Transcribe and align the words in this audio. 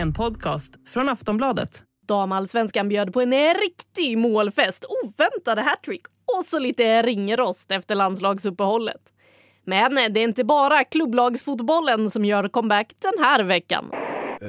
En 0.00 0.12
podcast 0.12 0.72
från 0.88 1.08
Aftonbladet. 1.08 1.82
Damallsvenskan 2.08 2.88
bjöd 2.88 3.12
på 3.12 3.20
en 3.20 3.30
riktig 3.54 4.18
målfest, 4.18 4.84
oväntade 5.04 5.62
hattrick 5.62 6.02
och 6.06 6.44
så 6.44 6.58
lite 6.58 7.02
ringrost 7.02 7.70
efter 7.70 7.94
landslagsuppehållet. 7.94 9.00
Men 9.66 9.94
det 9.94 10.20
är 10.20 10.24
inte 10.24 10.44
bara 10.44 10.84
klubblagsfotbollen 10.84 12.10
som 12.10 12.24
gör 12.24 12.48
comeback 12.48 12.92
den 12.98 13.24
här 13.24 13.44
veckan. 13.44 13.90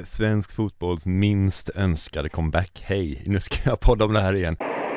Svensk 0.04 0.56
fotbolls 0.56 1.06
minst 1.06 1.70
önskade 1.74 2.28
comeback. 2.28 2.82
Hej, 2.84 3.22
nu 3.26 3.40
ska 3.40 3.70
jag 3.70 3.80
podda 3.80 4.04
om 4.04 4.12
det 4.12 4.20
här 4.20 4.36
igen. 4.36 4.56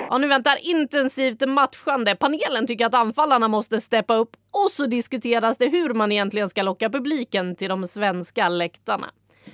Ja, 0.09 0.17
nu 0.17 0.27
väntar 0.27 0.57
intensivt 0.61 1.47
matchande. 1.47 2.15
Panelen 2.15 2.67
tycker 2.67 2.85
att 2.85 2.93
anfallarna 2.93 3.47
måste 3.47 3.81
steppa 3.81 4.15
upp 4.15 4.35
och 4.51 4.71
så 4.71 4.85
diskuteras 4.85 5.57
det 5.57 5.67
hur 5.67 5.93
man 5.93 6.11
egentligen 6.11 6.49
ska 6.49 6.61
locka 6.63 6.89
publiken 6.89 7.55
till 7.55 7.69
de 7.69 7.87
svenska 7.87 8.49
läktarna. 8.49 9.07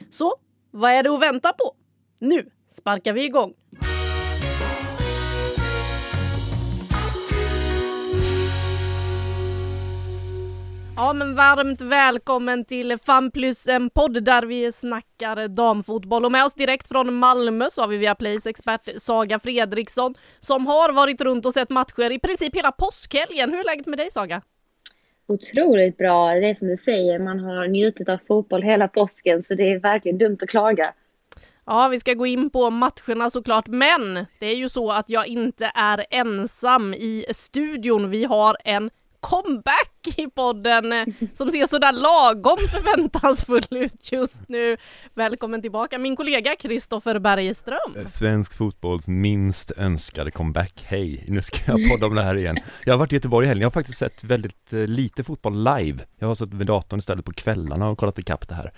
Så 0.09 0.35
vad 0.71 0.91
är 0.91 1.03
det 1.03 1.09
att 1.09 1.21
vänta 1.21 1.53
på? 1.53 1.75
Nu 2.21 2.49
sparkar 2.69 3.13
vi 3.13 3.25
igång! 3.25 3.53
Ja, 10.95 11.13
men 11.13 11.35
varmt 11.35 11.81
välkommen 11.81 12.65
till 12.65 12.97
Fan 12.97 13.31
plus 13.31 13.67
en 13.67 13.89
podd 13.89 14.23
där 14.23 14.43
vi 14.43 14.71
snackar 14.71 15.47
damfotboll. 15.47 16.25
Och 16.25 16.31
med 16.31 16.45
oss 16.45 16.53
direkt 16.53 16.87
från 16.87 17.13
Malmö 17.13 17.69
så 17.69 17.81
har 17.81 17.87
vi 17.87 17.97
via 17.97 18.15
Plays 18.15 18.45
expert 18.45 18.89
Saga 19.01 19.39
Fredriksson 19.39 20.13
som 20.39 20.67
har 20.67 20.93
varit 20.93 21.21
runt 21.21 21.45
och 21.45 21.53
sett 21.53 21.69
matcher 21.69 22.11
i 22.11 22.19
princip 22.19 22.55
hela 22.55 22.71
påskhelgen. 22.71 23.49
Hur 23.49 23.59
är 23.59 23.63
läget 23.63 23.85
med 23.85 23.99
dig 23.99 24.11
Saga? 24.11 24.41
Otroligt 25.31 25.97
bra. 25.97 26.33
Det 26.33 26.49
är 26.49 26.53
som 26.53 26.67
du 26.67 26.77
säger, 26.77 27.19
man 27.19 27.39
har 27.39 27.67
njutit 27.67 28.09
av 28.09 28.17
fotboll 28.27 28.61
hela 28.61 28.87
påsken 28.87 29.41
så 29.41 29.55
det 29.55 29.71
är 29.71 29.79
verkligen 29.79 30.17
dumt 30.17 30.37
att 30.41 30.49
klaga. 30.49 30.93
Ja, 31.65 31.87
vi 31.87 31.99
ska 31.99 32.13
gå 32.13 32.25
in 32.25 32.49
på 32.49 32.69
matcherna 32.69 33.29
såklart, 33.29 33.67
men 33.67 34.25
det 34.39 34.45
är 34.45 34.55
ju 34.55 34.69
så 34.69 34.91
att 34.91 35.09
jag 35.09 35.27
inte 35.27 35.71
är 35.75 36.05
ensam 36.09 36.93
i 36.93 37.25
studion. 37.29 38.09
Vi 38.09 38.23
har 38.23 38.57
en 38.63 38.89
comeback 39.21 40.07
i 40.17 40.27
podden 40.27 40.93
eh, 40.93 41.05
som 41.33 41.51
ser 41.51 41.65
sådär 41.65 41.91
lagom 41.91 42.57
förväntansfull 42.57 43.63
ut 43.69 44.11
just 44.11 44.49
nu. 44.49 44.77
Välkommen 45.13 45.61
tillbaka 45.61 45.97
min 45.97 46.15
kollega 46.15 46.55
Kristoffer 46.55 47.19
Bergström. 47.19 47.95
Eh, 47.97 48.05
svensk 48.05 48.57
fotbolls 48.57 49.07
minst 49.07 49.71
önskade 49.77 50.31
comeback. 50.31 50.83
Hej, 50.85 51.25
nu 51.27 51.41
ska 51.41 51.57
jag 51.71 51.89
podda 51.91 52.05
om 52.05 52.15
det 52.15 52.23
här 52.23 52.37
igen. 52.37 52.57
Jag 52.85 52.93
har 52.93 52.97
varit 52.97 53.13
i 53.13 53.15
Göteborg 53.15 53.45
i 53.45 53.47
helgen. 53.47 53.61
Jag 53.61 53.69
har 53.69 53.71
faktiskt 53.81 53.97
sett 53.97 54.23
väldigt 54.23 54.73
eh, 54.73 54.79
lite 54.79 55.23
fotboll 55.23 55.63
live. 55.63 55.99
Jag 56.19 56.27
har 56.27 56.35
suttit 56.35 56.53
vid 56.53 56.67
datorn 56.67 56.99
istället 56.99 57.25
på 57.25 57.33
kvällarna 57.33 57.89
och 57.89 57.97
kollat 57.97 58.19
ikapp 58.19 58.47
det 58.47 58.55
här. 58.55 58.73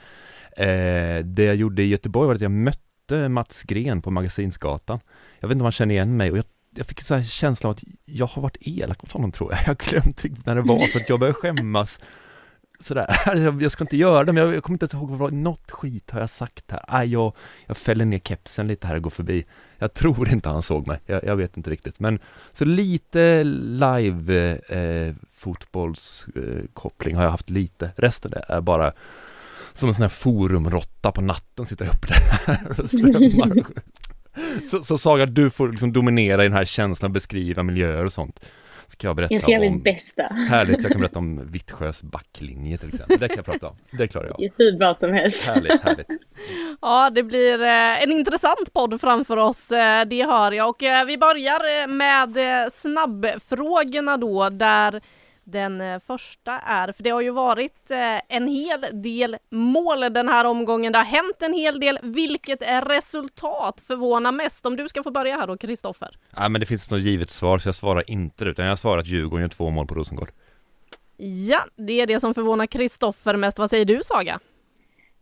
Eh, 0.58 1.24
det 1.26 1.44
jag 1.44 1.56
gjorde 1.56 1.84
i 1.84 1.88
Göteborg 1.88 2.28
var 2.28 2.36
att 2.36 2.42
jag 2.42 2.52
mötte 2.52 3.30
Mats 3.30 3.64
Gren 3.64 4.02
på 4.02 4.12
Magasinsgatan. 4.12 5.00
Jag 5.40 5.48
vet 5.48 5.56
inte 5.56 5.62
om 5.62 5.66
han 5.66 5.72
känner 5.72 5.96
igen 5.96 6.18
mig 6.18 6.32
och 6.32 6.38
jag 6.38 6.46
jag 6.76 6.88
fick 6.88 7.12
en 7.12 7.24
känsla 7.24 7.70
av 7.70 7.76
att 7.76 7.84
jag 8.06 8.26
har 8.26 8.42
varit 8.42 8.58
elak 8.60 9.04
mot 9.04 9.12
honom 9.12 9.32
tror 9.32 9.52
jag. 9.52 9.60
Jag 9.68 9.78
glömde 9.78 10.42
när 10.46 10.56
det 10.56 10.62
var 10.62 10.80
så 10.80 10.98
att 10.98 11.10
jag 11.10 11.20
började 11.20 11.34
skämmas 11.34 12.00
sådär, 12.84 13.60
jag 13.62 13.72
ska 13.72 13.84
inte 13.84 13.98
göra 13.98 14.24
det, 14.24 14.32
men 14.32 14.44
jag, 14.44 14.56
jag 14.56 14.64
kommer 14.64 14.84
inte 14.84 14.98
ihåg 14.98 15.10
vad, 15.10 15.34
något 15.34 15.72
skit 15.72 16.12
har 16.12 16.20
jag 16.20 16.30
sagt 16.30 16.72
här. 16.72 16.82
Aj, 16.88 17.12
jag, 17.12 17.34
jag 17.66 17.78
fäller 17.78 18.06
ner 18.06 18.20
kepsen 18.20 18.68
lite 18.68 18.88
här 18.88 18.96
och 18.96 19.02
går 19.02 19.10
förbi. 19.10 19.46
Jag 19.78 19.94
tror 19.94 20.30
inte 20.30 20.50
han 20.50 20.62
såg 20.62 20.88
mig, 20.88 21.00
jag, 21.06 21.24
jag 21.24 21.36
vet 21.36 21.58
inte 21.58 21.70
riktigt. 21.70 22.00
Men 22.00 22.20
så 22.54 22.66
lite 22.66 23.44
live 23.44 24.58
eh, 24.70 25.16
fotbollskoppling 25.34 27.14
eh, 27.14 27.18
har 27.18 27.24
jag 27.24 27.32
haft 27.32 27.50
lite. 27.50 27.92
Resten 27.96 28.34
är 28.48 28.62
bara 28.62 28.94
som 29.74 29.90
en 29.90 29.96
sån 29.96 30.02
här 30.02 30.10
forumrotta 30.10 31.12
på 31.12 31.22
natten 31.22 31.66
sitter 31.66 31.86
uppe 31.86 32.08
där 32.08 32.82
och 32.82 32.90
strömmar. 32.90 33.66
Så, 34.66 34.84
så 34.84 34.98
Saga, 34.98 35.26
du 35.26 35.50
får 35.50 35.70
liksom 35.70 35.94
dominera 35.94 36.44
i 36.44 36.48
den 36.48 36.58
här 36.58 36.66
känslan, 36.66 37.14
beskriva 37.14 37.64
miljöer 37.64 38.06
och 38.06 38.14
sånt. 38.14 38.40
Så 38.88 38.98
kan 38.98 39.08
jag 39.08 39.16
berätta 39.16 39.34
jag 39.34 39.42
ska 39.42 39.52
göra 39.52 39.72
mitt 39.72 39.84
bästa. 39.84 40.24
Härligt, 40.24 40.84
jag 40.84 40.92
kan 40.92 41.02
berätta 41.02 41.20
om 41.20 41.48
Vittsjös 41.52 42.02
backlinje 42.02 42.78
till 42.78 42.90
exempel. 42.90 43.20
Det 43.20 43.28
kan 43.28 43.36
jag 43.36 43.46
prata 43.46 43.68
om. 43.68 43.76
Det 43.92 44.08
klarar 44.08 44.36
jag. 44.38 44.50
Hur 44.58 44.78
bra 44.78 44.96
som 45.00 45.14
helst. 45.14 45.48
Härligt, 45.48 45.82
härligt. 45.82 46.08
Ja, 46.82 47.10
det 47.10 47.24
blir 47.24 47.62
eh, 47.62 48.04
en 48.04 48.12
intressant 48.12 48.74
podd 48.74 49.02
framför 49.02 49.38
oss, 49.38 49.72
eh, 49.72 50.06
det 50.06 50.24
hör 50.24 50.52
jag. 50.52 50.70
Och 50.70 50.84
eh, 50.84 51.06
vi 51.06 51.18
börjar 51.18 51.88
med 51.88 52.38
snabbfrågorna 52.74 54.18
då, 54.18 54.50
där 54.50 55.02
den 55.44 55.82
eh, 55.82 56.00
första 56.00 56.60
är, 56.60 56.92
för 56.92 57.04
det 57.04 57.10
har 57.10 57.22
ju 57.22 57.32
varit 57.32 57.92
eh, 57.92 57.98
en 58.30 58.48
hel 58.48 58.86
del 59.04 59.38
mål 59.50 60.00
den 60.00 60.30
här 60.30 60.46
omgången. 60.46 60.94
Det 60.94 61.00
har 61.00 61.06
hänt 61.06 61.42
en 61.42 61.54
hel 61.54 61.80
del. 61.80 62.00
Vilket 62.04 62.62
är 62.62 62.82
resultat 62.82 63.82
förvånar 63.88 64.32
mest? 64.32 64.66
Om 64.66 64.76
du 64.76 64.90
ska 64.90 65.04
få 65.04 65.12
börja 65.12 65.38
här 65.38 65.48
då, 65.48 65.58
Kristoffer. 65.58 66.18
Ja, 66.36 66.50
men 66.50 66.60
det 66.60 66.66
finns 66.66 66.92
något 66.92 67.02
givet 67.02 67.30
svar, 67.30 67.60
så 67.60 67.68
jag 67.68 67.76
svarar 67.76 68.10
inte 68.10 68.46
utan 68.46 68.66
jag 68.66 68.80
svarar 68.80 68.98
att 68.98 69.08
Djurgården 69.08 69.42
gör 69.42 69.50
två 69.50 69.70
mål 69.70 69.88
på 69.88 69.96
Rosengård. 69.96 70.32
Ja, 71.18 71.60
det 71.76 72.02
är 72.02 72.08
det 72.08 72.20
som 72.20 72.34
förvånar 72.34 72.66
Kristoffer 72.66 73.36
mest. 73.36 73.60
Vad 73.60 73.70
säger 73.70 73.86
du, 73.86 74.02
Saga? 74.04 74.40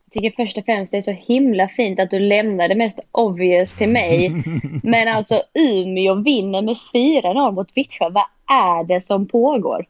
Jag 0.06 0.24
tycker 0.24 0.44
först 0.44 0.58
och 0.58 0.66
främst 0.66 0.92
det 0.92 0.98
är 0.98 1.02
så 1.02 1.12
himla 1.12 1.68
fint 1.68 2.00
att 2.00 2.12
du 2.12 2.20
lämnar 2.20 2.68
det 2.68 2.76
mest 2.76 3.00
obvious 3.12 3.76
till 3.76 3.90
mig. 3.90 4.44
Men 4.84 5.08
alltså 5.08 5.42
Umeå 5.54 6.16
vinner 6.16 6.62
med 6.62 6.78
4-0 6.94 7.52
mot 7.52 7.78
Vittsjö. 7.78 8.10
Vad 8.10 8.26
är 8.48 8.84
det 8.84 9.02
som 9.02 9.28
pågår? 9.28 9.86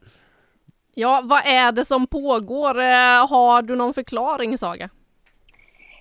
Ja, 0.94 1.22
vad 1.24 1.42
är 1.46 1.72
det 1.72 1.86
som 1.86 2.08
pågår? 2.08 2.80
Eh, 2.80 3.30
har 3.30 3.62
du 3.62 3.76
någon 3.76 3.94
förklaring, 3.94 4.58
Saga? 4.58 4.90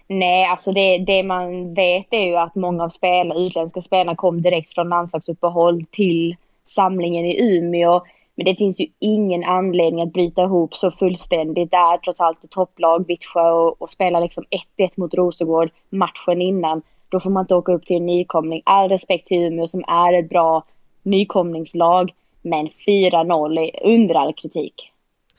Nej, 0.07 0.45
alltså 0.45 0.73
det, 0.73 0.99
det 0.99 1.23
man 1.23 1.75
vet 1.75 2.07
är 2.11 2.25
ju 2.25 2.37
att 2.37 2.55
många 2.55 2.85
av 2.85 2.89
spelarna, 2.89 3.41
utländska 3.41 3.83
spelarna 3.83 4.17
kom 4.17 4.43
direkt 4.43 4.75
från 4.75 4.89
landslagsuppehåll 4.89 5.85
till 5.91 6.37
samlingen 6.67 7.25
i 7.25 7.43
Umeå. 7.43 8.03
Men 8.35 8.45
det 8.45 8.55
finns 8.55 8.81
ju 8.81 8.87
ingen 8.99 9.45
anledning 9.45 10.03
att 10.03 10.13
bryta 10.13 10.43
ihop 10.43 10.75
så 10.75 10.91
fullständigt. 10.91 11.71
Det 11.71 11.77
är 11.77 11.99
trots 11.99 12.21
allt 12.21 12.45
ett 12.45 12.51
topplag, 12.51 13.07
Vittsjö, 13.07 13.51
och, 13.51 13.83
och 13.83 13.91
spela 13.91 14.21
liksom 14.21 14.45
1-1 14.79 14.91
mot 14.95 15.15
Rosengård 15.15 15.71
matchen 15.91 16.43
innan. 16.43 16.83
Då 17.09 17.21
får 17.21 17.31
man 17.31 17.45
inte 17.45 17.55
åka 17.55 17.73
upp 17.73 17.87
till 17.87 17.97
en 17.97 18.07
nykomling. 18.07 18.63
All 18.65 18.89
respekt 18.89 19.29
till 19.29 19.43
Umeå 19.43 19.69
som 19.69 19.85
är 19.89 20.19
ett 20.19 20.29
bra 20.29 20.65
nykomlingslag. 21.03 22.13
Men 22.43 22.69
4-0 22.87 23.59
är 23.59 23.87
under 23.87 24.15
all 24.15 24.35
kritik. 24.35 24.91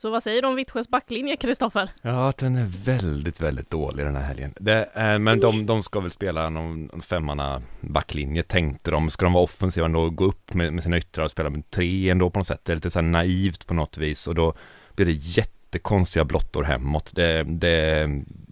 Så 0.01 0.09
vad 0.09 0.23
säger 0.23 0.41
du 0.41 0.47
om 0.47 0.55
Vittsjös 0.55 0.89
backlinje, 0.89 1.35
Kristoffer? 1.35 1.89
Ja, 2.01 2.33
den 2.37 2.55
är 2.55 2.65
väldigt, 2.85 3.41
väldigt 3.41 3.69
dålig 3.69 4.05
den 4.05 4.15
här 4.15 4.23
helgen. 4.23 4.53
Det, 4.59 4.89
eh, 4.95 5.19
men 5.19 5.39
de, 5.39 5.65
de 5.65 5.83
ska 5.83 5.99
väl 5.99 6.11
spela 6.11 6.49
någon, 6.49 6.85
någon 6.85 7.01
femmanna 7.01 7.61
backlinje, 7.81 8.43
tänkte 8.43 8.91
de. 8.91 9.09
Ska 9.09 9.25
de 9.25 9.33
vara 9.33 9.43
offensiva 9.43 9.85
ändå, 9.85 10.09
gå 10.09 10.25
upp 10.25 10.53
med, 10.53 10.73
med 10.73 10.83
sina 10.83 10.97
yttrar 10.97 11.25
och 11.25 11.31
spela 11.31 11.49
med 11.49 11.69
tre 11.69 12.09
ändå 12.09 12.29
på 12.29 12.39
något 12.39 12.47
sätt. 12.47 12.61
Det 12.63 12.73
är 12.73 12.75
lite 12.75 12.91
så 12.91 12.99
här 12.99 13.07
naivt 13.07 13.67
på 13.67 13.73
något 13.73 13.97
vis 13.97 14.27
och 14.27 14.35
då 14.35 14.53
blir 14.95 15.05
det 15.05 15.11
jättekonstiga 15.11 16.25
blottor 16.25 16.63
hemåt. 16.63 17.11
Det, 17.15 17.43
det, 17.43 18.09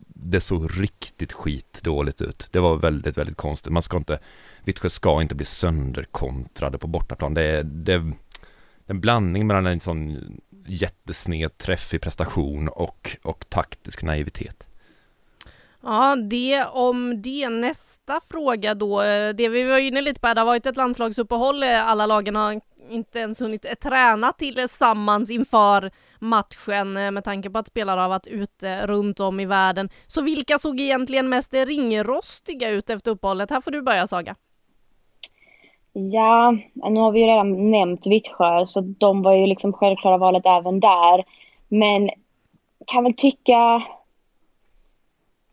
det 0.07 0.41
såg 0.41 0.81
riktigt 0.81 1.33
skitdåligt 1.33 2.21
ut. 2.21 2.47
Det 2.51 2.59
var 2.59 2.75
väldigt, 2.75 3.17
väldigt 3.17 3.37
konstigt. 3.37 3.73
Man 3.73 3.83
ska 3.83 3.97
inte, 3.97 4.19
Vittsjö 4.63 4.89
ska 4.89 5.21
inte 5.21 5.35
bli 5.35 5.45
sönderkontrade 5.45 6.77
på 6.77 6.87
bortaplan. 6.87 7.33
Det, 7.33 7.63
det 7.63 8.13
en 8.89 9.01
blandning 9.01 9.47
mellan 9.47 9.65
en 9.65 9.79
sån 9.79 10.17
jättesned 10.67 11.57
träffig 11.57 12.01
prestation 12.01 12.67
och, 12.67 13.17
och 13.21 13.49
taktisk 13.49 14.03
naivitet. 14.03 14.67
Ja, 15.81 16.15
det 16.15 16.65
om 16.65 17.21
det. 17.21 17.49
Nästa 17.49 18.21
fråga 18.31 18.73
då. 18.73 19.01
Eh, 19.01 19.35
det 19.35 19.49
vi 19.49 19.63
var 19.63 19.77
inne 19.77 20.01
lite 20.01 20.19
på, 20.19 20.33
det 20.33 20.41
har 20.41 20.45
varit 20.45 20.65
ett 20.65 20.77
landslagsuppehåll. 20.77 21.63
Eh, 21.63 21.87
alla 21.87 22.05
lagen 22.05 22.35
har 22.35 22.61
inte 22.89 23.19
ens 23.19 23.41
hunnit 23.41 23.65
eh, 23.65 23.73
träna 23.73 24.33
tillsammans 24.33 25.29
inför 25.29 25.91
matchen 26.19 26.93
med 26.93 27.23
tanke 27.23 27.49
på 27.49 27.59
att 27.59 27.67
spelare 27.67 27.99
har 27.99 28.09
varit 28.09 28.27
ute 28.27 28.87
runt 28.87 29.19
om 29.19 29.39
i 29.39 29.45
världen. 29.45 29.89
Så 30.07 30.21
vilka 30.21 30.57
såg 30.57 30.79
egentligen 30.79 31.29
mest 31.29 31.53
ringrostiga 31.53 32.69
ut 32.69 32.89
efter 32.89 33.11
uppehållet? 33.11 33.49
Här 33.49 33.61
får 33.61 33.71
du 33.71 33.81
börja 33.81 34.07
Saga. 34.07 34.35
Ja, 35.93 36.55
nu 36.89 36.99
har 36.99 37.11
vi 37.11 37.19
ju 37.19 37.25
redan 37.25 37.71
nämnt 37.71 38.07
Vittsjö 38.07 38.65
så 38.65 38.81
de 38.81 39.21
var 39.21 39.33
ju 39.33 39.47
liksom 39.47 39.73
självklara 39.73 40.17
valet 40.17 40.45
även 40.45 40.79
där. 40.79 41.23
Men 41.67 42.09
kan 42.87 43.03
väl 43.03 43.13
tycka 43.13 43.83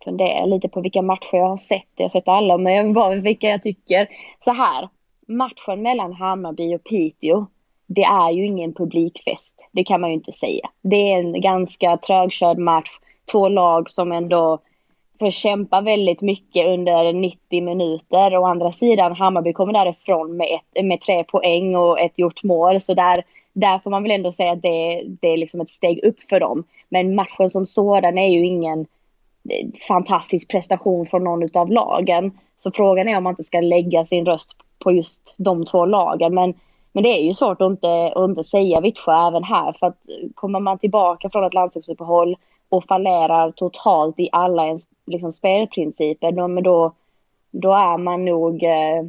fundera 0.04 0.44
lite 0.46 0.68
på 0.68 0.80
vilka 0.80 1.02
matcher 1.02 1.36
jag 1.36 1.48
har 1.48 1.56
sett. 1.56 1.88
Jag 1.94 2.04
har 2.04 2.08
sett 2.08 2.28
alla, 2.28 2.58
men 2.58 2.74
jag 2.74 2.84
vill 2.84 2.94
bara 2.94 3.14
vilka 3.14 3.48
jag 3.48 3.62
tycker. 3.62 4.08
Så 4.44 4.52
här, 4.52 4.88
matchen 5.28 5.82
mellan 5.82 6.12
Hammarby 6.12 6.76
och 6.76 6.84
Piteå, 6.84 7.46
det 7.86 8.04
är 8.04 8.30
ju 8.30 8.46
ingen 8.46 8.74
publikfest. 8.74 9.60
Det 9.72 9.84
kan 9.84 10.00
man 10.00 10.10
ju 10.10 10.14
inte 10.14 10.32
säga. 10.32 10.70
Det 10.82 11.12
är 11.12 11.18
en 11.18 11.40
ganska 11.40 11.96
trögkörd 11.96 12.58
match. 12.58 12.90
Två 13.32 13.48
lag 13.48 13.90
som 13.90 14.12
ändå 14.12 14.58
får 15.18 15.30
kämpa 15.30 15.80
väldigt 15.80 16.22
mycket 16.22 16.68
under 16.68 17.12
90 17.12 17.62
minuter. 17.62 18.36
Å 18.36 18.46
andra 18.46 18.72
sidan, 18.72 19.12
Hammarby 19.12 19.52
kommer 19.52 19.72
därifrån 19.72 20.36
med, 20.36 20.48
ett, 20.54 20.84
med 20.84 21.00
tre 21.00 21.24
poäng 21.24 21.76
och 21.76 22.00
ett 22.00 22.18
gjort 22.18 22.42
mål. 22.42 22.80
Så 22.80 22.94
där, 22.94 23.24
där 23.52 23.78
får 23.78 23.90
man 23.90 24.02
väl 24.02 24.12
ändå 24.12 24.32
säga 24.32 24.52
att 24.52 24.62
det, 24.62 25.02
det 25.20 25.28
är 25.28 25.36
liksom 25.36 25.60
ett 25.60 25.70
steg 25.70 26.04
upp 26.04 26.22
för 26.28 26.40
dem. 26.40 26.64
Men 26.88 27.14
matchen 27.14 27.50
som 27.50 27.66
sådan 27.66 28.18
är 28.18 28.28
ju 28.28 28.46
ingen 28.46 28.80
eh, 29.50 29.66
fantastisk 29.88 30.50
prestation 30.50 31.06
från 31.06 31.24
någon 31.24 31.56
av 31.56 31.70
lagen. 31.70 32.38
Så 32.58 32.70
frågan 32.72 33.08
är 33.08 33.16
om 33.16 33.24
man 33.24 33.32
inte 33.32 33.44
ska 33.44 33.60
lägga 33.60 34.06
sin 34.06 34.26
röst 34.26 34.56
på 34.78 34.92
just 34.92 35.34
de 35.36 35.64
två 35.64 35.86
lagen. 35.86 36.34
Men, 36.34 36.54
men 36.92 37.02
det 37.02 37.18
är 37.18 37.22
ju 37.22 37.34
svårt 37.34 37.60
att 37.60 37.70
inte, 37.70 38.12
att 38.14 38.28
inte 38.28 38.44
säga 38.44 38.80
Vittsjö 38.80 39.28
även 39.28 39.44
här. 39.44 39.72
För 39.72 39.86
att 39.86 40.08
eh, 40.08 40.28
kommer 40.34 40.60
man 40.60 40.78
tillbaka 40.78 41.30
från 41.30 41.44
ett 41.44 41.54
landslagsuppehåll 41.54 42.36
och 42.68 42.84
fallerar 42.84 43.52
totalt 43.52 44.18
i 44.18 44.28
alla 44.32 44.66
ens 44.66 44.82
liksom, 45.06 45.32
spelprinciper, 45.32 46.32
då, 46.32 46.48
men 46.48 46.62
då, 46.62 46.94
då 47.50 47.72
är 47.72 47.98
man 47.98 48.24
nog 48.24 48.62
eh, 48.62 49.06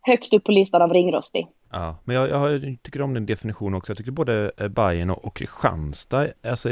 högst 0.00 0.34
upp 0.34 0.44
på 0.44 0.52
listan 0.52 0.82
av 0.82 0.92
ringrostig. 0.92 1.46
Ja, 1.70 1.96
men 2.04 2.16
jag, 2.16 2.28
jag 2.28 2.76
tycker 2.82 3.02
om 3.02 3.14
den 3.14 3.26
definitionen 3.26 3.74
också. 3.74 3.90
Jag 3.90 3.98
tycker 3.98 4.10
både 4.10 4.52
eh, 4.56 4.68
Bayern 4.68 5.10
och, 5.10 5.24
och 5.24 5.36
Kristianstad, 5.36 6.26
alltså 6.42 6.68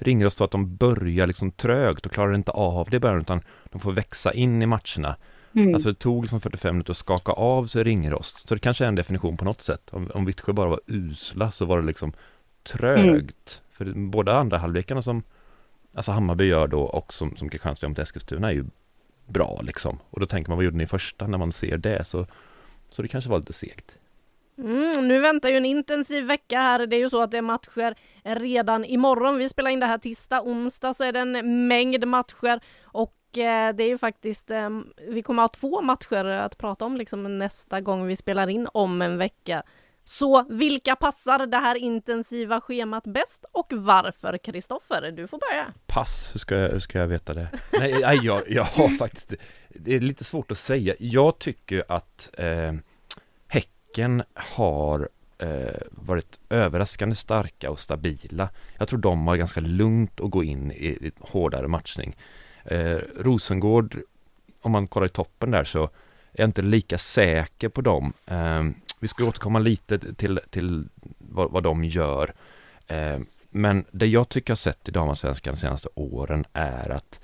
Ringrost 0.00 0.38
för 0.38 0.44
att 0.44 0.50
de 0.50 0.76
börjar 0.76 1.26
liksom 1.26 1.50
trögt 1.50 2.06
och 2.06 2.12
klarar 2.12 2.34
inte 2.34 2.50
av 2.50 2.90
det 2.90 2.96
i 2.96 3.00
början 3.00 3.20
utan 3.20 3.42
de 3.64 3.80
får 3.80 3.92
växa 3.92 4.32
in 4.32 4.62
i 4.62 4.66
matcherna. 4.66 5.16
Mm. 5.54 5.74
Alltså 5.74 5.88
det 5.88 5.98
tog 5.98 6.22
liksom 6.22 6.40
45 6.40 6.74
minuter 6.74 6.90
att 6.90 6.96
skaka 6.96 7.32
av 7.32 7.66
sig 7.66 7.84
ringrost. 7.84 8.48
Så 8.48 8.54
det 8.54 8.60
kanske 8.60 8.84
är 8.84 8.88
en 8.88 8.94
definition 8.94 9.36
på 9.36 9.44
något 9.44 9.60
sätt. 9.60 9.90
Om, 9.92 10.10
om 10.14 10.24
Vittsjö 10.24 10.52
bara 10.52 10.68
var 10.68 10.80
usla 10.86 11.50
så 11.50 11.64
var 11.64 11.80
det 11.80 11.86
liksom 11.86 12.12
trögt. 12.62 13.62
Mm. 13.80 13.94
För 13.94 14.10
båda 14.10 14.32
andra 14.32 14.58
halvlekarna 14.58 15.02
som 15.02 15.22
Alltså 15.94 16.12
Hammarby 16.12 16.44
gör 16.44 16.66
då 16.66 16.82
och 16.82 17.12
som, 17.12 17.36
som 17.36 17.48
Kristianstad 17.48 17.88
mot 17.88 17.98
Eskilstuna 17.98 18.48
är 18.48 18.54
ju 18.54 18.64
bra 19.26 19.60
liksom. 19.62 19.98
Och 20.10 20.20
då 20.20 20.26
tänker 20.26 20.50
man 20.50 20.58
vad 20.58 20.64
gjorde 20.64 20.76
ni 20.76 20.84
i 20.84 20.86
första 20.86 21.26
när 21.26 21.38
man 21.38 21.52
ser 21.52 21.76
det 21.76 22.04
så 22.04 22.26
Så 22.90 23.02
det 23.02 23.08
kanske 23.08 23.30
var 23.30 23.38
lite 23.38 23.52
segt. 23.52 23.96
Mm, 24.58 25.08
nu 25.08 25.20
väntar 25.20 25.48
ju 25.48 25.56
en 25.56 25.64
intensiv 25.64 26.24
vecka 26.24 26.58
här. 26.58 26.86
Det 26.86 26.96
är 26.96 27.00
ju 27.00 27.10
så 27.10 27.22
att 27.22 27.30
det 27.30 27.38
är 27.38 27.42
matcher 27.42 27.94
redan 28.22 28.84
imorgon. 28.84 29.38
Vi 29.38 29.48
spelar 29.48 29.70
in 29.70 29.80
det 29.80 29.86
här 29.86 29.98
tisdag, 29.98 30.42
onsdag 30.42 30.94
så 30.94 31.04
är 31.04 31.12
det 31.12 31.20
en 31.20 31.66
mängd 31.68 32.08
matcher 32.08 32.60
och 32.82 33.38
eh, 33.38 33.74
det 33.74 33.84
är 33.84 33.88
ju 33.88 33.98
faktiskt, 33.98 34.50
eh, 34.50 34.70
vi 35.08 35.22
kommer 35.22 35.42
ha 35.42 35.48
två 35.48 35.82
matcher 35.82 36.24
att 36.24 36.58
prata 36.58 36.84
om 36.84 36.96
liksom 36.96 37.38
nästa 37.38 37.80
gång 37.80 38.06
vi 38.06 38.16
spelar 38.16 38.48
in 38.48 38.68
om 38.72 39.02
en 39.02 39.18
vecka. 39.18 39.62
Så 40.10 40.44
vilka 40.48 40.96
passar 40.96 41.46
det 41.46 41.56
här 41.56 41.74
intensiva 41.74 42.60
schemat 42.60 43.04
bäst 43.04 43.44
och 43.52 43.72
varför? 43.72 44.38
Kristoffer, 44.38 45.12
du 45.12 45.26
får 45.26 45.38
börja. 45.38 45.66
Pass, 45.86 46.30
hur 46.34 46.38
ska 46.38 46.54
jag, 46.54 46.68
hur 46.68 46.80
ska 46.80 46.98
jag 46.98 47.06
veta 47.06 47.34
det? 47.34 47.48
Nej, 47.72 48.00
nej 48.00 48.20
jag, 48.22 48.42
jag 48.50 48.64
har 48.64 48.88
faktiskt, 48.88 49.34
det 49.68 49.94
är 49.94 50.00
lite 50.00 50.24
svårt 50.24 50.50
att 50.50 50.58
säga. 50.58 50.94
Jag 50.98 51.38
tycker 51.38 51.84
att 51.88 52.30
eh, 52.38 52.72
Häcken 53.46 54.22
har 54.34 55.08
eh, 55.38 55.80
varit 55.90 56.40
överraskande 56.48 57.14
starka 57.14 57.70
och 57.70 57.80
stabila. 57.80 58.48
Jag 58.78 58.88
tror 58.88 58.98
de 58.98 59.26
har 59.26 59.36
ganska 59.36 59.60
lugnt 59.60 60.20
att 60.20 60.30
gå 60.30 60.44
in 60.44 60.72
i, 60.72 60.86
i 60.86 61.12
hårdare 61.20 61.68
matchning. 61.68 62.16
Eh, 62.64 62.98
Rosengård, 63.16 63.98
om 64.60 64.72
man 64.72 64.86
kollar 64.86 65.06
i 65.06 65.10
toppen 65.10 65.50
där 65.50 65.64
så 65.64 65.82
är 66.32 66.40
jag 66.40 66.48
inte 66.48 66.62
lika 66.62 66.98
säker 66.98 67.68
på 67.68 67.80
dem. 67.80 68.12
Ehm, 68.26 68.74
vi 69.00 69.08
ska 69.08 69.24
återkomma 69.24 69.58
lite 69.58 70.14
till, 70.14 70.40
till 70.50 70.88
vad, 71.18 71.50
vad 71.50 71.62
de 71.62 71.84
gör. 71.84 72.34
Eh, 72.86 73.18
men 73.50 73.84
det 73.90 74.06
jag 74.06 74.28
tycker 74.28 74.50
jag 74.50 74.58
sett 74.58 74.88
i 74.88 74.92
damallsvenskan 74.92 75.54
de 75.54 75.60
senaste 75.60 75.88
åren 75.94 76.44
är 76.52 76.90
att 76.90 77.20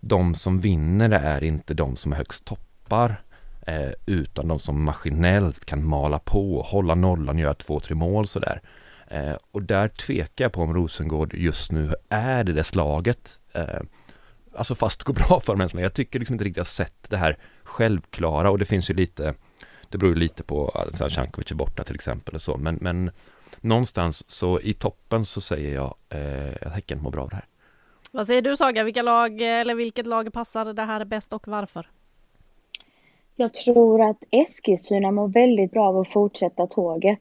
de 0.00 0.34
som 0.34 0.60
vinner 0.60 1.10
är 1.10 1.44
inte 1.44 1.74
de 1.74 1.96
som 1.96 2.12
är 2.12 2.16
högst 2.16 2.44
toppar 2.44 3.22
eh, 3.66 3.90
utan 4.06 4.48
de 4.48 4.58
som 4.58 4.84
maskinellt 4.84 5.64
kan 5.64 5.84
mala 5.84 6.18
på, 6.18 6.62
hålla 6.62 6.94
nollan, 6.94 7.38
göra 7.38 7.54
två, 7.54 7.80
tre 7.80 7.94
mål 7.94 8.26
sådär. 8.26 8.60
Eh, 9.06 9.34
och 9.50 9.62
där 9.62 9.88
tvekar 9.88 10.44
jag 10.44 10.52
på 10.52 10.62
om 10.62 10.74
Rosengård 10.74 11.34
just 11.34 11.72
nu 11.72 11.94
är 12.08 12.44
det 12.44 12.52
där 12.52 12.62
slaget. 12.62 13.38
Eh, 13.52 13.80
alltså 14.54 14.74
fast 14.74 14.98
det 14.98 15.04
går 15.04 15.14
bra 15.14 15.40
för 15.40 15.56
dem 15.56 15.80
Jag 15.80 15.94
tycker 15.94 16.18
liksom 16.18 16.34
inte 16.34 16.44
riktigt 16.44 16.56
jag 16.56 16.64
har 16.64 16.66
sett 16.66 17.10
det 17.10 17.16
här 17.16 17.36
självklara 17.64 18.50
och 18.50 18.58
det 18.58 18.64
finns 18.64 18.90
ju 18.90 18.94
lite 18.94 19.34
det 19.90 19.98
beror 19.98 20.12
ju 20.12 20.18
lite 20.18 20.42
på 20.42 20.68
att 20.68 21.12
Cankovic 21.12 21.50
är 21.50 21.54
borta 21.54 21.84
till 21.84 21.94
exempel 21.94 22.34
och 22.34 22.42
så 22.42 22.56
men, 22.56 22.78
men 22.80 23.10
någonstans 23.60 24.30
så 24.30 24.60
i 24.60 24.74
toppen 24.74 25.26
så 25.26 25.40
säger 25.40 25.74
jag 25.74 25.94
eh, 26.08 26.66
att 26.66 26.72
Häcken 26.72 27.02
mår 27.02 27.10
bra 27.10 27.22
av 27.22 27.28
det 27.28 27.36
här. 27.36 27.44
Vad 28.12 28.26
säger 28.26 28.42
du 28.42 28.56
Saga, 28.56 28.84
vilka 28.84 29.02
lag 29.02 29.40
eller 29.40 29.74
vilket 29.74 30.06
lag 30.06 30.32
passar 30.32 30.72
det 30.72 30.82
här 30.82 31.04
bäst 31.04 31.32
och 31.32 31.48
varför? 31.48 31.88
Jag 33.36 33.54
tror 33.54 34.10
att 34.10 34.22
Eskilstuna 34.30 35.10
mår 35.10 35.28
väldigt 35.28 35.70
bra 35.70 35.88
av 35.88 35.98
att 35.98 36.12
fortsätta 36.12 36.66
tåget. 36.66 37.20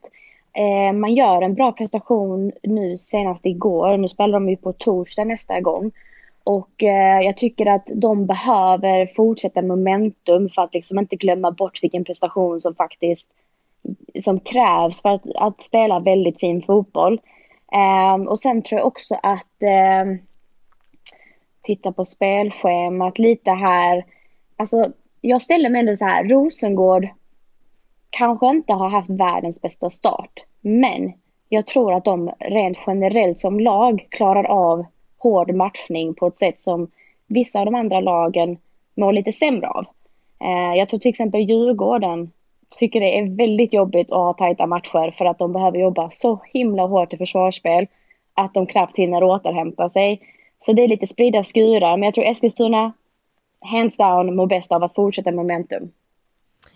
Eh, 0.53 0.94
man 0.94 1.13
gör 1.13 1.41
en 1.41 1.53
bra 1.53 1.71
prestation 1.71 2.51
nu 2.63 2.97
senast 2.97 3.45
igår. 3.45 3.97
Nu 3.97 4.09
spelar 4.09 4.33
de 4.33 4.50
ju 4.50 4.57
på 4.57 4.73
torsdag 4.73 5.23
nästa 5.23 5.62
gång. 5.62 5.91
Och 6.45 6.83
eh, 6.83 7.21
jag 7.21 7.38
tycker 7.38 7.65
att 7.65 7.88
de 7.95 8.25
behöver 8.25 9.13
fortsätta 9.15 9.62
momentum 9.62 10.50
för 10.50 10.62
att 10.62 10.74
liksom 10.74 11.00
inte 11.00 11.15
glömma 11.15 11.51
bort 11.51 11.83
vilken 11.83 12.03
prestation 12.03 12.62
som 12.62 12.75
faktiskt 12.75 13.30
som 14.19 14.39
krävs 14.39 15.01
för 15.01 15.09
att, 15.09 15.21
att 15.36 15.62
spela 15.62 16.00
väldigt 16.00 16.39
fin 16.39 16.62
fotboll. 16.62 17.21
Eh, 17.71 18.27
och 18.27 18.39
sen 18.39 18.62
tror 18.62 18.80
jag 18.80 18.88
också 18.88 19.19
att 19.24 19.62
eh, 19.62 20.19
titta 21.62 21.92
på 21.92 22.06
spelschemat 22.06 23.19
lite 23.19 23.51
här. 23.51 24.06
Alltså 24.56 24.91
jag 25.21 25.41
ställer 25.41 25.69
mig 25.69 25.80
ändå 25.80 25.95
så 25.95 26.06
här, 26.06 26.24
Rosengård 26.24 27.07
kanske 28.09 28.48
inte 28.48 28.74
har 28.74 28.89
haft 28.89 29.09
världens 29.09 29.62
bästa 29.62 29.89
start, 29.89 30.44
men 30.62 31.13
jag 31.50 31.68
tror 31.68 31.94
att 31.94 32.06
de 32.06 32.31
rent 32.39 32.77
generellt 32.88 33.39
som 33.39 33.59
lag 33.59 34.08
klarar 34.10 34.43
av 34.43 34.86
hård 35.17 35.55
matchning 35.55 36.13
på 36.13 36.27
ett 36.27 36.38
sätt 36.38 36.60
som 36.60 36.91
vissa 37.27 37.60
av 37.60 37.65
de 37.65 37.75
andra 37.75 38.00
lagen 38.00 38.57
mår 38.95 39.13
lite 39.13 39.31
sämre 39.31 39.67
av. 39.67 39.86
Eh, 40.41 40.77
jag 40.77 40.89
tror 40.89 41.00
till 41.00 41.10
exempel 41.10 41.41
Djurgården 41.41 42.31
tycker 42.69 43.00
det 43.00 43.19
är 43.19 43.38
väldigt 43.38 43.74
jobbigt 43.74 44.12
att 44.12 44.17
ha 44.17 44.34
tajta 44.34 44.67
matcher 44.67 45.15
för 45.17 45.25
att 45.25 45.39
de 45.39 45.53
behöver 45.53 45.79
jobba 45.79 46.12
så 46.12 46.39
himla 46.53 46.86
hårt 46.86 47.13
i 47.13 47.17
försvarsspel 47.17 47.88
att 48.34 48.53
de 48.53 48.65
knappt 48.65 48.98
hinner 48.98 49.24
återhämta 49.24 49.89
sig. 49.89 50.22
Så 50.65 50.74
det 50.74 50.84
är 50.84 50.88
lite 50.88 51.07
spridda 51.07 51.43
skurar, 51.43 51.98
men 51.98 52.03
jag 52.03 52.13
tror 52.13 52.25
Eskilstuna 52.25 52.93
hands 53.60 53.98
down 53.98 54.36
mår 54.36 54.48
bäst 54.48 54.72
av 54.72 54.84
att 54.84 54.95
fortsätta 54.95 55.31
momentum. 55.31 55.91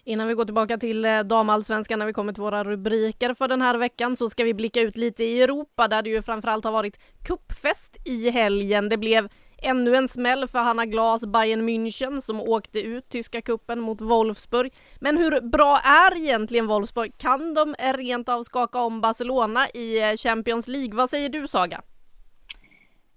Innan 0.03 0.27
vi 0.27 0.34
går 0.34 0.46
tillbaka 0.46 0.77
till 0.77 1.06
eh, 1.06 1.20
damallsvenskan 1.20 2.00
när 2.00 2.06
vi 2.06 2.13
kommer 2.13 2.34
till 2.34 2.44
våra 2.44 2.63
rubriker 2.63 3.34
för 3.34 3.48
den 3.48 3.62
här 3.62 3.77
veckan 3.77 4.15
så 4.15 4.29
ska 4.29 4.44
vi 4.44 4.53
blicka 4.53 4.82
ut 4.82 4.98
lite 4.98 5.24
i 5.24 5.41
Europa 5.41 5.88
där 5.88 6.01
det 6.01 6.10
ju 6.10 6.22
framförallt 6.22 6.65
har 6.65 6.72
varit 6.72 7.00
kuppfest 7.27 7.98
i 8.06 8.29
helgen. 8.29 8.89
Det 8.89 8.98
blev 8.98 9.29
ännu 9.62 9.96
en 9.96 10.08
smäll 10.08 10.48
för 10.48 10.60
Hanna 10.60 10.86
Glas 10.86 11.25
Bayern 11.25 11.70
München 11.70 12.22
som 12.22 12.41
åkte 12.41 12.79
ut 12.79 13.10
tyska 13.10 13.41
kuppen 13.41 13.79
mot 13.79 14.01
Wolfsburg. 14.01 14.74
Men 15.00 15.18
hur 15.18 15.41
bra 15.41 15.79
är 15.79 16.18
egentligen 16.18 16.68
Wolfsburg? 16.68 17.12
Kan 17.18 17.53
de 17.53 17.75
rent 17.79 18.29
av 18.29 18.44
skaka 18.44 18.82
om 18.82 19.01
Barcelona 19.01 19.68
i 19.74 20.01
eh, 20.01 20.15
Champions 20.15 20.68
League? 20.68 20.96
Vad 20.96 21.10
säger 21.10 21.29
du 21.29 21.48
Saga? 21.48 21.82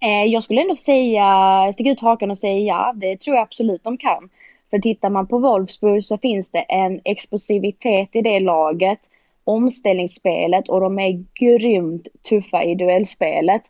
Eh, 0.01 0.25
jag 0.25 0.43
skulle 0.43 0.61
ändå 0.61 0.75
säga, 0.75 1.27
sticka 1.73 1.89
ut 1.89 1.99
hakan 1.99 2.31
och 2.31 2.37
säga 2.37 2.59
ja, 2.59 2.93
det 2.95 3.17
tror 3.17 3.35
jag 3.35 3.43
absolut 3.43 3.83
de 3.83 3.97
kan. 3.97 4.29
För 4.73 4.79
tittar 4.79 5.09
man 5.09 5.27
på 5.27 5.37
Wolfsburg 5.37 6.03
så 6.03 6.17
finns 6.17 6.49
det 6.49 6.59
en 6.59 7.01
explosivitet 7.03 8.09
i 8.11 8.21
det 8.21 8.39
laget, 8.39 8.99
omställningsspelet 9.43 10.69
och 10.69 10.81
de 10.81 10.99
är 10.99 11.25
grymt 11.33 12.07
tuffa 12.29 12.63
i 12.63 12.75
duellspelet. 12.75 13.61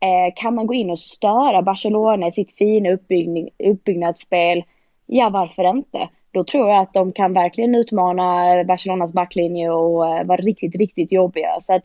Eh, 0.00 0.34
kan 0.36 0.54
man 0.54 0.66
gå 0.66 0.74
in 0.74 0.90
och 0.90 0.98
störa 0.98 1.62
Barcelona 1.62 2.26
i 2.26 2.32
sitt 2.32 2.50
fina 2.50 2.90
uppbygg 2.90 3.48
uppbyggnadsspel, 3.58 4.64
ja 5.06 5.30
varför 5.30 5.70
inte? 5.70 6.08
Då 6.30 6.44
tror 6.44 6.68
jag 6.68 6.78
att 6.78 6.94
de 6.94 7.12
kan 7.12 7.32
verkligen 7.32 7.74
utmana 7.74 8.64
Barcelonas 8.64 9.12
backlinje 9.12 9.70
och 9.70 10.06
eh, 10.06 10.24
vara 10.24 10.40
riktigt, 10.40 10.74
riktigt 10.74 11.12
jobbiga. 11.12 11.60
Så 11.60 11.74
att 11.74 11.84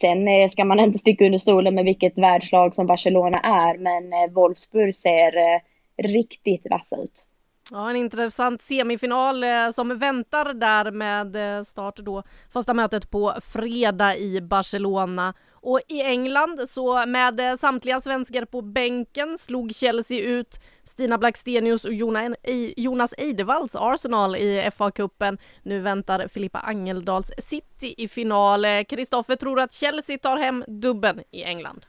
Sen 0.00 0.28
eh, 0.28 0.48
ska 0.48 0.64
man 0.64 0.80
inte 0.80 0.98
sticka 0.98 1.24
under 1.24 1.38
stolen 1.38 1.74
med 1.74 1.84
vilket 1.84 2.18
världslag 2.18 2.74
som 2.74 2.86
Barcelona 2.86 3.40
är, 3.40 3.78
men 3.78 4.12
eh, 4.12 4.32
Wolfsburg 4.32 4.96
ser 4.96 5.36
eh, 5.36 5.60
riktigt 6.02 6.66
vassa 6.70 6.96
ut. 6.96 7.24
Ja, 7.70 7.90
en 7.90 7.96
intressant 7.96 8.62
semifinal 8.62 9.44
eh, 9.44 9.70
som 9.70 9.98
väntar 9.98 10.54
där 10.54 10.90
med 10.90 11.56
eh, 11.58 11.62
start 11.62 11.96
då 11.96 12.22
första 12.52 12.74
mötet 12.74 13.10
på 13.10 13.34
fredag 13.42 14.16
i 14.16 14.40
Barcelona. 14.40 15.34
Och 15.50 15.80
i 15.88 16.02
England 16.02 16.68
så 16.68 17.06
med 17.06 17.40
eh, 17.40 17.56
samtliga 17.56 18.00
svenskar 18.00 18.44
på 18.44 18.62
bänken 18.62 19.38
slog 19.38 19.74
Chelsea 19.74 20.20
ut 20.20 20.60
Stina 20.84 21.18
Blackstenius 21.18 21.84
och 21.84 21.92
Jonas 22.76 23.14
Eidevalls 23.18 23.76
Arsenal 23.76 24.36
i 24.36 24.70
FA-cupen. 24.70 25.38
Nu 25.62 25.80
väntar 25.80 26.28
Filippa 26.28 26.58
Angeldals 26.58 27.30
City 27.38 27.94
i 27.98 28.08
final. 28.08 28.64
Eh, 28.64 28.84
Kristoffer, 28.88 29.36
tror 29.36 29.56
du 29.56 29.62
att 29.62 29.72
Chelsea 29.72 30.18
tar 30.18 30.36
hem 30.36 30.64
dubben 30.68 31.20
i 31.30 31.42
England? 31.42 31.86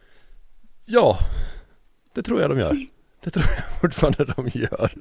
Ja, 0.85 1.17
det 2.13 2.23
tror 2.23 2.41
jag 2.41 2.49
de 2.49 2.59
gör. 2.59 2.77
Det 3.23 3.29
tror 3.29 3.45
jag 3.55 3.79
fortfarande 3.81 4.25
de 4.25 4.47
gör. 4.47 4.91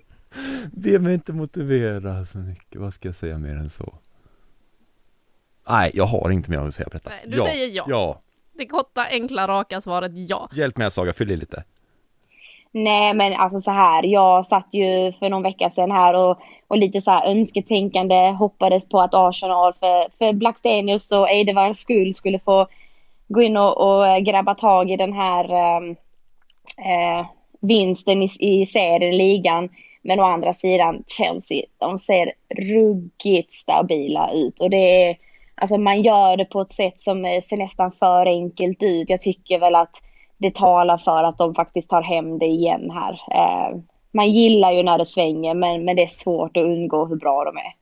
Be 0.73 0.99
mig 0.99 1.15
inte 1.15 1.33
motivera 1.33 2.25
så 2.25 2.39
mycket, 2.39 2.81
vad 2.81 2.95
ska 2.95 3.09
jag 3.09 3.15
säga 3.15 3.39
mer 3.39 3.57
än 3.57 3.71
så? 3.71 3.95
Nej, 5.69 5.91
jag 5.95 6.07
har 6.07 6.31
inte 6.31 6.51
mer 6.51 6.59
att 6.59 6.75
säga 6.75 6.89
på 6.89 6.91
detta. 6.91 7.11
Nej, 7.11 7.25
du 7.27 7.37
ja. 7.37 7.45
säger 7.45 7.67
ja. 7.67 7.85
Ja. 7.89 8.21
Det 8.53 8.67
korta, 8.67 9.07
enkla, 9.11 9.49
raka 9.49 9.81
svaret 9.81 10.13
ja. 10.15 10.49
Hjälp 10.53 10.77
mig 10.77 10.91
Saga, 10.91 11.13
fyll 11.13 11.31
i 11.31 11.37
lite. 11.37 11.65
Nej 12.73 13.15
men 13.15 13.33
alltså 13.33 13.61
så 13.61 13.71
här, 13.71 14.03
jag 14.03 14.47
satt 14.47 14.69
ju 14.73 15.13
för 15.13 15.29
någon 15.29 15.43
vecka 15.43 15.71
sedan 15.71 15.91
här 15.91 16.15
och, 16.15 16.39
och 16.69 16.79
lite 16.79 17.01
så 17.01 17.11
här 17.11 17.31
önsketänkande 17.31 18.31
hoppades 18.31 18.89
på 18.89 19.01
att 19.01 19.15
Arsenal 19.15 19.73
för, 19.81 20.19
för 20.19 20.33
Blackstenius 20.33 21.13
och 21.13 21.31
Eidevalls 21.31 21.79
skull 21.79 22.15
skulle 22.15 22.39
få 22.39 22.67
gå 23.29 23.43
in 23.43 23.57
och, 23.57 23.77
och 23.81 24.25
grabba 24.25 24.55
tag 24.55 24.91
i 24.91 24.97
den 24.97 25.13
här 25.13 25.77
um, 25.77 25.91
eh, 26.79 27.27
vinsten 27.61 28.23
i, 28.23 28.29
i 28.39 28.67
serien, 28.67 29.17
ligan. 29.17 29.69
Men 30.07 30.21
å 30.21 30.25
andra 30.25 30.55
sidan, 30.55 31.05
Chelsea, 31.07 31.63
de 31.79 31.99
ser 31.99 32.33
ruggigt 32.57 33.53
stabila 33.53 34.31
ut 34.33 34.61
och 34.61 34.71
det 34.71 35.03
är, 35.05 35.17
alltså 35.55 35.79
man 35.79 36.03
gör 36.03 36.37
det 36.37 36.45
på 36.45 36.61
ett 36.61 36.73
sätt 36.73 37.01
som 37.01 37.25
eh, 37.25 37.43
ser 37.43 37.57
nästan 37.57 37.93
för 37.93 38.27
enkelt 38.27 38.83
ut. 38.83 39.11
Jag 39.11 39.21
tycker 39.21 39.59
väl 39.59 39.75
att 39.75 40.03
det 40.39 40.55
talar 40.55 40.99
för 40.99 41.25
att 41.25 41.39
de 41.39 41.55
faktiskt 41.55 41.91
tar 41.91 42.03
hem 42.03 42.39
det 42.39 42.47
igen 42.47 42.91
här. 42.91 43.13
Eh, 43.13 43.79
man 44.13 44.31
gillar 44.31 44.73
ju 44.73 44.83
när 44.83 44.99
det 44.99 45.07
svänger, 45.07 45.55
men, 45.55 45.85
men 45.85 45.97
det 45.97 46.03
är 46.03 46.07
svårt 46.07 46.57
att 46.57 46.65
undgå 46.65 47.07
hur 47.07 47.17
bra 47.17 47.45
de 47.45 47.57
är. 47.57 47.73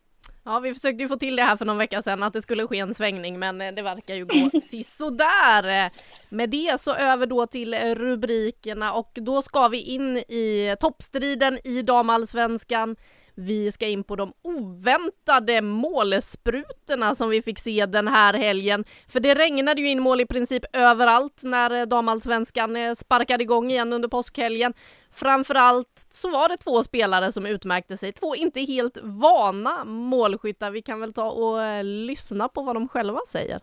Ja, 0.46 0.58
vi 0.58 0.74
försökte 0.74 1.02
ju 1.02 1.08
få 1.08 1.16
till 1.16 1.36
det 1.36 1.42
här 1.42 1.56
för 1.56 1.64
någon 1.64 1.78
vecka 1.78 2.02
sedan 2.02 2.22
att 2.22 2.32
det 2.32 2.42
skulle 2.42 2.66
ske 2.66 2.78
en 2.78 2.94
svängning, 2.94 3.38
men 3.38 3.60
eh, 3.60 3.72
det 3.72 3.82
verkar 3.82 4.14
ju 4.14 4.24
gå 4.24 4.58
sisådär. 4.62 5.90
Med 6.28 6.50
det 6.50 6.80
så 6.80 6.94
över 6.94 7.26
då 7.26 7.46
till 7.46 7.74
rubrikerna 7.74 8.92
och 8.92 9.10
då 9.14 9.42
ska 9.42 9.68
vi 9.68 9.80
in 9.80 10.16
i 10.16 10.76
toppstriden 10.80 11.58
i 11.64 11.82
damallsvenskan. 11.82 12.96
Vi 13.36 13.72
ska 13.72 13.86
in 13.86 14.04
på 14.04 14.16
de 14.16 14.32
oväntade 14.42 15.62
målsprutorna 15.62 17.14
som 17.14 17.28
vi 17.28 17.42
fick 17.42 17.58
se 17.58 17.86
den 17.86 18.08
här 18.08 18.34
helgen. 18.34 18.84
För 19.08 19.20
det 19.20 19.34
regnade 19.34 19.80
ju 19.80 19.88
in 19.88 20.00
mål 20.00 20.20
i 20.20 20.26
princip 20.26 20.64
överallt 20.72 21.42
när 21.42 21.86
damallsvenskan 21.86 22.76
eh, 22.76 22.94
sparkade 22.94 23.42
igång 23.42 23.70
igen 23.70 23.92
under 23.92 24.08
påskhelgen. 24.08 24.74
Framförallt 25.14 26.06
så 26.10 26.30
var 26.30 26.48
det 26.48 26.56
två 26.56 26.82
spelare 26.82 27.32
som 27.32 27.46
utmärkte 27.46 27.96
sig, 27.96 28.12
två 28.12 28.34
inte 28.34 28.60
helt 28.60 28.98
vana 29.02 29.84
målskyttar. 29.84 30.70
Vi 30.70 30.82
kan 30.82 31.00
väl 31.00 31.12
ta 31.12 31.30
och 31.30 31.62
eh, 31.62 31.84
lyssna 31.84 32.48
på 32.48 32.62
vad 32.62 32.76
de 32.76 32.88
själva 32.88 33.20
säger. 33.28 33.60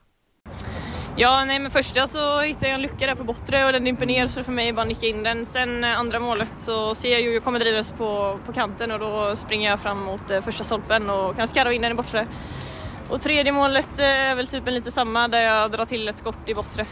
Ja, 1.17 1.45
nej 1.45 1.59
men 1.59 1.71
första 1.71 2.07
så 2.07 2.41
hittade 2.41 2.67
jag 2.67 2.75
en 2.75 2.81
lucka 2.81 3.05
där 3.05 3.15
på 3.15 3.23
bortre 3.23 3.65
och 3.65 3.71
den 3.71 3.83
dimper 3.83 4.05
ner 4.05 4.27
så 4.27 4.43
för 4.43 4.51
mig 4.51 4.73
bara 4.73 4.85
nicka 4.85 5.07
in 5.07 5.23
den. 5.23 5.45
Sen 5.45 5.83
eh, 5.83 5.99
andra 5.99 6.19
målet 6.19 6.51
så 6.57 6.95
ser 6.95 7.11
jag 7.11 7.21
ju, 7.21 7.33
jag 7.33 7.43
kommer 7.43 7.59
drivas 7.59 7.91
på, 7.91 8.39
på 8.45 8.53
kanten 8.53 8.91
och 8.91 8.99
då 8.99 9.35
springer 9.35 9.69
jag 9.69 9.79
fram 9.79 10.03
mot 10.03 10.31
eh, 10.31 10.41
första 10.41 10.63
stolpen 10.63 11.09
och 11.09 11.35
kan 11.35 11.47
skarva 11.47 11.73
in 11.73 11.81
den 11.81 11.91
i 11.91 11.95
bortre. 11.95 12.27
Och 13.11 13.21
tredje 13.21 13.51
målet 13.51 13.99
eh, 13.99 14.05
är 14.05 14.35
väl 14.35 14.47
typ 14.47 14.67
lite 14.67 14.91
samma 14.91 15.27
där 15.27 15.41
jag 15.41 15.71
drar 15.71 15.85
till 15.85 16.07
ett 16.07 16.17
skott 16.17 16.49
i 16.49 16.53
bortre. 16.53 16.85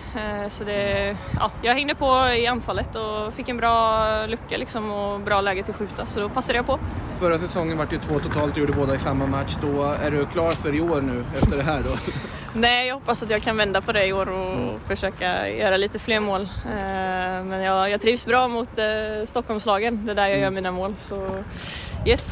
Så 0.47 0.63
det, 0.63 1.17
ja, 1.39 1.51
jag 1.61 1.73
hängde 1.73 1.95
på 1.95 2.27
i 2.37 2.47
anfallet 2.47 2.95
och 2.95 3.33
fick 3.33 3.49
en 3.49 3.57
bra 3.57 4.25
lucka 4.25 4.57
liksom 4.57 4.91
och 4.91 5.19
bra 5.19 5.41
läge 5.41 5.63
till 5.63 5.73
att 5.73 5.77
skjuta 5.79 6.05
så 6.05 6.19
då 6.19 6.29
passade 6.29 6.57
jag 6.57 6.65
på. 6.65 6.79
Förra 7.19 7.39
säsongen 7.39 7.77
var 7.77 7.85
det 7.85 7.95
ju 7.95 8.01
två 8.01 8.19
totalt, 8.19 8.57
gjorde 8.57 8.73
båda 8.73 8.95
i 8.95 8.99
samma 8.99 9.25
match. 9.25 9.57
Då 9.61 9.83
är 9.83 10.11
du 10.11 10.25
klar 10.25 10.53
för 10.53 10.75
i 10.75 10.81
år 10.81 11.01
nu 11.01 11.25
efter 11.33 11.57
det 11.57 11.63
här 11.63 11.83
då? 11.83 11.89
Nej, 12.53 12.87
jag 12.87 12.95
hoppas 12.95 13.23
att 13.23 13.29
jag 13.29 13.41
kan 13.41 13.57
vända 13.57 13.81
på 13.81 13.91
det 13.91 14.05
i 14.05 14.13
år 14.13 14.29
och 14.29 14.53
mm. 14.53 14.79
försöka 14.87 15.49
göra 15.49 15.77
lite 15.77 15.99
fler 15.99 16.19
mål. 16.19 16.41
Eh, 16.41 17.43
men 17.43 17.61
jag, 17.61 17.89
jag 17.89 18.01
trivs 18.01 18.25
bra 18.25 18.47
mot 18.47 18.77
eh, 18.77 18.85
Stockholmslagen, 19.27 20.05
det 20.05 20.11
är 20.11 20.15
där 20.15 20.27
jag 20.27 20.37
gör 20.37 20.47
mm. 20.47 20.53
mina 20.53 20.71
mål. 20.71 20.93
Så 20.97 21.43
yes. 22.05 22.31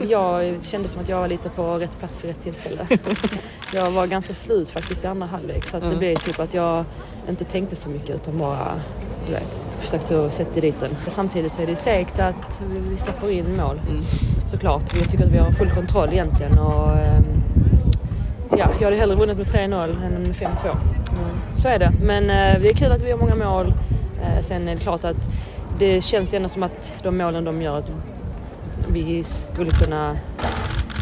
Jag 0.00 0.64
kände 0.64 0.88
som 0.88 1.02
att 1.02 1.08
jag 1.08 1.20
var 1.20 1.28
lite 1.28 1.50
på 1.50 1.78
rätt 1.78 1.98
plats 1.98 2.24
vid 2.24 2.30
rätt 2.30 2.42
tillfälle. 2.42 2.86
jag 3.74 3.90
var 3.90 4.06
ganska 4.06 4.34
slut 4.34 4.70
faktiskt 4.70 5.04
i 5.04 5.06
andra 5.06 5.26
halvlek 5.26 5.64
så 5.64 5.76
att 5.76 5.82
det 5.82 5.86
mm. 5.86 5.98
blev 5.98 6.16
typ 6.16 6.40
att 6.40 6.54
jag 6.54 6.84
inte 7.28 7.44
tänkte 7.44 7.76
så 7.76 7.88
mycket 7.88 8.10
utan 8.10 8.38
bara 8.38 8.80
du 9.26 9.32
vet, 9.32 9.62
försökte 9.80 10.30
sätta 10.30 10.60
dit 10.60 10.80
den. 10.80 10.96
Samtidigt 11.08 11.52
så 11.52 11.62
är 11.62 11.66
det 11.66 11.76
segt 11.76 12.20
att 12.20 12.62
vi 12.88 12.96
släpper 12.96 13.30
in 13.30 13.56
mål 13.56 13.80
mm. 13.88 14.02
såklart. 14.46 14.96
Jag 14.98 15.10
tycker 15.10 15.24
att 15.24 15.32
vi 15.32 15.38
har 15.38 15.52
full 15.52 15.70
kontroll 15.70 16.08
egentligen 16.12 16.58
och 16.58 16.98
ehm, 16.98 17.24
ja, 18.50 18.68
jag 18.78 18.84
hade 18.84 18.96
hellre 18.96 19.16
vunnit 19.16 19.36
med 19.36 19.46
3-0 19.46 20.04
än 20.04 20.22
med 20.22 20.34
5-2. 20.34 20.46
Mm. 20.64 20.78
Så 21.56 21.68
är 21.68 21.78
det. 21.78 21.92
Men 22.02 22.22
eh, 22.22 22.62
det 22.62 22.68
är 22.68 22.74
kul 22.74 22.92
att 22.92 23.02
vi 23.02 23.10
har 23.10 23.18
många 23.18 23.34
mål. 23.34 23.66
Eh, 24.22 24.44
sen 24.44 24.68
är 24.68 24.74
det 24.74 24.80
klart 24.80 25.04
att 25.04 25.28
det 25.78 26.00
känns 26.00 26.34
ändå 26.34 26.48
som 26.48 26.62
att 26.62 26.92
de 27.02 27.16
målen 27.16 27.44
de 27.44 27.62
gör 27.62 27.82
vi 28.94 29.24
skulle 29.24 29.70
kunna 29.70 30.18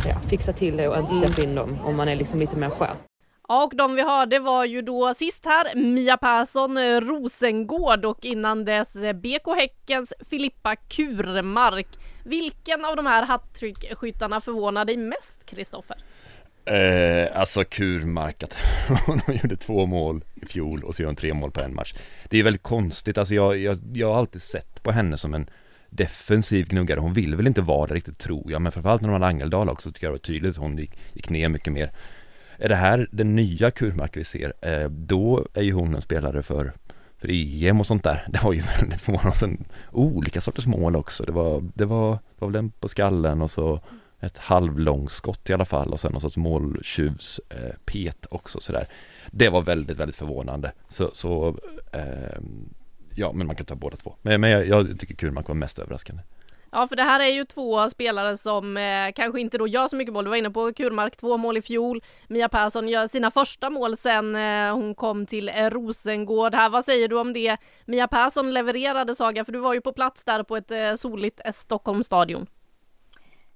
ja, 0.07 0.21
fixa 0.29 0.53
till 0.53 0.77
det 0.77 0.89
och 0.89 0.99
inte 0.99 1.15
släppa 1.15 1.43
in 1.43 1.55
dem 1.55 1.79
om 1.85 1.97
man 1.97 2.09
är 2.09 2.17
liksom 2.17 2.41
lite 2.41 2.57
mer 2.57 2.71
skärpt. 2.71 3.01
Ja, 3.49 3.65
och 3.65 3.77
de 3.77 3.95
vi 3.95 4.03
hörde 4.03 4.39
var 4.39 4.65
ju 4.65 4.83
då 4.83 5.15
sist 5.15 5.45
här 5.45 5.75
Mia 5.75 6.17
Persson 6.17 7.01
Rosengård 7.01 8.05
och 8.05 8.25
innan 8.25 8.65
dess 8.65 8.93
BK 9.15 9.57
Häckens 9.57 10.13
Filippa 10.31 10.77
Kurmark. 10.77 11.87
Vilken 12.25 12.85
av 12.85 12.97
de 12.97 13.07
här 13.07 13.27
hattrick-skyttarna 13.27 14.41
förvånar 14.41 14.85
dig 14.85 14.97
mest, 14.97 15.47
Kristoffer? 15.47 15.97
Eh, 16.65 17.41
alltså 17.41 17.65
Kurmark, 17.65 18.43
att 18.43 18.57
hon 19.07 19.21
gjorde 19.43 19.57
två 19.57 19.87
mål 19.87 20.25
i 20.35 20.47
fjol 20.47 20.85
och 20.85 20.95
så 20.95 21.03
gör 21.03 21.07
hon 21.07 21.17
tre 21.17 21.35
mål 21.35 21.51
på 21.51 21.61
en 21.61 21.75
match. 21.75 21.95
Det 22.29 22.39
är 22.39 22.43
väldigt 22.43 22.63
konstigt, 22.63 23.19
alltså 23.19 23.35
jag, 23.35 23.59
jag, 23.59 23.79
jag 23.95 24.09
har 24.09 24.19
alltid 24.19 24.43
sett 24.43 24.83
på 24.83 24.91
henne 24.91 25.19
som 25.19 25.35
en 25.35 25.47
defensiv 25.95 26.69
gnuggare. 26.69 27.01
Hon 27.01 27.13
vill 27.13 27.37
väl 27.37 27.47
inte 27.47 27.63
vara 27.63 27.87
det 27.87 27.95
riktigt 27.95 28.19
tror 28.19 28.53
jag, 28.53 28.63
men 28.63 28.73
framförallt 28.73 29.03
när 29.03 29.09
hon 29.09 29.23
hade 29.23 29.31
Angeldal 29.31 29.69
också 29.69 29.93
tycker 29.93 30.07
jag 30.07 30.11
det 30.11 30.15
var 30.15 30.19
tydligt 30.19 30.51
att 30.51 30.63
hon 30.63 30.79
gick, 30.79 30.99
gick 31.13 31.31
ner 31.31 31.49
mycket 31.49 31.73
mer. 31.73 31.93
Är 32.57 32.69
det 32.69 32.75
här 32.75 33.09
den 33.13 33.37
nya 33.37 33.71
Kurmark 33.71 34.17
vi 34.17 34.25
ser, 34.25 34.53
eh, 34.61 34.89
då 34.89 35.47
är 35.55 35.63
ju 35.63 35.73
hon 35.73 35.95
en 35.95 36.03
spelare 36.03 36.43
för 36.43 36.73
för 37.19 37.29
EM 37.31 37.81
och 37.81 37.87
sånt 37.87 38.05
där. 38.05 38.27
Det 38.33 38.45
var 38.45 38.53
ju 38.53 38.61
väldigt 38.79 39.01
förvånande. 39.01 39.65
Olika 39.91 40.41
sorters 40.41 40.67
mål 40.67 40.97
också. 40.97 41.25
Det 41.25 41.33
var, 41.33 41.69
det 41.75 41.85
var, 41.85 42.13
det 42.13 42.39
var 42.39 42.49
väl 42.49 42.57
en 42.57 42.71
på 42.71 42.89
skallen 42.89 43.43
och 43.43 43.51
så 43.51 43.81
ett 44.21 44.39
halvlångskott 44.39 45.51
i 45.51 45.53
alla 45.53 45.65
fall 45.65 45.93
och 45.93 46.01
sen 46.01 46.13
någon 46.13 46.21
sorts 46.21 46.37
måltjuvspet 46.37 48.27
eh, 48.27 48.29
också 48.31 48.61
sådär. 48.61 48.89
Det 49.31 49.49
var 49.49 49.63
väldigt, 49.63 49.97
väldigt 49.97 50.17
förvånande. 50.17 50.73
Så, 50.89 51.11
så 51.13 51.57
eh, 51.93 52.41
ja, 53.17 53.33
men 53.33 53.47
man 53.47 53.57
kan 53.57 53.67
ta 53.67 53.75
båda 53.75 53.97
två. 53.97 54.15
Men, 54.23 54.41
men 54.41 54.51
jag, 54.51 54.69
jag 54.69 55.01
tycker 55.01 55.15
Kurmark 55.15 55.49
var 55.49 55.55
mest 55.55 55.79
överraskande. 55.79 56.23
Ja, 56.75 56.87
för 56.87 56.97
det 56.97 57.03
här 57.03 57.21
är 57.21 57.29
ju 57.29 57.45
två 57.45 57.89
spelare 57.91 58.37
som 58.37 58.77
eh, 58.77 59.13
kanske 59.15 59.41
inte 59.41 59.59
då 59.59 59.67
gör 59.67 59.89
så 59.89 59.97
mycket 59.97 60.15
mål. 60.15 60.25
Du 60.25 60.31
var 60.31 60.37
inne 60.37 60.51
på 60.51 60.73
Kurmark, 60.73 61.17
två 61.17 61.37
mål 61.37 61.57
i 61.57 61.63
fjol. 61.63 62.03
Mia 62.29 62.49
Persson 62.49 62.89
gör 62.89 63.07
sina 63.07 63.31
första 63.31 63.71
mål 63.71 63.97
sen 63.97 64.37
eh, 64.37 64.75
hon 64.75 64.95
kom 64.95 65.27
till 65.27 65.49
eh, 65.49 65.71
Rosengård. 65.71 66.55
Här, 66.55 66.71
vad 66.71 66.85
säger 66.85 67.09
du 67.09 67.21
om 67.21 67.33
det? 67.33 67.57
Mia 67.87 68.09
Persson 68.09 68.55
levererade 68.55 69.15
Saga, 69.15 69.45
för 69.45 69.53
du 69.53 69.59
var 69.59 69.75
ju 69.75 69.81
på 69.81 69.93
plats 69.93 70.25
där 70.25 70.43
på 70.43 70.57
ett 70.57 70.71
eh, 70.71 70.95
soligt 70.95 71.41
eh, 71.45 71.53
Stockholmsstadion. 71.53 72.47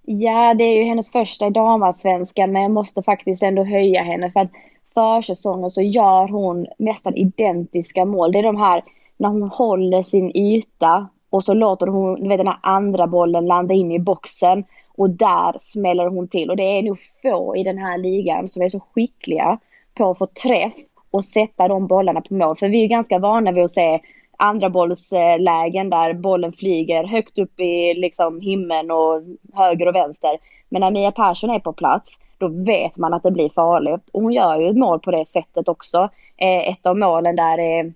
Ja, 0.03 0.55
det 0.55 0.65
är 0.65 0.79
ju 0.79 0.85
hennes 0.85 1.13
första 1.13 1.47
i 1.47 1.51
damallsvenskan, 1.51 2.53
men 2.53 2.63
jag 2.63 2.71
måste 2.71 3.03
faktiskt 3.03 3.43
ändå 3.43 3.65
höja 3.65 4.03
henne 4.03 4.31
för 4.31 4.41
att 4.41 4.51
försäsongen 4.95 5.71
så 5.71 5.83
gör 5.83 6.29
hon 6.29 6.67
nästan 6.79 7.15
identiska 7.15 8.05
mål. 8.05 8.33
Det 8.33 8.39
är 8.39 8.43
de 8.43 8.57
här 8.57 8.83
när 9.17 9.29
hon 9.29 9.43
håller 9.43 10.03
sin 10.03 10.37
yta 10.37 11.09
och 11.31 11.45
så 11.45 11.55
låter 11.55 11.87
hon 11.87 12.23
du 12.23 12.29
vet, 12.29 12.39
den 12.39 12.47
här 12.47 12.59
andra 12.63 13.07
bollen 13.07 13.47
landa 13.47 13.75
in 13.75 13.93
i 13.93 13.99
boxen 13.99 14.65
och 14.97 15.11
där 15.11 15.55
smäller 15.59 16.07
hon 16.07 16.29
till. 16.29 16.51
Och 16.51 16.57
det 16.57 16.79
är 16.79 16.83
nog 16.83 16.99
få 17.23 17.57
i 17.57 17.63
den 17.63 17.79
här 17.79 17.99
ligan 17.99 18.49
som 18.49 18.63
är 18.63 18.69
så 18.69 18.81
skickliga 18.81 19.59
på 19.95 20.11
att 20.11 20.19
få 20.19 20.27
träff 20.27 20.73
och 21.11 21.25
sätta 21.25 21.69
de 21.69 21.87
bollarna 21.87 22.21
på 22.21 22.35
mål. 22.35 22.57
För 22.57 22.69
vi 22.69 22.85
är 22.85 22.89
ganska 22.89 23.19
vana 23.19 23.53
vid 23.53 23.65
att 23.65 23.71
se 23.71 24.01
andra 24.39 24.71
bollslägen 24.71 25.91
där 25.91 26.15
bollen 26.15 26.53
flyger 26.53 27.05
högt 27.05 27.39
upp 27.39 27.61
i 27.61 27.95
liksom 27.95 28.41
himlen 28.41 28.91
och 28.91 29.23
höger 29.55 29.89
och 29.89 29.95
vänster. 29.95 30.39
Men 30.69 30.81
när 30.81 30.91
Mia 30.91 31.13
Persson 31.13 31.51
är 31.51 31.59
på 31.59 31.73
plats, 31.73 32.21
då 32.39 32.49
vet 32.49 32.97
man 32.97 33.15
att 33.15 33.23
det 33.23 33.31
blir 33.31 33.49
farligt. 33.49 34.09
Och 34.13 34.23
hon 34.23 34.33
gör 34.33 34.61
ju 34.61 34.69
ett 34.69 34.77
mål 34.77 35.01
på 35.01 35.11
det 35.11 35.29
sättet 35.29 35.69
också. 35.69 36.09
Eh, 36.37 36.71
ett 36.71 36.87
av 36.87 36.99
målen 36.99 37.37
där 37.37 37.59
är 37.59 37.93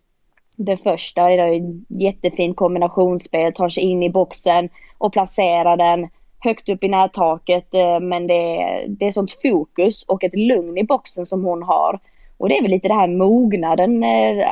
det 0.64 0.76
första, 0.76 1.29
det 1.29 1.35
är 1.35 1.62
jättefint 1.88 2.57
kombinationsspel, 2.57 3.52
tar 3.52 3.69
sig 3.69 3.83
in 3.83 4.02
i 4.02 4.11
boxen 4.11 4.69
och 4.99 5.12
placerar 5.12 5.76
den 5.76 6.09
högt 6.38 6.69
upp 6.69 6.85
i 6.85 6.88
nättaket 6.88 7.75
eh, 7.75 8.00
men 8.00 8.26
det 8.26 8.62
är, 8.62 8.88
det 8.88 9.07
är 9.07 9.12
sånt 9.12 9.40
fokus 9.43 10.02
och 10.02 10.25
ett 10.25 10.35
lugn 10.35 10.79
i 10.79 10.85
boxen 10.85 11.26
som 11.26 11.45
hon 11.45 11.62
har. 11.62 11.99
Och 12.37 12.49
det 12.49 12.59
är 12.59 12.62
väl 12.62 12.71
lite 12.71 12.88
det 12.88 12.95
här 12.95 13.09
mognaden. 13.09 14.05
Eh, 14.05 14.47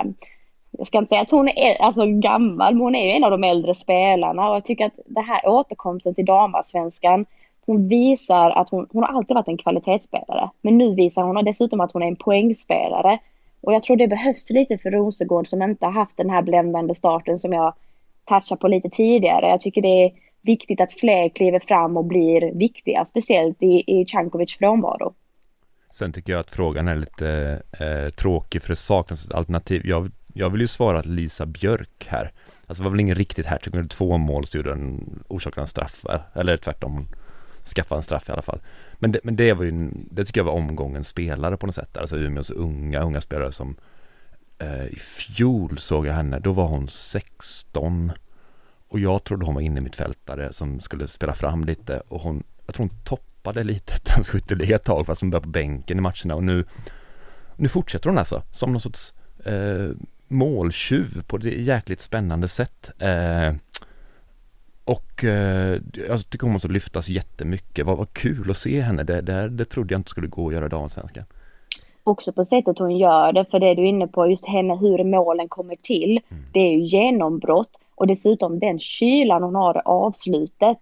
jag 0.70 0.86
ska 0.86 0.98
inte 0.98 1.08
säga 1.08 1.22
att 1.22 1.30
hon 1.30 1.48
är 1.48 1.82
alltså 1.82 2.06
gammal, 2.06 2.74
men 2.74 2.82
hon 2.82 2.94
är 2.94 3.04
ju 3.04 3.10
en 3.10 3.24
av 3.24 3.30
de 3.30 3.44
äldre 3.44 3.74
spelarna 3.74 4.50
och 4.50 4.56
jag 4.56 4.64
tycker 4.64 4.86
att 4.86 4.98
det 5.06 5.20
här 5.20 5.48
återkomsten 5.48 6.14
till 6.14 6.24
damallsvenskan 6.24 7.26
hon 7.66 7.88
visar 7.88 8.50
att 8.50 8.70
hon, 8.70 8.86
hon 8.92 9.02
har 9.02 9.10
alltid 9.10 9.34
varit 9.34 9.48
en 9.48 9.58
kvalitetsspelare. 9.58 10.50
Men 10.62 10.78
nu 10.78 10.94
visar 10.94 11.22
hon 11.22 11.44
dessutom 11.44 11.80
att 11.80 11.92
hon 11.92 12.02
är 12.02 12.06
en 12.06 12.16
poängspelare. 12.16 13.18
Och 13.68 13.75
jag 13.75 13.82
tror 13.82 13.96
det 13.96 14.08
behövs 14.08 14.50
lite 14.50 14.78
för 14.78 14.90
Rosengård 14.90 15.48
som 15.48 15.62
inte 15.62 15.84
har 15.87 15.92
haft 15.92 16.16
den 16.16 16.30
här 16.30 16.42
bländande 16.42 16.94
starten 16.94 17.38
som 17.38 17.52
jag 17.52 17.75
touchade 18.25 18.60
på 18.60 18.68
lite 18.68 18.90
tidigare. 18.90 19.48
Jag 19.48 19.60
tycker 19.60 19.82
det 19.82 20.04
är 20.04 20.12
viktigt 20.42 20.80
att 20.80 20.92
fler 20.92 21.28
kliver 21.28 21.60
fram 21.60 21.96
och 21.96 22.04
blir 22.04 22.54
viktiga, 22.54 23.04
speciellt 23.04 23.62
i, 23.62 23.84
i 23.87 24.04
Cankovics 24.04 24.56
frånvaro. 24.56 25.14
Sen 25.90 26.12
tycker 26.12 26.32
jag 26.32 26.40
att 26.40 26.50
frågan 26.50 26.88
är 26.88 26.96
lite 26.96 27.62
eh, 27.80 28.10
tråkig 28.14 28.62
för 28.62 28.68
det 28.68 28.76
saknas 28.76 29.25
ett 29.25 29.34
alternativ. 29.34 29.82
Jag, 29.84 30.10
jag 30.34 30.50
vill 30.50 30.60
ju 30.60 30.66
svara 30.66 31.02
Lisa 31.02 31.46
Björk 31.46 32.06
här. 32.08 32.32
Alltså 32.66 32.82
det 32.82 32.84
var 32.84 32.90
väl 32.90 33.00
ingen 33.00 33.16
riktigt 33.16 33.46
här, 33.46 33.58
men 33.72 33.88
två 33.88 34.16
mål 34.16 34.46
så 34.46 34.56
gjorde 34.56 34.70
den 34.70 35.22
orsakade 35.28 35.64
en 35.64 35.68
straff, 35.68 36.04
eller 36.34 36.56
tvärtom 36.56 37.06
skaffa 37.68 37.96
en 37.96 38.02
straff 38.02 38.28
i 38.28 38.32
alla 38.32 38.42
fall. 38.42 38.60
Men 38.94 39.12
det, 39.12 39.20
men 39.22 39.37
det 39.37 39.52
var 39.52 39.64
ju, 39.64 39.90
det 40.10 40.25
tycker 40.25 40.40
jag 40.40 40.44
var 40.44 40.52
omgångens 40.52 41.08
spelare 41.08 41.56
på 41.56 41.66
något 41.66 41.75
sätt. 41.75 41.96
Alltså 41.96 42.16
Umeås 42.16 42.50
unga, 42.50 43.02
unga 43.02 43.20
spelare 43.20 43.52
som 43.52 43.76
eh, 44.58 44.87
i 44.87 44.96
fjol 44.96 45.78
såg 45.78 46.06
jag 46.06 46.14
henne, 46.14 46.38
då 46.38 46.52
var 46.52 46.66
hon 46.66 46.88
16 46.88 48.12
och 48.88 49.00
jag 49.00 49.25
trodde 49.25 49.44
hon 49.44 49.54
var 49.54 49.62
inne 49.62 49.80
mittfältare 49.80 50.52
som 50.52 50.80
skulle 50.80 51.08
spela 51.08 51.34
fram 51.34 51.64
lite 51.64 52.02
och 52.08 52.20
hon, 52.20 52.42
jag 52.66 52.75
tror 52.75 52.88
hon 52.88 52.96
toppade 53.04 53.62
lite 53.62 53.92
hennes 54.12 54.28
skytteliga 54.28 54.76
ett 54.76 54.84
tag 54.84 55.06
fast 55.06 55.20
hon 55.20 55.30
började 55.30 55.44
på 55.44 55.50
bänken 55.50 55.98
i 55.98 56.00
matcherna 56.00 56.34
och 56.34 56.44
nu, 56.44 56.64
nu 57.56 57.68
fortsätter 57.68 58.10
hon 58.10 58.18
alltså 58.18 58.42
som 58.52 58.72
någon 58.72 58.80
sorts 58.80 59.14
eh, 59.44 59.90
måltjuv 60.28 61.22
på 61.22 61.38
det 61.38 61.50
jäkligt 61.50 62.00
spännande 62.00 62.48
sätt. 62.48 62.90
Eh, 62.98 63.54
och 64.88 65.25
eh, 65.25 65.80
jag 66.09 66.30
tycker 66.30 66.47
hon 66.47 66.52
måste 66.52 66.68
lyftas 66.68 67.09
jättemycket. 67.09 67.87
Vad, 67.87 67.97
vad 67.97 68.12
kul 68.12 68.50
att 68.50 68.57
se 68.57 68.80
henne. 68.80 69.02
Det, 69.02 69.21
det, 69.21 69.49
det 69.49 69.64
trodde 69.64 69.95
jag 69.95 69.99
inte 69.99 70.11
skulle 70.11 70.26
gå 70.26 70.49
att 70.49 70.54
göra 70.54 70.68
damsvenskan. 70.68 71.25
Också 72.04 72.33
på 72.33 72.45
sättet 72.45 72.78
hon 72.78 72.97
gör 72.97 73.33
det, 73.33 73.45
för 73.45 73.61
det 73.61 73.75
du 73.75 73.83
är 73.83 73.87
inne 73.87 74.07
på, 74.07 74.30
just 74.30 74.47
henne, 74.47 74.76
hur 74.76 75.04
målen 75.04 75.49
kommer 75.49 75.76
till. 75.76 76.21
Mm. 76.28 76.45
Det 76.52 76.61
är 76.61 76.71
ju 76.71 76.87
genombrott 76.87 77.71
och 77.95 78.07
dessutom 78.07 78.59
den 78.59 78.78
kylan 78.78 79.42
hon 79.42 79.54
har 79.54 79.76
i 79.76 79.80
avslutet. 79.85 80.78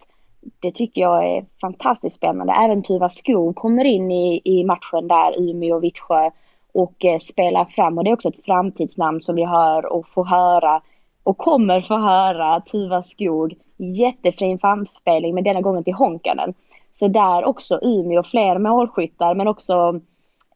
Det 0.60 0.72
tycker 0.72 1.00
jag 1.00 1.36
är 1.36 1.44
fantastiskt 1.60 2.16
spännande. 2.16 2.52
Även 2.52 2.82
Tuva 2.82 3.08
Skog 3.08 3.56
kommer 3.56 3.84
in 3.84 4.10
i, 4.10 4.40
i 4.44 4.64
matchen 4.64 5.08
där, 5.08 5.50
Umeå 5.50 5.76
och 5.76 5.84
Vittsjö 5.84 6.30
och 6.74 7.04
eh, 7.04 7.18
spelar 7.18 7.64
fram 7.64 7.98
och 7.98 8.04
det 8.04 8.10
är 8.10 8.14
också 8.14 8.28
ett 8.28 8.44
framtidsnamn 8.44 9.22
som 9.22 9.34
vi 9.34 9.44
hör 9.44 9.92
och 9.92 10.08
får 10.08 10.24
höra 10.24 10.80
och 11.22 11.38
kommer 11.38 11.80
få 11.80 11.98
höra 11.98 12.60
Tuva 12.60 13.02
Skog 13.02 13.54
jättefin 13.76 14.58
framspelning 14.58 15.34
men 15.34 15.44
denna 15.44 15.60
gången 15.60 15.84
till 15.84 15.94
Honkanen. 15.94 16.54
Så 16.94 17.08
där 17.08 17.44
också 17.44 17.80
Umeå, 17.82 18.22
fler 18.22 18.58
målskyttar 18.58 19.34
men 19.34 19.48
också 19.48 20.00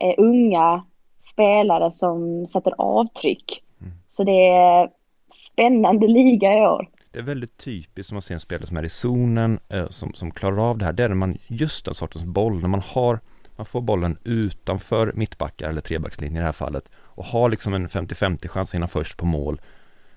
eh, 0.01 0.15
unga 0.19 0.85
spelare 1.21 1.91
som 1.91 2.47
sätter 2.47 2.75
avtryck. 2.79 3.63
Mm. 3.81 3.93
Så 4.09 4.25
det 4.25 4.49
är 4.49 4.91
spännande 5.53 6.09
liga 6.09 6.59
i 6.59 6.61
år. 6.61 6.89
Det 7.13 7.19
är 7.19 7.23
väldigt 7.23 7.57
typiskt 7.57 8.09
som 8.09 8.15
man 8.15 8.23
ser 8.23 8.35
en 8.35 8.41
spelare 8.41 8.67
som 8.67 8.77
är 8.77 8.85
i 8.85 8.89
zonen, 8.89 9.61
eh, 9.69 9.89
som, 9.89 10.13
som 10.15 10.31
klarar 10.31 10.71
av 10.71 10.79
det 10.79 10.85
här. 10.85 10.93
Det 10.93 11.05
är 11.05 11.09
när 11.09 11.17
man, 11.17 11.39
just 11.47 11.85
den 11.85 11.95
sortens 11.95 12.25
boll, 12.25 12.61
när 12.61 12.69
man 12.69 12.83
har 12.87 13.21
man 13.61 13.67
får 13.67 13.81
bollen 13.81 14.19
utanför 14.25 15.13
mittbackar 15.13 15.69
eller 15.69 15.81
trebackslinjen 15.81 16.37
i 16.37 16.39
det 16.39 16.45
här 16.45 16.53
fallet 16.53 16.89
och 16.95 17.25
har 17.25 17.51
liksom 17.51 17.75
en 17.75 17.89
50-50 17.89 18.49
chans 18.49 18.71
att 18.71 18.75
hinna 18.75 18.89
först 18.89 19.17
på 19.17 19.27
mål 19.27 19.61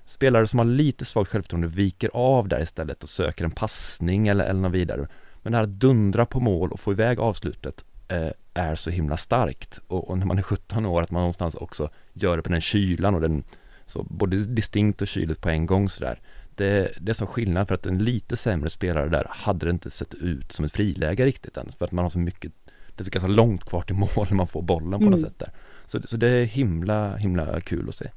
Spelare 0.05 0.47
som 0.47 0.59
har 0.59 0.65
lite 0.65 1.05
svagt 1.05 1.31
självförtroende 1.31 1.67
viker 1.67 2.09
av 2.13 2.47
där 2.47 2.61
istället 2.61 3.03
och 3.03 3.09
söker 3.09 3.45
en 3.45 3.51
passning 3.51 4.27
eller, 4.27 4.45
eller 4.45 4.59
något 4.59 4.71
vidare. 4.71 5.07
Men 5.41 5.51
det 5.51 5.57
här 5.57 5.63
att 5.63 5.69
dundra 5.69 6.25
på 6.25 6.39
mål 6.39 6.71
och 6.71 6.79
få 6.79 6.91
iväg 6.91 7.19
avslutet 7.19 7.83
eh, 8.07 8.29
är 8.53 8.75
så 8.75 8.89
himla 8.89 9.17
starkt. 9.17 9.79
Och, 9.87 10.09
och, 10.09 10.17
när 10.17 10.25
man 10.25 10.37
är 10.37 10.41
17 10.41 10.85
år 10.85 11.01
att 11.01 11.11
man 11.11 11.19
någonstans 11.19 11.55
också 11.55 11.89
gör 12.13 12.37
det 12.37 12.43
på 12.43 12.49
den 12.49 12.61
kylan 12.61 13.15
och 13.15 13.21
den 13.21 13.43
så 13.85 14.03
både 14.03 14.37
distinkt 14.37 15.01
och 15.01 15.07
kyligt 15.07 15.41
på 15.41 15.49
en 15.49 15.65
gång 15.65 15.89
sådär. 15.89 16.19
Det, 16.55 16.93
det 17.01 17.11
är 17.11 17.13
som 17.13 17.27
skillnad 17.27 17.67
för 17.67 17.75
att 17.75 17.85
en 17.85 17.97
lite 17.97 18.37
sämre 18.37 18.69
spelare 18.69 19.09
där 19.09 19.27
hade 19.29 19.65
det 19.65 19.69
inte 19.69 19.89
sett 19.89 20.13
ut 20.13 20.51
som 20.51 20.65
ett 20.65 20.71
friläge 20.71 21.25
riktigt 21.25 21.57
än. 21.57 21.71
För 21.77 21.85
att 21.85 21.91
man 21.91 22.05
har 22.05 22.09
så 22.09 22.19
mycket, 22.19 22.51
det 22.65 23.01
är 23.01 23.03
så 23.03 23.11
ganska 23.11 23.27
långt 23.27 23.65
kvar 23.65 23.81
till 23.81 23.95
mål 23.95 24.27
när 24.29 24.35
man 24.35 24.47
får 24.47 24.61
bollen 24.61 24.91
på 24.91 24.97
mm. 24.97 25.11
något 25.11 25.21
sätt 25.21 25.39
där. 25.39 25.51
Så, 25.85 26.01
så 26.01 26.17
det 26.17 26.27
är 26.27 26.45
himla, 26.45 27.15
himla 27.15 27.61
kul 27.61 27.89
att 27.89 27.95
se. 27.95 28.09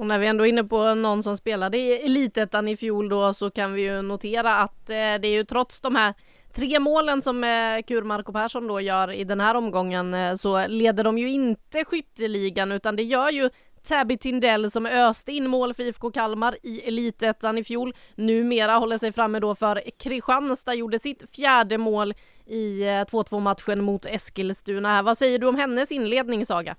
Och 0.00 0.06
när 0.06 0.18
vi 0.18 0.26
ändå 0.26 0.44
är 0.44 0.48
inne 0.48 0.64
på 0.64 0.94
någon 0.94 1.22
som 1.22 1.36
spelade 1.36 1.78
i 1.78 1.92
Elitettan 1.92 2.68
i 2.68 2.76
fjol 2.76 3.08
då 3.08 3.34
så 3.34 3.50
kan 3.50 3.72
vi 3.72 3.82
ju 3.82 4.02
notera 4.02 4.56
att 4.56 4.90
eh, 4.90 4.94
det 4.94 5.28
är 5.28 5.32
ju 5.32 5.44
trots 5.44 5.80
de 5.80 5.96
här 5.96 6.14
tre 6.54 6.78
målen 6.78 7.22
som 7.22 7.44
eh, 7.44 8.04
Marco 8.04 8.32
Persson 8.32 8.66
då 8.66 8.80
gör 8.80 9.12
i 9.12 9.24
den 9.24 9.40
här 9.40 9.54
omgången 9.54 10.14
eh, 10.14 10.34
så 10.34 10.66
leder 10.66 11.04
de 11.04 11.18
ju 11.18 11.28
inte 11.28 11.84
skytteligan 11.84 12.72
utan 12.72 12.96
det 12.96 13.02
gör 13.02 13.30
ju 13.30 13.50
Tabby 13.88 14.18
Tindell 14.18 14.70
som 14.70 14.86
öste 14.86 15.32
in 15.32 15.48
mål 15.48 15.74
för 15.74 15.82
IFK 15.82 16.10
Kalmar 16.10 16.56
i 16.62 16.80
Elitettan 16.80 17.58
i 17.58 17.64
fjol. 17.64 17.94
Numera 18.14 18.72
håller 18.72 18.98
sig 18.98 19.12
framme 19.12 19.40
då 19.40 19.54
för 19.54 19.82
Kristianstad, 19.98 20.74
gjorde 20.74 20.98
sitt 20.98 21.30
fjärde 21.36 21.78
mål 21.78 22.14
i 22.46 22.82
eh, 22.82 22.86
2-2 22.86 23.40
matchen 23.40 23.84
mot 23.84 24.06
Eskilstuna. 24.06 25.02
Vad 25.02 25.18
säger 25.18 25.38
du 25.38 25.46
om 25.46 25.56
hennes 25.56 25.92
inledning 25.92 26.46
Saga? 26.46 26.76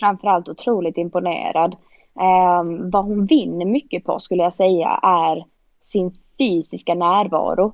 Framförallt 0.00 0.48
otroligt 0.48 0.98
imponerad. 0.98 1.76
Eh, 2.20 2.62
vad 2.92 3.04
hon 3.04 3.26
vinner 3.26 3.64
mycket 3.64 4.04
på 4.04 4.20
skulle 4.20 4.42
jag 4.42 4.54
säga 4.54 4.88
är 5.02 5.44
sin 5.80 6.18
fysiska 6.38 6.94
närvaro. 6.94 7.72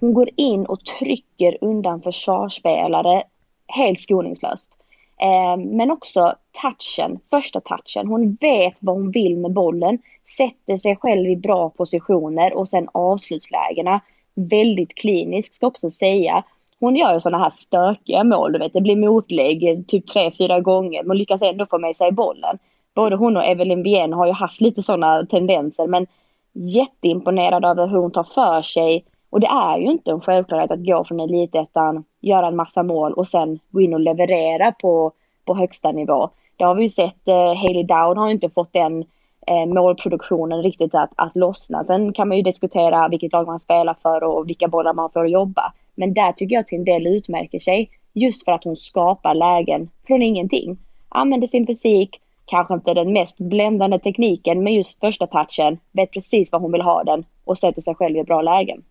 Hon 0.00 0.14
går 0.14 0.30
in 0.36 0.66
och 0.66 0.84
trycker 0.84 1.58
undan 1.60 2.02
försvarsspelare 2.02 3.22
helt 3.66 4.00
skoningslöst. 4.00 4.72
Eh, 5.20 5.56
men 5.56 5.90
också 5.90 6.32
touchen, 6.62 7.18
första 7.30 7.60
touchen. 7.60 8.06
Hon 8.06 8.34
vet 8.40 8.74
vad 8.80 8.96
hon 8.96 9.10
vill 9.10 9.36
med 9.36 9.52
bollen, 9.52 9.98
sätter 10.36 10.76
sig 10.76 10.96
själv 10.96 11.30
i 11.30 11.36
bra 11.36 11.70
positioner 11.70 12.54
och 12.54 12.68
sen 12.68 12.88
avslutslägena. 12.92 14.00
Väldigt 14.34 14.94
kliniskt 14.94 15.56
ska 15.56 15.66
också 15.66 15.90
säga 15.90 16.44
hon 16.80 16.96
gör 16.96 17.14
ju 17.14 17.20
sådana 17.20 17.42
här 17.44 17.50
stökiga 17.50 18.24
mål, 18.24 18.52
du 18.52 18.58
vet, 18.58 18.72
det 18.72 18.80
blir 18.80 18.96
motlägg 18.96 19.84
typ 19.88 20.06
tre, 20.06 20.30
fyra 20.30 20.60
gånger, 20.60 21.02
men 21.02 21.18
lyckas 21.18 21.42
ändå 21.42 21.66
få 21.66 21.78
med 21.78 21.96
sig 21.96 22.12
bollen. 22.12 22.58
Både 22.94 23.16
hon 23.16 23.36
och 23.36 23.44
Evelyn 23.44 23.82
Bien 23.82 24.12
har 24.12 24.26
ju 24.26 24.32
haft 24.32 24.60
lite 24.60 24.82
sådana 24.82 25.26
tendenser, 25.26 25.86
men 25.86 26.06
jätteimponerad 26.52 27.64
över 27.64 27.86
hur 27.86 27.98
hon 27.98 28.12
tar 28.12 28.24
för 28.34 28.62
sig. 28.62 29.04
Och 29.30 29.40
det 29.40 29.46
är 29.46 29.78
ju 29.78 29.90
inte 29.90 30.10
en 30.10 30.20
självklarhet 30.20 30.70
att 30.70 30.86
gå 30.86 31.04
från 31.04 31.20
elitettan, 31.20 32.04
göra 32.20 32.46
en 32.46 32.56
massa 32.56 32.82
mål 32.82 33.12
och 33.12 33.26
sen 33.26 33.58
gå 33.70 33.80
in 33.80 33.94
och 33.94 34.00
leverera 34.00 34.72
på, 34.72 35.12
på 35.44 35.54
högsta 35.54 35.92
nivå. 35.92 36.30
Det 36.56 36.64
har 36.64 36.74
vi 36.74 36.82
ju 36.82 36.88
sett, 36.88 37.28
eh, 37.28 37.54
Hailey 37.54 37.82
Down 37.82 38.16
har 38.16 38.26
ju 38.26 38.32
inte 38.32 38.50
fått 38.50 38.72
den 38.72 39.04
eh, 39.46 39.66
målproduktionen 39.66 40.62
riktigt 40.62 40.94
att, 40.94 41.10
att 41.16 41.36
lossna. 41.36 41.84
Sen 41.84 42.12
kan 42.12 42.28
man 42.28 42.36
ju 42.36 42.42
diskutera 42.42 43.08
vilket 43.08 43.32
lag 43.32 43.46
man 43.46 43.60
spelar 43.60 43.94
för 43.94 44.24
och 44.24 44.48
vilka 44.48 44.68
bollar 44.68 44.94
man 44.94 45.10
får 45.10 45.28
jobba. 45.28 45.72
Men 45.98 46.14
där 46.14 46.32
tycker 46.32 46.54
jag 46.54 46.60
att 46.60 46.68
Sindell 46.68 47.06
utmärker 47.06 47.58
sig 47.58 47.90
just 48.12 48.44
för 48.44 48.52
att 48.52 48.64
hon 48.64 48.76
skapar 48.76 49.34
lägen 49.34 49.90
från 50.06 50.22
ingenting. 50.22 50.78
Använder 51.08 51.46
sin 51.46 51.66
fysik, 51.66 52.20
kanske 52.44 52.74
inte 52.74 52.94
den 52.94 53.12
mest 53.12 53.38
bländande 53.38 53.98
tekniken, 53.98 54.62
men 54.62 54.74
just 54.74 55.00
första 55.00 55.26
touchen, 55.26 55.78
vet 55.92 56.10
precis 56.10 56.52
vad 56.52 56.60
hon 56.60 56.72
vill 56.72 56.80
ha 56.80 57.04
den 57.04 57.24
och 57.44 57.58
sätter 57.58 57.80
sig 57.80 57.94
själv 57.94 58.16
i 58.16 58.24
bra 58.24 58.42
lägen. 58.42 58.82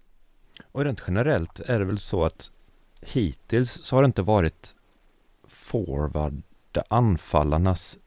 Och 0.71 0.83
rent 0.83 1.03
generellt 1.07 1.59
är 1.59 1.79
det 1.79 1.85
väl 1.85 1.99
så 1.99 2.23
att 2.23 2.51
hittills 3.13 3.83
så 3.83 3.95
har 3.95 4.03
det 4.03 4.05
inte 4.05 4.21
varit 4.21 4.75
forward 5.47 6.41
anfallarnas 6.87 7.97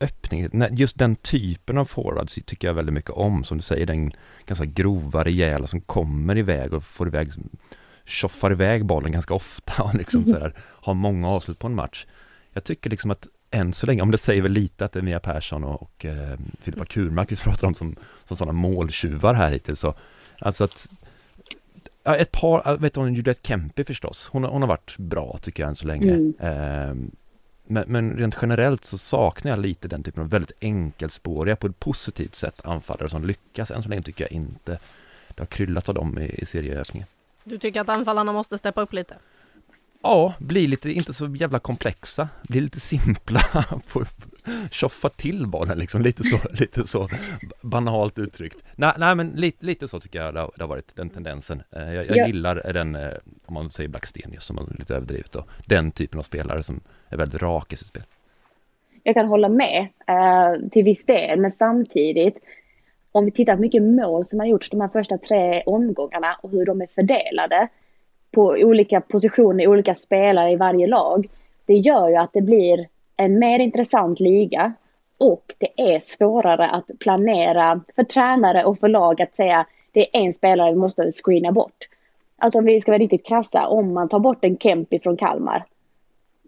öppning, 0.00 0.48
just 0.70 0.98
den 0.98 1.16
typen 1.16 1.78
av 1.78 1.84
forwards 1.84 2.38
tycker 2.46 2.68
jag 2.68 2.74
väldigt 2.74 2.94
mycket 2.94 3.10
om, 3.10 3.44
som 3.44 3.56
du 3.56 3.62
säger, 3.62 3.86
den 3.86 4.12
ganska 4.46 4.64
grova, 4.64 5.24
rejäla 5.24 5.66
som 5.66 5.80
kommer 5.80 6.38
iväg 6.38 6.74
och 6.74 6.84
får 6.84 7.06
iväg 7.06 7.28
tjoffar 8.06 8.52
iväg 8.52 8.84
bollen 8.84 9.12
ganska 9.12 9.34
ofta 9.34 9.82
och 9.82 9.94
liksom 9.94 10.22
mm. 10.22 10.34
sådär, 10.34 10.54
har 10.58 10.94
många 10.94 11.28
avslut 11.28 11.58
på 11.58 11.66
en 11.66 11.74
match. 11.74 12.06
Jag 12.52 12.64
tycker 12.64 12.90
liksom 12.90 13.10
att 13.10 13.28
än 13.50 13.74
så 13.74 13.86
länge, 13.86 14.02
om 14.02 14.10
det 14.10 14.18
säger 14.18 14.42
väl 14.42 14.52
lite 14.52 14.84
att 14.84 14.92
det 14.92 14.98
är 14.98 15.02
Mia 15.02 15.20
Persson 15.20 15.64
och, 15.64 15.82
och 15.82 16.04
eh, 16.04 16.38
Filippa 16.62 16.84
Kurmark 16.84 17.32
vi 17.32 17.36
pratar 17.36 17.66
om 17.66 17.74
som, 17.74 17.96
som 18.24 18.36
sådana 18.36 18.52
måltjuvar 18.52 19.34
här 19.34 19.50
hittills. 19.50 19.80
Så, 19.80 19.94
alltså 20.38 20.64
att 20.64 20.88
ja, 22.02 22.16
ett 22.16 22.32
par, 22.32 22.76
vet 22.76 22.96
hon, 22.96 23.14
Judith 23.14 23.40
Kempe 23.42 23.84
förstås, 23.84 24.28
hon, 24.32 24.44
hon 24.44 24.62
har 24.62 24.68
varit 24.68 24.98
bra 24.98 25.38
tycker 25.42 25.62
jag 25.62 25.68
än 25.68 25.76
så 25.76 25.86
länge. 25.86 26.12
Mm. 26.12 26.34
Eh, 26.40 27.10
men, 27.68 27.84
men, 27.86 28.16
rent 28.16 28.36
generellt 28.42 28.84
så 28.84 28.98
saknar 28.98 29.50
jag 29.50 29.58
lite 29.58 29.88
den 29.88 30.02
typen 30.02 30.22
av 30.22 30.28
väldigt 30.30 30.52
enkelspåriga 30.60 31.56
på 31.56 31.66
ett 31.66 31.80
positivt 31.80 32.34
sätt 32.34 32.60
anfallare 32.64 33.08
som 33.08 33.24
lyckas. 33.24 33.70
Än 33.70 33.82
så 33.82 33.88
länge 33.88 34.02
tycker 34.02 34.24
jag 34.24 34.32
inte 34.32 34.78
det 35.28 35.40
har 35.40 35.46
kryllat 35.46 35.88
av 35.88 35.94
dem 35.94 36.18
i, 36.18 36.24
i 36.24 36.46
serieökningen. 36.46 37.08
Du 37.48 37.58
tycker 37.58 37.80
att 37.80 37.88
anfallarna 37.88 38.32
måste 38.32 38.58
steppa 38.58 38.80
upp 38.80 38.92
lite? 38.92 39.16
Ja, 40.02 40.34
bli 40.38 40.66
lite, 40.66 40.92
inte 40.92 41.14
så 41.14 41.26
jävla 41.26 41.58
komplexa, 41.58 42.28
bli 42.48 42.60
lite 42.60 42.80
simpla, 42.80 43.40
tjoffa 44.70 45.08
till 45.08 45.46
bollen 45.46 45.78
liksom, 45.78 46.02
lite 46.02 46.24
så, 46.24 46.36
lite 46.60 46.86
så 46.86 47.08
banalt 47.62 48.18
uttryckt. 48.18 48.56
Nej, 48.76 48.92
nej 48.98 49.14
men 49.14 49.28
lite, 49.28 49.66
lite 49.66 49.88
så 49.88 50.00
tycker 50.00 50.22
jag 50.22 50.34
det 50.34 50.40
har, 50.40 50.50
det 50.56 50.62
har 50.62 50.68
varit, 50.68 50.96
den 50.96 51.10
tendensen. 51.10 51.62
Eh, 51.70 51.94
jag, 51.94 52.06
jag 52.06 52.16
Ja. 52.16 52.26
gillar 52.26 52.72
den, 52.72 52.94
eh, 52.94 53.10
om 53.46 53.54
man 53.54 53.70
säger 53.70 53.88
Blackstenius 53.88 54.44
som 54.44 54.58
är 54.58 54.78
lite 54.78 54.94
överdrivet 54.94 55.32
då, 55.32 55.44
den 55.66 55.90
typen 55.90 56.18
av 56.18 56.22
spelare 56.22 56.62
som 56.62 56.80
är 57.08 57.16
väldigt 57.16 57.42
rak 57.42 57.72
i 57.72 57.76
sitt 57.76 57.88
spel. 57.88 58.02
jag 59.02 59.14
kan 59.14 59.26
hålla 59.28 59.48
med 59.48 59.88
eh, 60.06 60.68
till 60.72 60.84
viss 60.84 61.06
del, 61.06 61.40
men 61.40 61.52
samtidigt 61.52 62.36
om 63.16 63.24
vi 63.24 63.30
tittar 63.30 63.54
på 63.54 63.60
mycket 63.60 63.82
mål 63.82 64.24
som 64.24 64.40
har 64.40 64.46
gjorts 64.46 64.70
de 64.70 64.80
här 64.80 64.88
första 64.88 65.18
tre 65.18 65.62
omgångarna 65.66 66.36
och 66.42 66.50
hur 66.50 66.64
de 66.64 66.80
är 66.80 66.86
fördelade 66.86 67.68
på 68.30 68.42
olika 68.42 69.00
positioner, 69.00 69.66
olika 69.66 69.94
spelare 69.94 70.52
i 70.52 70.56
varje 70.56 70.86
lag. 70.86 71.28
Det 71.66 71.74
gör 71.74 72.08
ju 72.08 72.16
att 72.16 72.32
det 72.32 72.40
blir 72.40 72.88
en 73.16 73.38
mer 73.38 73.58
intressant 73.58 74.20
liga 74.20 74.72
och 75.18 75.54
det 75.58 75.94
är 75.94 75.98
svårare 75.98 76.68
att 76.68 76.84
planera 77.00 77.80
för 77.96 78.04
tränare 78.04 78.64
och 78.64 78.78
för 78.78 78.88
lag 78.88 79.22
att 79.22 79.34
säga 79.34 79.66
det 79.92 80.00
är 80.00 80.20
en 80.20 80.34
spelare 80.34 80.72
vi 80.72 80.78
måste 80.78 81.12
screena 81.12 81.52
bort. 81.52 81.88
Alltså 82.38 82.58
om 82.58 82.64
vi 82.64 82.80
ska 82.80 82.92
vara 82.92 83.02
riktigt 83.02 83.26
krassa, 83.26 83.68
om 83.68 83.94
man 83.94 84.08
tar 84.08 84.18
bort 84.18 84.44
en 84.44 84.58
Kempi 84.58 84.98
från 84.98 85.16
Kalmar, 85.16 85.64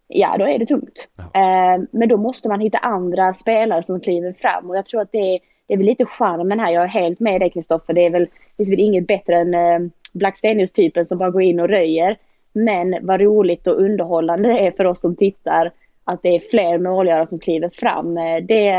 ja 0.06 0.36
då 0.38 0.44
är 0.44 0.58
det 0.58 0.66
tungt. 0.66 1.08
Eh, 1.18 1.82
men 1.90 2.08
då 2.08 2.16
måste 2.16 2.48
man 2.48 2.60
hitta 2.60 2.78
andra 2.78 3.34
spelare 3.34 3.82
som 3.82 4.00
kliver 4.00 4.32
fram 4.32 4.70
och 4.70 4.76
jag 4.76 4.86
tror 4.86 5.00
att 5.00 5.12
det 5.12 5.34
är, 5.34 5.40
det 5.68 5.74
är 5.74 5.78
väl 5.78 5.86
lite 5.86 6.04
charmen 6.04 6.60
här. 6.60 6.72
Jag 6.72 6.82
är 6.82 6.88
helt 6.88 7.20
med 7.20 7.40
dig 7.40 7.50
Kristoffer. 7.50 7.94
Det 7.94 8.06
är 8.06 8.10
väl, 8.10 8.28
finns 8.56 8.72
väl 8.72 8.80
inget 8.80 9.06
bättre 9.06 9.36
än 9.36 9.54
eh, 9.54 9.78
Blackstenius-typen 10.12 11.06
som 11.06 11.18
bara 11.18 11.30
går 11.30 11.42
in 11.42 11.60
och 11.60 11.68
röjer. 11.68 12.16
Men 12.52 12.96
vad 13.02 13.20
roligt 13.20 13.66
och 13.66 13.80
underhållande 13.80 14.48
det 14.48 14.58
är 14.58 14.70
för 14.70 14.84
oss 14.84 15.00
som 15.00 15.16
tittar 15.16 15.72
att 16.04 16.22
det 16.22 16.28
är 16.28 16.42
fler 16.50 16.78
målgörare 16.78 17.26
som 17.26 17.38
kliver 17.38 17.70
fram. 17.74 18.18
Eh, 18.18 18.36
Det, 18.36 18.72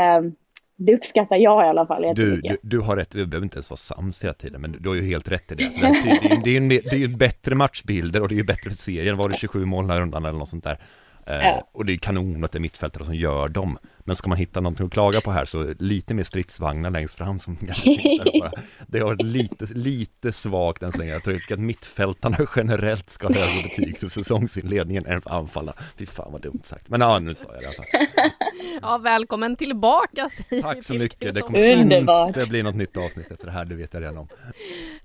det 0.76 0.94
uppskattar 0.94 1.36
jag 1.36 1.66
i 1.66 1.68
alla 1.68 1.86
fall 1.86 2.02
Du, 2.14 2.36
du, 2.40 2.56
du 2.62 2.78
har 2.80 2.96
rätt, 2.96 3.14
vi 3.14 3.26
behöver 3.26 3.44
inte 3.44 3.56
ens 3.56 3.70
vara 3.70 3.76
sams 3.76 4.24
hela 4.24 4.34
tiden, 4.34 4.60
men 4.60 4.76
du 4.80 4.88
har 4.88 4.96
ju 4.96 5.02
helt 5.02 5.32
rätt 5.32 5.52
i 5.52 5.54
det. 5.54 5.64
Så 5.64 5.80
det, 5.80 5.86
är, 5.86 6.44
det, 6.44 6.56
är, 6.56 6.60
det, 6.60 6.76
är, 6.76 6.82
det 6.90 6.96
är 6.96 7.00
ju 7.00 7.08
bättre 7.08 7.54
matchbilder 7.54 8.22
och 8.22 8.28
det 8.28 8.34
är 8.34 8.36
ju 8.36 8.44
bättre 8.44 8.70
för 8.70 8.76
serien. 8.76 9.16
Var 9.16 9.28
det 9.28 9.34
27 9.34 9.64
mål 9.64 9.84
den 9.84 9.90
här 9.90 10.00
rundan 10.00 10.24
eller 10.24 10.38
något 10.38 10.48
sånt 10.48 10.64
där? 10.64 10.78
Eh, 11.26 11.34
Ja. 11.46 11.68
Och 11.72 11.86
det 11.86 11.92
är 11.92 11.96
kanon 11.96 12.44
att 12.44 12.52
det 12.52 12.58
är 12.58 12.60
mittfältare 12.60 13.04
som 13.04 13.14
gör 13.14 13.48
dem. 13.48 13.78
Men 14.10 14.16
ska 14.16 14.28
man 14.28 14.38
hitta 14.38 14.60
någonting 14.60 14.86
att 14.86 14.92
klaga 14.92 15.20
på 15.20 15.30
här 15.30 15.44
så 15.44 15.74
lite 15.78 16.14
mer 16.14 16.22
stridsvagnar 16.22 16.90
längst 16.90 17.14
fram 17.14 17.38
som. 17.38 17.58
Det 18.86 18.98
har 18.98 19.06
varit 19.06 19.22
lite, 19.22 19.64
lite 19.64 20.32
svagt 20.32 20.82
än 20.82 20.92
så 20.92 20.98
länge. 20.98 21.12
Jag 21.12 21.24
tycker 21.24 21.54
att 21.54 21.60
mittfältarna 21.60 22.36
generellt 22.56 23.10
ska 23.10 23.26
ha 23.28 23.34
högre 23.34 23.68
betyg 23.68 23.98
för 23.98 24.08
säsongsinledningen 24.08 25.06
än 25.06 25.22
för 25.22 25.30
anfalla. 25.30 25.72
Fy 25.98 26.06
fan 26.06 26.32
vad 26.32 26.42
dumt 26.42 26.60
sagt. 26.64 26.88
Men 26.88 27.00
ja, 27.00 27.18
nu 27.18 27.34
sa 27.34 27.46
jag 27.52 27.56
det 27.56 27.62
i 27.62 27.66
alla 27.66 27.74
fall. 27.74 28.30
Ja, 28.82 28.98
välkommen 28.98 29.56
tillbaka 29.56 30.28
säger 30.28 30.62
Tack 30.62 30.84
så 30.84 30.94
mycket. 30.94 31.34
Det 31.34 31.40
kommer 31.40 31.72
Underbart. 31.72 32.36
inte 32.36 32.48
bli 32.48 32.62
något 32.62 32.74
nytt 32.74 32.96
avsnitt 32.96 33.30
efter 33.30 33.46
det 33.46 33.52
här, 33.52 33.64
det 33.64 33.74
vet 33.74 33.94
jag 33.94 34.02
redan 34.02 34.18
om. 34.18 34.28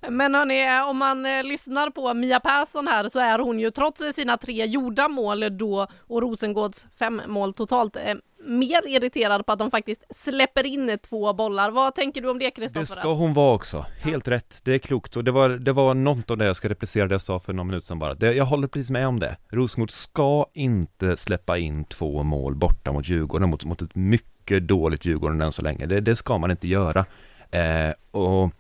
Men 0.10 0.36
hörni, 0.36 0.90
om 0.90 0.98
man 0.98 1.26
eh, 1.26 1.44
lyssnar 1.44 1.90
på 1.90 2.14
Mia 2.14 2.40
Persson 2.40 2.88
här 2.88 3.10
så 3.10 3.20
är 3.20 3.40
hon 3.40 3.60
ju 3.60 3.72
trots 3.72 4.02
sina 4.16 4.38
tre 4.38 4.66
gjorda 4.66 5.08
mål 5.08 5.58
då 5.58 5.88
och 6.00 6.22
Rosengårds 6.22 6.88
fem 7.00 7.22
mål 7.28 7.54
totalt 7.54 7.96
eh, 7.96 8.16
mer 8.46 8.88
irriterad 8.88 9.46
på 9.46 9.52
att 9.52 9.60
de 9.60 9.72
faktiskt 9.72 10.04
släpper 10.10 10.66
in 10.66 10.98
två 11.10 11.34
bollar. 11.34 11.72
Vad 11.72 11.96
tänker 11.96 12.22
du 12.22 12.30
om 12.30 12.40
det 12.40 12.46
Det 12.46 12.52
Kristoffer? 12.52 12.86
ska 12.86 13.14
hon 13.14 13.34
vara 13.34 13.54
också, 13.56 13.86
helt 14.00 14.28
rätt, 14.28 14.60
det 14.64 14.74
är 14.74 14.78
klokt 14.80 15.18
och 15.18 15.24
det 15.24 15.32
var, 15.32 15.50
det 15.50 15.72
var 15.72 15.94
något 15.94 16.32
av 16.32 16.38
det 16.38 16.46
jag 16.46 16.56
ska 16.56 16.70
replicera 16.70 17.08
det 17.08 17.14
jag 17.14 17.22
sa 17.22 17.40
för 17.40 17.54
någon 17.54 17.68
minut 17.68 17.86
sedan 17.86 18.00
bara 18.00 18.14
det, 18.14 18.34
Jag 18.34 18.46
håller 18.46 18.68
precis 18.68 18.90
med 18.90 19.08
om 19.08 19.20
det 19.20 19.38
Rosengård 19.50 19.92
ska 19.92 20.46
inte 20.54 21.18
släppa 21.18 21.58
in 21.58 21.86
två 21.86 22.24
mål 22.24 22.56
borta 22.56 22.92
mot 22.92 23.10
Djurgården, 23.10 23.50
mot, 23.50 23.66
mot 23.66 23.82
ett 23.82 23.96
mycket 23.96 24.68
dåligt 24.68 25.06
Djurgården 25.06 25.42
än 25.42 25.52
så 25.52 25.62
länge 25.62 25.86
Det, 25.86 26.02
det 26.02 26.16
ska 26.16 26.38
man 26.38 26.52
inte 26.52 26.68
göra 26.68 27.06
eh, 27.52 27.94
Och 28.12 28.52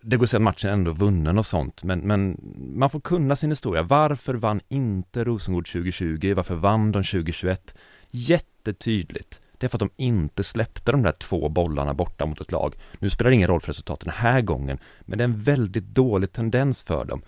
det 0.00 0.16
går 0.16 0.24
att 0.24 0.30
säga 0.30 0.38
att 0.38 0.42
matchen 0.42 0.70
ändå 0.70 0.92
vunnen 0.92 1.38
och 1.38 1.46
sånt, 1.46 1.82
men, 1.82 1.98
men 1.98 2.40
man 2.74 2.90
får 2.90 3.00
kunna 3.00 3.36
sin 3.36 3.50
historia. 3.50 3.82
Varför 3.82 4.34
vann 4.34 4.60
inte 4.68 5.24
Rosengård 5.24 5.72
2020? 5.72 6.34
Varför 6.36 6.54
vann 6.54 6.92
de 6.92 7.04
2021? 7.04 7.74
Jättetydligt. 8.66 9.40
Det 9.58 9.66
är 9.66 9.68
för 9.68 9.76
att 9.76 9.90
de 9.96 10.04
inte 10.04 10.44
släppte 10.44 10.92
de 10.92 11.02
där 11.02 11.12
två 11.12 11.48
bollarna 11.48 11.94
borta 11.94 12.26
mot 12.26 12.40
ett 12.40 12.52
lag. 12.52 12.74
Nu 12.98 13.10
spelar 13.10 13.30
det 13.30 13.34
ingen 13.34 13.48
roll 13.48 13.60
för 13.60 13.68
resultatet 13.68 14.04
den 14.04 14.14
här 14.14 14.40
gången, 14.40 14.78
men 15.00 15.18
det 15.18 15.24
är 15.24 15.28
en 15.28 15.38
väldigt 15.38 15.84
dålig 15.84 16.32
tendens 16.32 16.82
för 16.82 17.04
dem. 17.04 17.22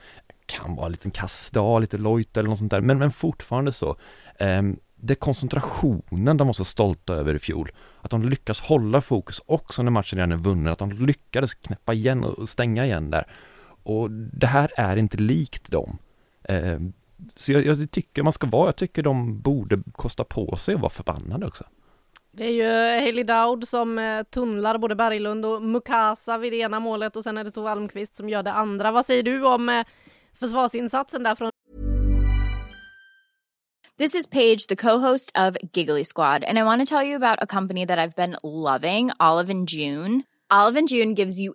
Kan 0.46 0.74
vara 0.74 0.86
en 0.86 0.92
liten 0.92 1.10
kastdag, 1.10 1.78
lite 1.78 1.98
lojt 1.98 2.36
eller 2.36 2.48
något 2.48 2.58
sånt 2.58 2.70
där, 2.70 2.80
men, 2.80 2.98
men 2.98 3.12
fortfarande 3.12 3.72
så. 3.72 3.96
Ehm, 4.38 4.78
det 4.96 5.12
är 5.12 5.16
koncentrationen 5.16 6.36
de 6.36 6.46
var 6.46 6.54
så 6.54 6.64
stolta 6.64 7.14
över 7.14 7.34
i 7.34 7.38
fjol. 7.38 7.70
Att 8.00 8.10
de 8.10 8.22
lyckas 8.22 8.60
hålla 8.60 9.00
fokus 9.00 9.40
också 9.46 9.82
när 9.82 9.90
matchen 9.90 10.16
redan 10.18 10.32
är 10.32 10.36
vunnen, 10.36 10.72
att 10.72 10.78
de 10.78 10.92
lyckades 10.92 11.54
knäppa 11.54 11.94
igen 11.94 12.24
och 12.24 12.48
stänga 12.48 12.86
igen 12.86 13.10
där. 13.10 13.26
Och 13.82 14.10
det 14.10 14.46
här 14.46 14.70
är 14.76 14.96
inte 14.96 15.16
likt 15.16 15.70
dem. 15.70 15.98
Ehm, 16.44 16.92
så 17.34 17.52
jag, 17.52 17.66
jag 17.66 17.90
tycker 17.90 18.22
man 18.22 18.32
ska 18.32 18.46
vara, 18.46 18.68
jag 18.68 18.76
tycker 18.76 19.02
de 19.02 19.40
borde 19.40 19.82
kosta 19.92 20.24
på 20.24 20.56
sig 20.56 20.74
att 20.74 20.80
vara 20.80 20.90
förbannade 20.90 21.46
också. 21.46 21.64
Det 22.30 22.44
är 22.44 22.50
ju 22.50 23.00
Hailey 23.00 23.24
Dowd 23.24 23.68
som 23.68 23.98
eh, 23.98 24.22
tunnlar 24.22 24.78
både 24.78 24.94
Berglund 24.94 25.46
och 25.46 25.62
Mukasa 25.62 26.38
vid 26.38 26.52
det 26.52 26.56
ena 26.56 26.80
målet 26.80 27.16
och 27.16 27.24
sen 27.24 27.38
är 27.38 27.44
det 27.44 27.50
Tove 27.50 27.70
Almqvist 27.70 28.16
som 28.16 28.28
gör 28.28 28.42
det 28.42 28.52
andra. 28.52 28.90
Vad 28.90 29.06
säger 29.06 29.22
du 29.22 29.46
om 29.46 29.68
eh, 29.68 29.86
försvarsinsatsen 30.34 31.22
där 31.22 31.34
från 31.34 31.50
This 33.98 34.14
is 34.14 34.28
Paige, 34.28 34.68
the 34.68 34.76
co-host 34.76 35.32
of 35.34 35.56
Giggly 35.72 36.04
Squad, 36.04 36.44
and 36.44 36.58
I 36.58 36.62
want 36.62 36.88
to 36.88 36.96
tell 36.96 37.04
you 37.04 37.16
about 37.16 37.42
a 37.42 37.46
company 37.46 37.86
that 37.86 37.98
I've 37.98 38.14
been 38.14 38.36
loving, 38.42 39.10
Olive 39.18 39.50
and 39.50 39.68
June. 39.68 40.22
Olive 40.50 40.78
and 40.78 40.88
June 40.88 41.14
gives 41.14 41.40
you 41.40 41.54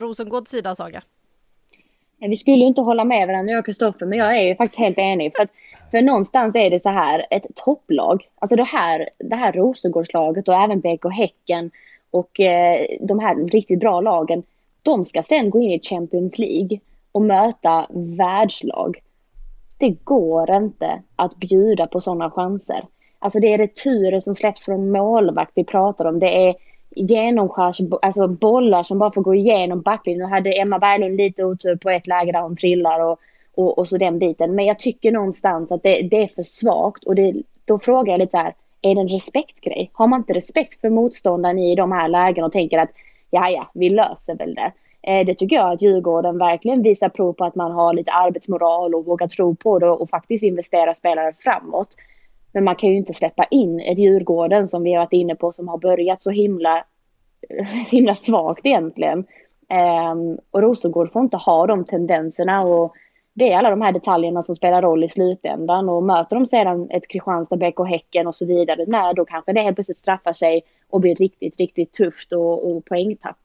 Rosengårds 0.00 0.50
sida, 0.50 0.74
Saga? 0.74 1.02
Nej, 2.18 2.30
Vi 2.30 2.36
skulle 2.36 2.56
ju 2.56 2.66
inte 2.66 2.80
hålla 2.80 3.04
med 3.04 3.28
varandra 3.28 3.52
jag 3.52 3.58
och 3.58 3.66
Kristoffer, 3.66 4.06
men 4.06 4.18
jag 4.18 4.36
är 4.36 4.42
ju 4.42 4.56
faktiskt 4.56 4.78
helt 4.78 4.98
enig. 4.98 5.32
För, 5.36 5.42
att, 5.42 5.50
för 5.90 6.02
någonstans 6.02 6.56
är 6.56 6.70
det 6.70 6.80
så 6.80 6.88
här, 6.88 7.26
ett 7.30 7.46
topplag, 7.54 8.28
alltså 8.38 8.56
det 8.56 8.64
här, 8.64 9.08
det 9.18 9.36
här 9.36 9.52
Rosengårdslaget 9.52 10.48
och 10.48 10.54
även 10.54 10.80
BK 10.80 11.04
Häcken 11.12 11.70
och 12.10 12.40
eh, 12.40 12.86
de 13.00 13.18
här 13.18 13.34
riktigt 13.48 13.80
bra 13.80 14.00
lagen, 14.00 14.42
de 14.82 15.04
ska 15.04 15.22
sen 15.22 15.50
gå 15.50 15.60
in 15.60 15.70
i 15.70 15.80
Champions 15.82 16.38
League 16.38 16.80
och 17.12 17.22
möta 17.22 17.86
världslag. 17.90 18.98
Det 19.78 19.90
går 20.04 20.50
inte 20.50 21.02
att 21.16 21.36
bjuda 21.36 21.86
på 21.86 22.00
sådana 22.00 22.30
chanser. 22.30 22.84
Alltså 23.18 23.40
det 23.40 23.52
är 23.52 23.58
returer 23.58 24.20
som 24.20 24.34
släpps 24.34 24.64
från 24.64 24.90
målvakt 24.90 25.52
vi 25.54 25.64
pratar 25.64 26.04
om. 26.04 26.18
Det 26.18 26.48
är 26.48 26.54
genomskärs, 26.90 27.80
alltså 28.02 28.28
bollar 28.28 28.82
som 28.82 28.98
bara 28.98 29.12
får 29.12 29.22
gå 29.22 29.34
igenom 29.34 29.80
backlinjen. 29.80 30.28
Nu 30.28 30.34
hade 30.34 30.52
Emma 30.52 30.78
Berglund 30.78 31.16
lite 31.16 31.44
otur 31.44 31.76
på 31.76 31.90
ett 31.90 32.06
läge 32.06 32.32
där 32.32 32.42
hon 32.42 32.56
trillar 32.56 33.00
och, 33.00 33.18
och, 33.54 33.78
och 33.78 33.88
så 33.88 33.98
den 33.98 34.18
biten. 34.18 34.54
Men 34.54 34.66
jag 34.66 34.78
tycker 34.78 35.12
någonstans 35.12 35.72
att 35.72 35.82
det, 35.82 36.02
det 36.02 36.22
är 36.22 36.28
för 36.34 36.42
svagt 36.42 37.04
och 37.04 37.14
det, 37.14 37.34
då 37.64 37.78
frågar 37.78 38.12
jag 38.12 38.18
lite 38.18 38.30
så 38.30 38.36
här, 38.36 38.54
är 38.82 38.94
det 38.94 39.00
en 39.00 39.08
respektgrej? 39.08 39.90
Har 39.92 40.06
man 40.06 40.20
inte 40.20 40.32
respekt 40.32 40.80
för 40.80 40.90
motståndaren 40.90 41.58
i 41.58 41.74
de 41.74 41.92
här 41.92 42.08
lägena 42.08 42.46
och 42.46 42.52
tänker 42.52 42.78
att 42.78 42.90
ja, 43.30 43.50
ja, 43.50 43.70
vi 43.74 43.90
löser 43.90 44.34
väl 44.34 44.54
det. 44.54 44.72
Eh, 45.02 45.26
Det 45.26 45.34
tycker 45.34 45.56
jag 45.56 45.72
att 45.72 45.82
Djurgården 45.82 46.38
verkligen 46.38 46.82
visar 46.82 47.08
prov 47.08 47.32
på 47.32 47.44
att 47.44 47.54
man 47.54 47.72
har 47.72 47.94
lite 47.94 48.12
arbetsmoral 48.12 48.94
och 48.94 49.04
vågar 49.04 49.28
tro 49.28 49.54
på 49.54 49.78
det 49.78 49.90
och 49.90 50.10
faktiskt 50.10 50.44
investera 50.44 50.94
spelare 50.94 51.32
framåt. 51.38 51.88
Men 52.56 52.64
man 52.64 52.76
kan 52.76 52.90
ju 52.90 52.96
inte 52.96 53.14
släppa 53.14 53.44
in 53.44 53.80
ett 53.80 53.98
Djurgården 53.98 54.68
som 54.68 54.82
vi 54.82 54.92
har 54.92 55.00
varit 55.00 55.12
inne 55.12 55.34
på 55.34 55.52
som 55.52 55.68
har 55.68 55.78
börjat 55.78 56.22
så 56.22 56.30
himla, 56.30 56.84
så 57.86 57.96
himla 57.96 58.14
svagt 58.14 58.66
egentligen. 58.66 59.18
Um, 60.10 60.38
och 60.50 60.62
Rosengård 60.62 61.12
får 61.12 61.22
inte 61.22 61.36
ha 61.36 61.66
de 61.66 61.84
tendenserna 61.84 62.62
och 62.62 62.94
det 63.34 63.52
är 63.52 63.58
alla 63.58 63.70
de 63.70 63.82
här 63.82 63.92
detaljerna 63.92 64.42
som 64.42 64.56
spelar 64.56 64.82
roll 64.82 65.04
i 65.04 65.08
slutändan 65.08 65.88
och 65.88 66.02
möter 66.02 66.36
de 66.36 66.46
sedan 66.46 66.90
ett 66.90 67.08
Kristianstad, 67.08 67.56
BK 67.56 67.88
Häcken 67.88 68.26
och 68.26 68.36
så 68.36 68.46
vidare, 68.46 68.84
nej 68.86 69.14
då 69.14 69.24
kanske 69.24 69.52
det 69.52 69.60
helt 69.60 69.76
plötsligt 69.76 69.98
straffar 69.98 70.32
sig 70.32 70.62
och 70.90 71.00
blir 71.00 71.14
riktigt, 71.14 71.60
riktigt 71.60 71.92
tufft 71.92 72.32
och, 72.32 72.70
och 72.70 72.84
poängtapp. 72.84 73.38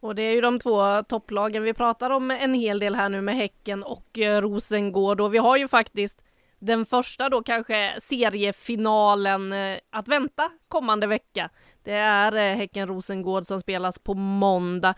Och 0.00 0.14
det 0.14 0.22
är 0.22 0.34
ju 0.34 0.40
de 0.40 0.58
två 0.58 1.02
topplagen 1.08 1.62
vi 1.62 1.74
pratar 1.74 2.10
om 2.10 2.30
en 2.30 2.54
hel 2.54 2.78
del 2.78 2.94
här 2.94 3.08
nu 3.08 3.20
med 3.20 3.36
Häcken 3.36 3.82
och 3.82 4.18
eh, 4.18 4.40
Rosengård 4.40 5.20
och 5.20 5.34
vi 5.34 5.38
har 5.38 5.56
ju 5.56 5.68
faktiskt 5.68 6.22
den 6.62 6.86
första 6.86 7.28
då 7.28 7.42
kanske 7.42 7.96
seriefinalen 8.00 9.52
eh, 9.52 9.78
att 9.90 10.08
vänta 10.08 10.50
kommande 10.68 11.06
vecka. 11.06 11.50
Det 11.82 11.92
är 11.92 12.32
eh, 12.32 12.56
Häcken-Rosengård 12.56 13.44
som 13.44 13.60
spelas 13.60 13.98
på 13.98 14.14
måndag. 14.14 14.94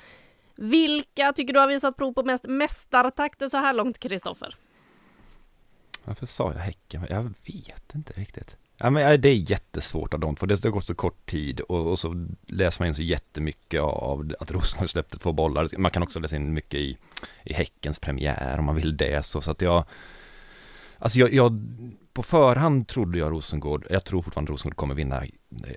Vilka 0.55 1.33
tycker 1.33 1.55
du 1.55 1.61
har 1.61 1.69
visat 1.69 1.97
prov 1.97 2.13
på 2.13 2.23
mest 2.23 2.45
mästartakter 2.45 3.49
så 3.49 3.57
här 3.57 3.73
långt, 3.73 3.99
Kristoffer? 3.99 4.57
Varför 6.05 6.27
sa 6.27 6.53
jag 6.53 6.61
Häcken? 6.61 7.07
Jag 7.11 7.23
vet 7.23 7.95
inte 7.95 8.13
riktigt. 8.13 8.57
Ja, 8.77 8.91
men 8.91 9.21
det 9.21 9.29
är 9.29 9.51
jättesvårt 9.51 10.15
av 10.15 10.21
de 10.21 10.37
två. 10.37 10.47
det 10.47 10.65
har 10.65 10.71
gått 10.71 10.87
så 10.87 10.95
kort 10.95 11.27
tid 11.27 11.61
och, 11.61 11.91
och, 11.91 11.99
så 11.99 12.27
läser 12.47 12.81
man 12.81 12.89
in 12.89 12.95
så 12.95 13.03
jättemycket 13.03 13.81
av 13.81 14.33
att 14.41 14.51
Rosengård 14.51 14.91
släppte 14.91 15.19
två 15.19 15.33
bollar. 15.33 15.79
Man 15.79 15.91
kan 15.91 16.03
också 16.03 16.21
läsa 16.21 16.37
in 16.37 16.55
mycket 16.55 16.81
i, 16.81 16.99
i 17.45 17.53
Häckens 17.53 17.99
premiär 17.99 18.59
om 18.59 18.65
man 18.65 18.77
vill 18.77 18.97
det 18.97 19.27
så, 19.27 19.41
så 19.41 19.51
att 19.51 19.63
jag 19.63 19.85
Alltså 21.05 21.19
jag, 21.19 21.35
jag, 21.35 21.61
på 22.13 22.23
förhand 22.23 22.89
trodde 22.89 23.19
jag 23.19 23.33
Rosengård, 23.33 23.87
jag 23.91 24.05
tror 24.05 24.23
fortfarande 24.23 24.53
Rosengård 24.53 24.77
kommer 24.77 24.95
vinna 24.95 25.23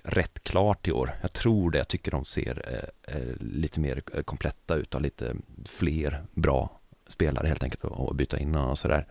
rätt 0.03 0.43
klart 0.43 0.87
i 0.87 0.91
år. 0.91 1.11
Jag 1.21 1.33
tror 1.33 1.71
det, 1.71 1.77
jag 1.77 1.87
tycker 1.87 2.11
de 2.11 2.25
ser 2.25 2.61
eh, 2.67 3.15
eh 3.15 3.35
lite 3.39 3.79
mer 3.79 4.01
kompletta 4.25 4.75
ut 4.75 4.95
och 4.95 5.01
lite 5.01 5.35
fler 5.65 6.23
bra 6.31 6.79
spelare 7.07 7.47
helt 7.47 7.63
enkelt 7.63 7.85
att 7.85 8.15
byta 8.15 8.39
in 8.39 8.55
och 8.55 8.77
sådär. 8.77 9.05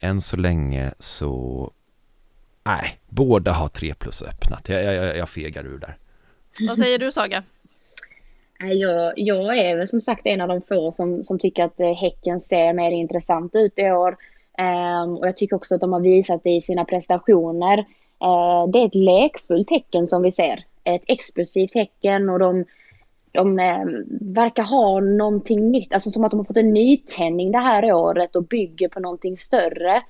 Än 0.00 0.20
så 0.20 0.36
länge 0.36 0.90
så, 0.98 1.72
nej, 2.64 2.98
båda 3.08 3.52
har 3.52 3.68
tre 3.68 3.94
plus 3.94 4.22
öppnat. 4.22 4.68
Jag, 4.68 4.84
jag, 4.94 5.16
jag 5.16 5.28
fegar 5.28 5.64
ur 5.64 5.78
där. 5.78 5.96
Vad 6.68 6.78
säger 6.78 6.98
du 6.98 7.12
Saga? 7.12 7.42
Jag, 8.58 9.12
jag 9.16 9.58
är 9.58 9.76
väl 9.76 9.88
som 9.88 10.00
sagt 10.00 10.26
en 10.26 10.40
av 10.40 10.48
de 10.48 10.62
få 10.62 10.92
som, 10.92 11.24
som 11.24 11.38
tycker 11.38 11.64
att 11.64 11.80
eh, 11.80 11.94
Häcken 11.94 12.40
ser 12.40 12.72
mer 12.72 12.90
intressant 12.90 13.54
ut 13.54 13.78
i 13.78 13.90
år. 13.90 14.16
Um, 14.60 15.16
och 15.16 15.26
jag 15.26 15.36
tycker 15.36 15.56
också 15.56 15.74
att 15.74 15.80
de 15.80 15.92
har 15.92 16.00
visat 16.00 16.44
det 16.44 16.50
i 16.50 16.60
sina 16.60 16.84
prestationer. 16.84 17.78
Uh, 18.24 18.70
det 18.72 18.78
är 18.78 18.86
ett 18.86 18.94
lekfullt 18.94 19.68
tecken 19.68 20.08
som 20.08 20.22
vi 20.22 20.32
ser. 20.32 20.64
Ett 20.84 21.02
explosivt 21.06 21.72
tecken 21.72 22.28
och 22.28 22.38
de, 22.38 22.64
de 23.32 23.48
um, 23.58 24.04
verkar 24.34 24.62
ha 24.62 25.00
någonting 25.00 25.70
nytt. 25.70 25.94
Alltså 25.94 26.10
som 26.10 26.24
att 26.24 26.30
de 26.30 26.40
har 26.40 26.44
fått 26.44 26.56
en 26.56 26.72
nytändning 26.72 27.52
det 27.52 27.58
här 27.58 27.92
året 27.92 28.36
och 28.36 28.44
bygger 28.44 28.88
på 28.88 29.00
någonting 29.00 29.36
större. 29.36 30.02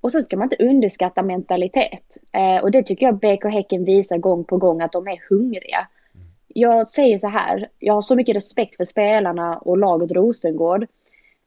Och 0.00 0.12
sen 0.12 0.22
ska 0.22 0.36
man 0.36 0.52
inte 0.52 0.64
underskatta 0.64 1.22
mentalitet. 1.22 2.18
Uh, 2.36 2.62
och 2.62 2.70
det 2.70 2.82
tycker 2.82 3.06
jag 3.06 3.18
BK 3.18 3.44
Häcken 3.44 3.84
visar 3.84 4.18
gång 4.18 4.44
på 4.44 4.56
gång 4.56 4.80
att 4.80 4.92
de 4.92 5.08
är 5.08 5.22
hungriga. 5.30 5.88
Jag 6.48 6.88
säger 6.88 7.18
så 7.18 7.28
här, 7.28 7.68
jag 7.78 7.94
har 7.94 8.02
så 8.02 8.14
mycket 8.14 8.36
respekt 8.36 8.76
för 8.76 8.84
spelarna 8.84 9.58
och 9.58 9.78
laget 9.78 10.12
Rosengård. 10.12 10.86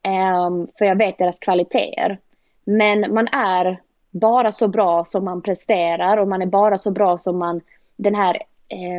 Um, 0.08 0.68
för 0.78 0.84
jag 0.84 0.96
vet 0.96 1.18
deras 1.18 1.38
kvaliteter. 1.38 2.18
Men 2.64 3.14
man 3.14 3.28
är 3.28 3.80
bara 4.10 4.52
så 4.52 4.68
bra 4.68 5.04
som 5.04 5.24
man 5.24 5.42
presterar 5.42 6.16
och 6.16 6.28
man 6.28 6.42
är 6.42 6.46
bara 6.46 6.78
så 6.78 6.90
bra 6.90 7.18
som 7.18 7.38
man, 7.38 7.60
den 7.96 8.14
här 8.14 8.42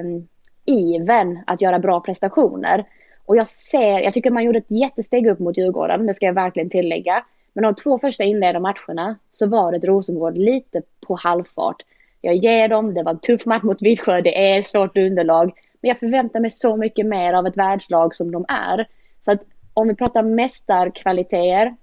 um, 0.04 0.28
iven 0.66 1.40
att 1.48 1.62
göra 1.62 1.80
bra 1.80 2.00
prestationer. 2.00 2.86
Och 3.26 3.38
jag 3.38 3.48
ser, 3.48 4.00
jag 4.00 4.14
tycker 4.14 4.32
man 4.32 4.44
gjorde 4.44 4.58
ett 4.58 4.72
jättesteg 4.72 5.28
upp 5.28 5.40
mot 5.40 5.58
Djurgården, 5.58 6.06
det 6.06 6.14
ska 6.14 6.26
jag 6.26 6.34
verkligen 6.34 6.70
tillägga. 6.70 7.26
Men 7.54 7.64
de 7.64 7.76
två 7.76 8.00
första 8.00 8.24
inledda 8.24 8.60
matcherna 8.60 9.16
så 9.34 9.48
var 9.48 9.72
det 9.72 9.88
Rosengård 9.88 10.38
lite 10.38 10.82
på 11.08 11.16
halvfart. 11.16 11.84
Jag 12.22 12.36
ger 12.36 12.68
dem, 12.68 12.94
det 12.94 13.04
var 13.04 13.12
en 13.12 13.20
tuff 13.20 13.46
match 13.46 13.64
mot 13.64 13.82
Vittsjö, 13.82 14.22
det 14.22 14.52
är 14.52 14.60
ett 14.60 14.68
svårt 14.68 14.98
underlag. 14.98 15.52
Men 15.82 15.90
jag 15.90 16.00
förväntar 16.00 16.40
mig 16.40 16.52
så 16.52 16.78
mycket 16.78 17.06
mer 17.06 17.34
av 17.34 17.48
ett 17.48 17.58
världslag 17.58 18.16
som 18.16 18.32
de 18.32 18.46
är. 18.48 18.88
Så 19.26 19.32
att 19.32 19.42
om 19.76 19.88
vi 19.88 19.96
pratar 19.96 20.24
mästarkvaliteter 20.24 21.76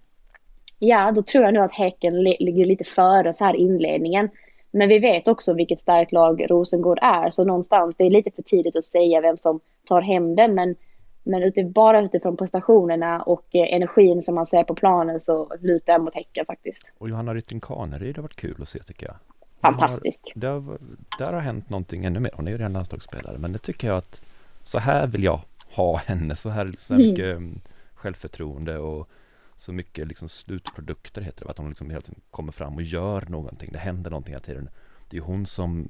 ja, 0.82 1.12
då 1.12 1.22
tror 1.22 1.44
jag 1.44 1.54
nog 1.54 1.64
att 1.64 1.72
Häcken 1.72 2.22
ligger 2.22 2.64
lite 2.64 2.84
före 2.84 3.34
så 3.34 3.44
här 3.44 3.54
inledningen. 3.54 4.28
Men 4.70 4.88
vi 4.88 4.98
vet 4.98 5.28
också 5.28 5.54
vilket 5.54 5.80
starkt 5.80 6.12
lag 6.12 6.50
Rosengård 6.50 6.98
är, 7.02 7.30
så 7.30 7.44
någonstans, 7.44 7.96
det 7.96 8.04
är 8.04 8.10
lite 8.10 8.30
för 8.30 8.42
tidigt 8.42 8.76
att 8.76 8.84
säga 8.84 9.20
vem 9.20 9.38
som 9.38 9.60
tar 9.88 10.00
hem 10.00 10.36
den, 10.36 10.54
men, 10.54 10.74
men 11.22 11.42
utifrån, 11.42 11.72
bara 11.72 12.02
utifrån 12.02 12.36
prestationerna 12.36 13.22
och 13.22 13.54
eh, 13.54 13.74
energin 13.74 14.22
som 14.22 14.34
man 14.34 14.46
ser 14.46 14.64
på 14.64 14.74
planen 14.74 15.20
så 15.20 15.52
lutar 15.60 15.92
jag 15.92 16.02
mot 16.02 16.14
Häcken 16.14 16.46
faktiskt. 16.46 16.86
Och 16.98 17.08
Johanna 17.08 17.34
Rytting 17.34 17.60
Kaneryd 17.60 18.16
har 18.16 18.22
varit 18.22 18.36
kul 18.36 18.56
att 18.62 18.68
se 18.68 18.82
tycker 18.82 19.06
jag. 19.06 19.16
Fantastisk. 19.60 20.32
Har, 20.34 20.48
har, 20.50 20.78
där 21.18 21.32
har 21.32 21.40
hänt 21.40 21.70
någonting 21.70 22.04
ännu 22.04 22.20
mer. 22.20 22.30
Hon 22.34 22.46
är 22.46 22.50
ju 22.50 22.58
redan 22.58 22.72
landslagsspelare, 22.72 23.38
men 23.38 23.52
det 23.52 23.58
tycker 23.58 23.88
jag 23.88 23.96
att 23.96 24.20
så 24.62 24.78
här 24.78 25.06
vill 25.06 25.24
jag 25.24 25.40
ha 25.74 25.96
henne, 25.96 26.36
så 26.36 26.48
här, 26.48 26.74
så 26.78 26.94
här 26.94 27.00
mycket 27.00 27.36
mm 27.36 27.60
självförtroende 28.02 28.78
och 28.78 29.10
så 29.56 29.72
mycket 29.72 30.08
liksom 30.08 30.28
slutprodukter 30.28 31.22
heter 31.22 31.44
det, 31.44 31.50
att 31.50 31.58
hon 31.58 31.68
liksom 31.68 31.90
hela 31.90 32.02
tiden 32.02 32.20
kommer 32.30 32.52
fram 32.52 32.74
och 32.74 32.82
gör 32.82 33.26
någonting, 33.28 33.72
det 33.72 33.78
händer 33.78 34.10
någonting 34.10 34.32
hela 34.32 34.44
tiden. 34.44 34.68
Det 35.08 35.16
är 35.16 35.20
ju 35.20 35.26
hon 35.26 35.46
som 35.46 35.88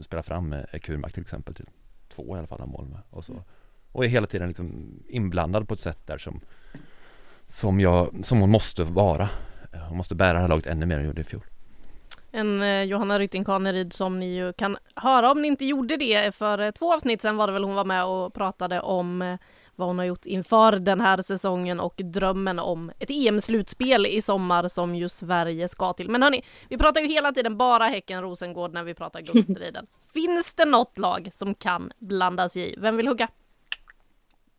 spelar 0.00 0.22
fram 0.22 0.52
eh, 0.52 0.64
med 0.72 0.82
Kurmark 0.82 1.12
till 1.12 1.22
exempel 1.22 1.54
till 1.54 1.66
två 2.08 2.36
i 2.36 2.38
alla 2.38 2.46
fall 2.46 2.60
av 2.60 2.68
mål 2.68 2.86
med 2.88 3.00
och 3.10 3.24
så. 3.24 3.42
Och 3.92 4.04
är 4.04 4.08
hela 4.08 4.26
tiden 4.26 4.48
liksom 4.48 4.98
inblandad 5.08 5.68
på 5.68 5.74
ett 5.74 5.80
sätt 5.80 6.06
där 6.06 6.18
som 6.18 6.40
som 7.48 7.80
jag, 7.80 8.24
som 8.24 8.40
hon 8.40 8.50
måste 8.50 8.84
vara. 8.84 9.28
Eh, 9.72 9.80
hon 9.88 9.96
måste 9.96 10.14
bära 10.14 10.32
det 10.32 10.40
här 10.40 10.48
laget 10.48 10.66
ännu 10.66 10.86
mer 10.86 10.94
än 10.94 11.00
hon 11.00 11.06
gjorde 11.06 11.20
i 11.20 11.24
fjol. 11.24 11.42
En 12.30 12.62
eh, 12.62 12.82
Johanna 12.82 13.18
Rytting 13.18 13.44
Kaneryd 13.44 13.92
som 13.92 14.18
ni 14.18 14.34
ju 14.34 14.52
kan 14.52 14.76
höra 14.94 15.30
om 15.30 15.42
ni 15.42 15.48
inte 15.48 15.64
gjorde 15.64 15.96
det 15.96 16.34
för 16.34 16.58
eh, 16.58 16.70
två 16.70 16.94
avsnitt 16.94 17.22
sen 17.22 17.36
var 17.36 17.46
det 17.46 17.52
väl 17.52 17.64
hon 17.64 17.74
var 17.74 17.84
med 17.84 18.04
och 18.04 18.34
pratade 18.34 18.80
om 18.80 19.22
eh, 19.22 19.38
vad 19.76 19.88
hon 19.88 19.98
har 19.98 20.04
gjort 20.04 20.26
inför 20.26 20.72
den 20.72 21.00
här 21.00 21.22
säsongen 21.22 21.80
och 21.80 21.94
drömmen 22.04 22.58
om 22.58 22.92
ett 22.98 23.10
EM-slutspel 23.10 24.06
i 24.06 24.22
sommar 24.22 24.68
som 24.68 24.94
ju 24.94 25.08
Sverige 25.08 25.68
ska 25.68 25.92
till. 25.92 26.10
Men 26.10 26.22
hörni, 26.22 26.42
vi 26.68 26.78
pratar 26.78 27.00
ju 27.00 27.06
hela 27.06 27.32
tiden 27.32 27.56
bara 27.56 27.84
Häcken-Rosengård 27.84 28.72
när 28.72 28.84
vi 28.84 28.94
pratar 28.94 29.20
guldstriden. 29.20 29.86
Finns 30.14 30.54
det 30.54 30.64
något 30.64 30.98
lag 30.98 31.28
som 31.32 31.54
kan 31.54 31.92
blanda 31.98 32.48
sig 32.48 32.72
i? 32.72 32.76
Vem 32.78 32.96
vill 32.96 33.08
hugga? 33.08 33.28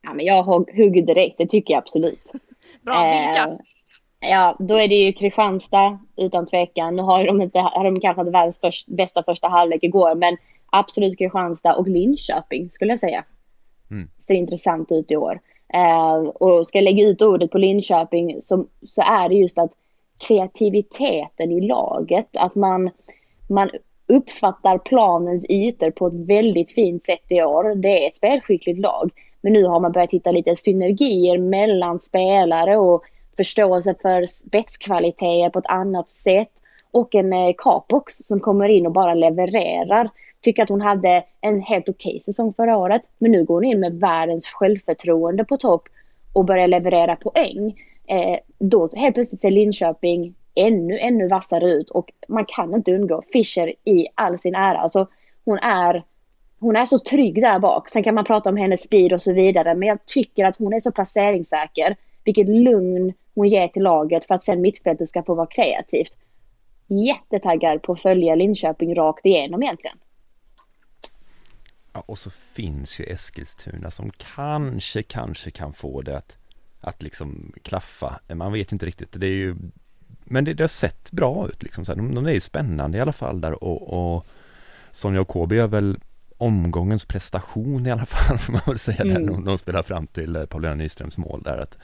Ja, 0.01 0.13
men 0.13 0.25
jag 0.25 0.43
hugger 0.43 1.01
direkt, 1.01 1.37
det 1.37 1.47
tycker 1.47 1.73
jag 1.73 1.81
absolut. 1.81 2.31
Bra, 2.81 3.03
vilka? 3.03 3.47
Eh, 3.47 4.29
ja, 4.29 4.55
då 4.59 4.75
är 4.75 4.87
det 4.87 4.95
ju 4.95 5.13
Kristianstad 5.13 5.99
utan 6.15 6.45
tvekan. 6.45 6.95
Nu 6.95 7.01
har 7.01 7.25
de, 7.25 7.41
inte, 7.41 7.59
har 7.59 7.83
de 7.83 7.99
kanske 7.99 8.21
inte 8.21 8.31
världens 8.31 8.59
först, 8.59 8.87
bästa 8.87 9.23
första 9.23 9.47
halvlek 9.47 9.83
igår, 9.83 10.15
men 10.15 10.37
absolut 10.65 11.17
Kristianstad 11.17 11.75
och 11.75 11.87
Linköping 11.87 12.69
skulle 12.69 12.91
jag 12.91 12.99
säga 12.99 13.23
mm. 13.91 14.09
ser 14.19 14.33
intressant 14.33 14.91
ut 14.91 15.11
i 15.11 15.15
år. 15.15 15.39
Eh, 15.73 16.13
och 16.17 16.67
ska 16.67 16.77
jag 16.77 16.83
lägga 16.83 17.07
ut 17.07 17.21
ordet 17.21 17.51
på 17.51 17.57
Linköping 17.57 18.41
så, 18.41 18.65
så 18.81 19.01
är 19.01 19.29
det 19.29 19.35
just 19.35 19.57
att 19.57 19.71
kreativiteten 20.17 21.51
i 21.51 21.61
laget, 21.61 22.37
att 22.37 22.55
man, 22.55 22.89
man 23.49 23.69
uppfattar 24.07 24.77
planens 24.77 25.45
ytor 25.49 25.91
på 25.91 26.07
ett 26.07 26.13
väldigt 26.13 26.71
fint 26.71 27.05
sätt 27.05 27.25
i 27.29 27.41
år. 27.41 27.75
Det 27.75 28.03
är 28.03 28.07
ett 28.07 28.15
spelskickligt 28.15 28.79
lag. 28.79 29.11
Men 29.41 29.53
nu 29.53 29.65
har 29.65 29.79
man 29.79 29.91
börjat 29.91 30.11
hitta 30.11 30.31
lite 30.31 30.55
synergier 30.55 31.37
mellan 31.37 31.99
spelare 31.99 32.77
och 32.77 33.03
förståelse 33.37 33.95
för 34.01 34.25
spetskvaliteter 34.25 35.49
på 35.49 35.59
ett 35.59 35.65
annat 35.65 36.09
sätt. 36.09 36.51
Och 36.91 37.15
en 37.15 37.33
eh, 37.33 37.53
Capox 37.57 38.17
som 38.17 38.39
kommer 38.39 38.69
in 38.69 38.85
och 38.85 38.91
bara 38.91 39.13
levererar 39.13 40.09
tycker 40.41 40.63
att 40.63 40.69
hon 40.69 40.81
hade 40.81 41.23
en 41.41 41.61
helt 41.61 41.89
okej 41.89 42.09
okay 42.09 42.19
säsong 42.19 42.53
förra 42.53 42.77
året. 42.77 43.01
Men 43.17 43.31
nu 43.31 43.43
går 43.43 43.55
hon 43.55 43.63
in 43.63 43.79
med 43.79 43.99
världens 43.99 44.47
självförtroende 44.47 45.45
på 45.45 45.57
topp 45.57 45.87
och 46.33 46.45
börjar 46.45 46.67
leverera 46.67 47.15
poäng. 47.15 47.83
Eh, 48.07 48.39
då 48.59 48.89
helt 48.95 49.15
plötsligt 49.15 49.41
ser 49.41 49.51
Linköping 49.51 50.35
ännu, 50.55 50.99
ännu 50.99 51.27
vassare 51.27 51.69
ut 51.69 51.89
och 51.89 52.11
man 52.27 52.45
kan 52.45 52.73
inte 52.73 52.95
undgå 52.95 53.23
Fischer 53.33 53.73
i 53.83 54.07
all 54.15 54.37
sin 54.37 54.55
ära. 54.55 54.77
Alltså, 54.77 55.07
hon 55.45 55.57
är 55.59 56.03
hon 56.59 56.75
är 56.75 56.85
så 56.85 56.99
trygg 56.99 57.41
där 57.41 57.59
bak. 57.59 57.89
Sen 57.89 58.03
kan 58.03 58.15
man 58.15 58.25
prata 58.25 58.49
om 58.49 58.57
hennes 58.57 58.83
speed 58.83 59.13
och 59.13 59.21
så 59.21 59.33
vidare, 59.33 59.75
men 59.75 59.87
jag 59.87 60.05
tycker 60.05 60.45
att 60.45 60.57
hon 60.57 60.73
är 60.73 60.79
så 60.79 60.91
placeringssäker. 60.91 61.95
Vilket 62.23 62.49
lugn 62.49 63.13
hon 63.35 63.47
ger 63.47 63.67
till 63.67 63.83
laget 63.83 64.25
för 64.25 64.35
att 64.35 64.43
sen 64.43 64.61
mittfältet 64.61 65.09
ska 65.09 65.23
få 65.23 65.35
vara 65.35 65.47
kreativt. 65.47 66.13
Jättetaggad 66.87 67.81
på 67.81 67.91
att 67.91 68.01
följa 68.01 68.35
Linköping 68.35 68.95
rakt 68.95 69.25
igenom 69.25 69.63
egentligen. 69.63 69.97
Ja, 71.97 72.03
och 72.05 72.17
så 72.17 72.29
finns 72.29 72.99
ju 72.99 73.03
Eskilstuna 73.05 73.91
som 73.91 74.11
kanske, 74.17 75.03
kanske 75.03 75.51
kan 75.51 75.73
få 75.73 76.01
det 76.01 76.17
att, 76.17 76.37
att 76.81 77.03
liksom 77.03 77.53
klaffa. 77.63 78.19
Man 78.33 78.53
vet 78.53 78.71
inte 78.71 78.85
riktigt. 78.85 79.09
Det 79.11 79.27
är 79.27 79.31
ju, 79.31 79.55
men 80.23 80.45
det, 80.45 80.53
det 80.53 80.63
har 80.63 80.67
sett 80.67 81.11
bra 81.11 81.47
ut 81.47 81.63
liksom. 81.63 81.85
Så 81.85 81.91
här, 81.91 81.97
de, 81.97 82.15
de 82.15 82.25
är 82.25 82.31
ju 82.31 82.39
spännande 82.39 82.97
i 82.97 83.01
alla 83.01 83.13
fall 83.13 83.41
där 83.41 83.63
och, 83.63 84.15
och 84.15 84.25
Sonja 84.91 85.21
och 85.21 85.27
KB 85.27 85.51
är 85.51 85.67
väl 85.67 85.99
omgångens 86.37 87.05
prestation 87.05 87.85
i 87.85 87.91
alla 87.91 88.05
fall 88.05 88.37
får 88.39 88.53
man 88.53 88.61
väl 88.65 88.79
säga 88.79 89.01
mm. 89.01 89.13
där 89.13 89.31
de, 89.31 89.45
de 89.45 89.57
spelar 89.57 89.83
fram 89.83 90.07
till 90.07 90.35
eh, 90.35 90.45
Paulina 90.45 90.75
Nyströms 90.75 91.17
mål 91.17 91.43
där 91.43 91.57
att 91.57 91.77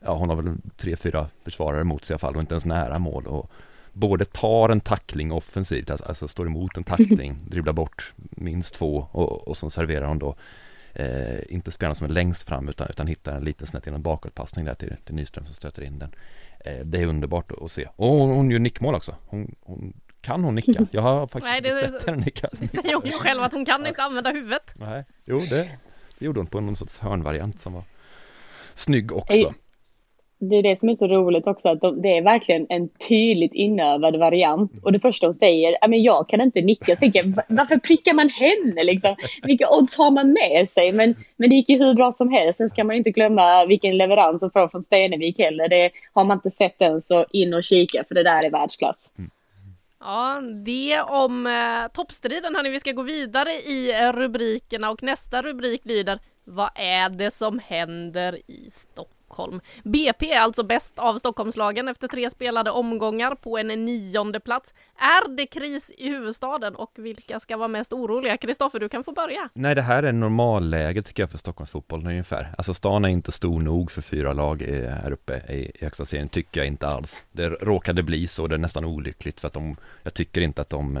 ja 0.00 0.16
hon 0.16 0.28
har 0.28 0.36
väl 0.36 0.56
tre, 0.76 0.96
fyra 0.96 1.28
försvarare 1.44 1.84
mot 1.84 2.04
sig 2.04 2.14
i 2.14 2.14
alla 2.14 2.18
fall 2.18 2.34
och 2.34 2.40
inte 2.40 2.54
ens 2.54 2.64
nära 2.64 2.98
mål 2.98 3.26
och 3.26 3.50
både 3.98 4.24
tar 4.24 4.68
en 4.68 4.80
tackling 4.80 5.32
offensivt, 5.32 5.90
alltså, 5.90 6.06
alltså 6.06 6.28
står 6.28 6.46
emot 6.46 6.76
en 6.76 6.84
tackling, 6.84 7.38
dribblar 7.46 7.72
bort 7.72 8.12
minst 8.16 8.74
två 8.74 9.06
och, 9.12 9.48
och 9.48 9.56
så 9.56 9.70
serverar 9.70 10.06
hon 10.06 10.18
då 10.18 10.36
eh, 10.92 11.38
inte 11.48 11.70
spelarna 11.70 11.94
som 11.94 12.10
är 12.10 12.14
längst 12.14 12.42
fram 12.42 12.68
utan, 12.68 12.86
utan 12.90 13.06
hittar 13.06 13.36
en 13.36 13.44
liten 13.44 13.66
snett 13.66 13.86
genom 13.86 14.02
bakåtpassning 14.02 14.64
där 14.64 14.74
till, 14.74 14.96
till 15.04 15.14
Nyström 15.14 15.46
som 15.46 15.54
stöter 15.54 15.82
in 15.82 15.98
den. 15.98 16.14
Eh, 16.60 16.84
det 16.84 16.98
är 16.98 17.06
underbart 17.06 17.52
att 17.52 17.72
se. 17.72 17.88
Och 17.96 18.08
hon, 18.08 18.30
hon 18.30 18.50
gör 18.50 18.58
nickmål 18.58 18.94
också. 18.94 19.14
Hon, 19.26 19.54
hon, 19.60 19.92
kan 20.20 20.44
hon 20.44 20.54
nicka? 20.54 20.86
Jag 20.90 21.02
har 21.02 21.26
faktiskt 21.26 21.44
Nej, 21.44 21.60
det, 21.60 21.68
inte 21.68 21.88
sett 21.88 22.06
henne 22.06 22.24
nicka. 22.24 22.48
Det 22.60 22.68
säger 22.68 22.94
hon 22.94 23.06
ju 23.06 23.12
själv 23.12 23.42
att 23.42 23.52
hon 23.52 23.64
kan 23.64 23.86
inte 23.86 24.02
använda 24.02 24.30
huvudet. 24.30 24.74
Nej, 24.76 25.04
jo 25.24 25.40
det, 25.40 25.70
det 26.18 26.24
gjorde 26.24 26.40
hon 26.40 26.46
på 26.46 26.60
någon 26.60 26.76
sorts 26.76 26.98
hörnvariant 26.98 27.60
som 27.60 27.72
var 27.72 27.82
snygg 28.74 29.12
också 29.12 29.54
det 30.40 30.56
är 30.56 30.62
det 30.62 30.80
som 30.80 30.88
är 30.88 30.94
så 30.94 31.06
roligt 31.06 31.46
också, 31.46 31.68
att 31.68 31.80
de, 31.80 32.02
det 32.02 32.16
är 32.16 32.22
verkligen 32.22 32.66
en 32.68 32.88
tydligt 32.88 33.54
inövad 33.54 34.16
variant. 34.16 34.72
Och 34.82 34.92
det 34.92 35.00
första 35.00 35.26
hon 35.26 35.34
säger, 35.34 35.88
men 35.88 36.02
jag 36.02 36.28
kan 36.28 36.40
inte 36.40 36.60
nicka. 36.60 36.84
Jag 36.92 36.98
tänker, 36.98 37.34
varför 37.48 37.76
prickar 37.76 38.14
man 38.14 38.28
henne 38.28 38.84
liksom? 38.84 39.16
Vilka 39.42 39.70
odds 39.70 39.96
har 39.96 40.10
man 40.10 40.32
med 40.32 40.68
sig? 40.70 40.92
Men, 40.92 41.14
men 41.36 41.50
det 41.50 41.56
gick 41.56 41.68
ju 41.68 41.78
hur 41.78 41.94
bra 41.94 42.12
som 42.12 42.30
helst. 42.30 42.56
Sen 42.56 42.70
ska 42.70 42.84
man 42.84 42.96
inte 42.96 43.10
glömma 43.10 43.66
vilken 43.66 43.96
leverans 43.96 44.42
hon 44.42 44.50
får 44.50 44.68
från 44.68 44.84
Stenevik 44.84 45.38
heller. 45.38 45.68
Det 45.68 45.90
har 46.12 46.24
man 46.24 46.36
inte 46.36 46.50
sett 46.50 46.82
än 46.82 47.02
så 47.02 47.24
in 47.32 47.54
och 47.54 47.64
kika, 47.64 48.04
för 48.08 48.14
det 48.14 48.22
där 48.22 48.44
är 48.44 48.50
världsklass. 48.50 49.10
Mm. 49.18 49.30
Ja, 50.00 50.40
det 50.64 51.00
om 51.00 51.46
eh, 51.46 51.92
toppstriden 51.92 52.54
hörni. 52.54 52.70
Vi 52.70 52.80
ska 52.80 52.92
gå 52.92 53.02
vidare 53.02 53.50
i 53.50 54.02
eh, 54.02 54.12
rubrikerna 54.12 54.90
och 54.90 55.02
nästa 55.02 55.42
rubrik 55.42 55.84
lyder 55.84 56.18
Vad 56.44 56.70
är 56.74 57.08
det 57.08 57.30
som 57.30 57.58
händer 57.58 58.38
i 58.46 58.70
Stockholm? 58.70 59.17
Stockholm. 59.28 59.60
BP 59.82 60.32
är 60.32 60.40
alltså 60.40 60.62
bäst 60.62 60.98
av 60.98 61.18
Stockholmslagen 61.18 61.88
efter 61.88 62.08
tre 62.08 62.30
spelade 62.30 62.70
omgångar 62.70 63.34
på 63.34 63.58
en 63.58 63.66
nionde 63.68 64.40
plats. 64.40 64.74
Är 64.98 65.36
det 65.36 65.46
kris 65.46 65.90
i 65.98 66.08
huvudstaden 66.08 66.74
och 66.74 66.90
vilka 66.96 67.40
ska 67.40 67.56
vara 67.56 67.68
mest 67.68 67.92
oroliga? 67.92 68.36
Kristoffer, 68.36 68.80
du 68.80 68.88
kan 68.88 69.04
få 69.04 69.12
börja. 69.12 69.48
Nej, 69.52 69.74
det 69.74 69.82
här 69.82 70.02
är 70.02 70.12
normalläget 70.12 71.06
tycker 71.06 71.22
jag 71.22 71.30
för 71.30 71.38
Stockholmsfotbollen 71.38 72.06
ungefär. 72.06 72.54
Alltså 72.58 72.74
stan 72.74 73.04
är 73.04 73.08
inte 73.08 73.32
stor 73.32 73.60
nog 73.60 73.90
för 73.90 74.02
fyra 74.02 74.32
lag 74.32 74.62
här 75.02 75.12
uppe 75.12 75.34
i 75.34 75.72
högsta 75.80 76.04
serien, 76.04 76.28
tycker 76.28 76.60
jag 76.60 76.66
inte 76.66 76.88
alls. 76.88 77.22
Det 77.32 77.48
råkade 77.48 78.02
bli 78.02 78.26
så, 78.26 78.46
det 78.46 78.54
är 78.54 78.58
nästan 78.58 78.84
olyckligt 78.84 79.40
för 79.40 79.48
att 79.48 79.54
de, 79.54 79.76
jag 80.02 80.14
tycker 80.14 80.40
inte 80.40 80.60
att 80.60 80.70
de 80.70 80.98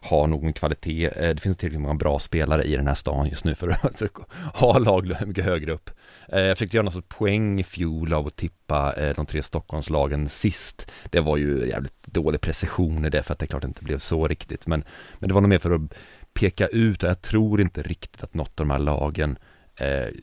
har 0.00 0.26
någon 0.26 0.52
kvalitet. 0.52 1.06
Eh, 1.06 1.34
det 1.34 1.40
finns 1.40 1.56
tillräckligt 1.56 1.80
många 1.80 1.94
bra 1.94 2.18
spelare 2.18 2.62
i 2.62 2.76
den 2.76 2.88
här 2.88 2.94
stan 2.94 3.28
just 3.28 3.44
nu 3.44 3.54
för 3.54 3.68
att 3.68 4.02
ha 4.54 4.78
lag 4.78 5.12
mycket 5.26 5.44
högre 5.44 5.72
upp. 5.72 5.90
Eh, 6.28 6.40
jag 6.40 6.56
försökte 6.56 6.76
göra 6.76 6.84
någon 6.84 6.92
sorts 6.92 7.16
poäng 7.18 7.60
i 7.60 7.64
fjol 7.64 8.12
av 8.12 8.26
att 8.26 8.36
tippa 8.36 8.92
eh, 8.92 9.14
de 9.16 9.26
tre 9.26 9.42
Stockholmslagen 9.42 10.28
sist. 10.28 10.90
Det 11.10 11.20
var 11.20 11.36
ju 11.36 11.68
jävligt 11.68 12.06
dålig 12.06 12.40
precision 12.40 13.04
i 13.04 13.10
det 13.10 13.22
för 13.22 13.32
att 13.32 13.38
det 13.38 13.44
är 13.44 13.48
klart 13.48 13.62
det 13.62 13.68
inte 13.68 13.84
blev 13.84 13.98
så 13.98 14.28
riktigt. 14.28 14.66
Men, 14.66 14.84
men 15.18 15.28
det 15.28 15.34
var 15.34 15.40
nog 15.40 15.50
mer 15.50 15.58
för 15.58 15.70
att 15.70 15.94
peka 16.32 16.66
ut 16.66 17.02
och 17.02 17.08
jag 17.08 17.22
tror 17.22 17.60
inte 17.60 17.82
riktigt 17.82 18.22
att 18.22 18.34
något 18.34 18.60
av 18.60 18.66
de 18.66 18.70
här 18.70 18.78
lagen 18.78 19.38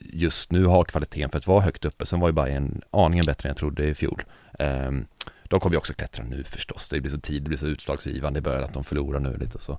just 0.00 0.52
nu 0.52 0.64
har 0.64 0.84
kvaliteten 0.84 1.30
för 1.30 1.38
att 1.38 1.46
vara 1.46 1.60
högt 1.60 1.84
uppe. 1.84 2.06
Sen 2.06 2.20
var 2.20 2.28
ju 2.28 2.32
bara 2.32 2.48
en 2.48 2.82
aningen 2.90 3.26
bättre 3.26 3.48
än 3.48 3.50
jag 3.50 3.56
trodde 3.56 3.86
i 3.86 3.94
fjol. 3.94 4.22
Ehm, 4.58 5.06
Ehm, 5.44 5.48
de 5.48 5.60
kommer 5.60 5.74
ju 5.74 5.78
också 5.78 5.94
klättra 5.94 6.24
nu 6.24 6.44
förstås. 6.44 6.88
Det 6.88 7.00
blir 7.00 7.10
så 7.10 7.20
tid, 7.20 7.42
det 7.42 7.48
blir 7.48 7.58
så 7.58 7.66
utslagsgivande 7.66 8.38
i 8.38 8.42
början 8.42 8.64
att 8.64 8.74
de 8.74 8.84
förlorar 8.84 9.20
nu 9.20 9.36
lite 9.36 9.58
så. 9.58 9.78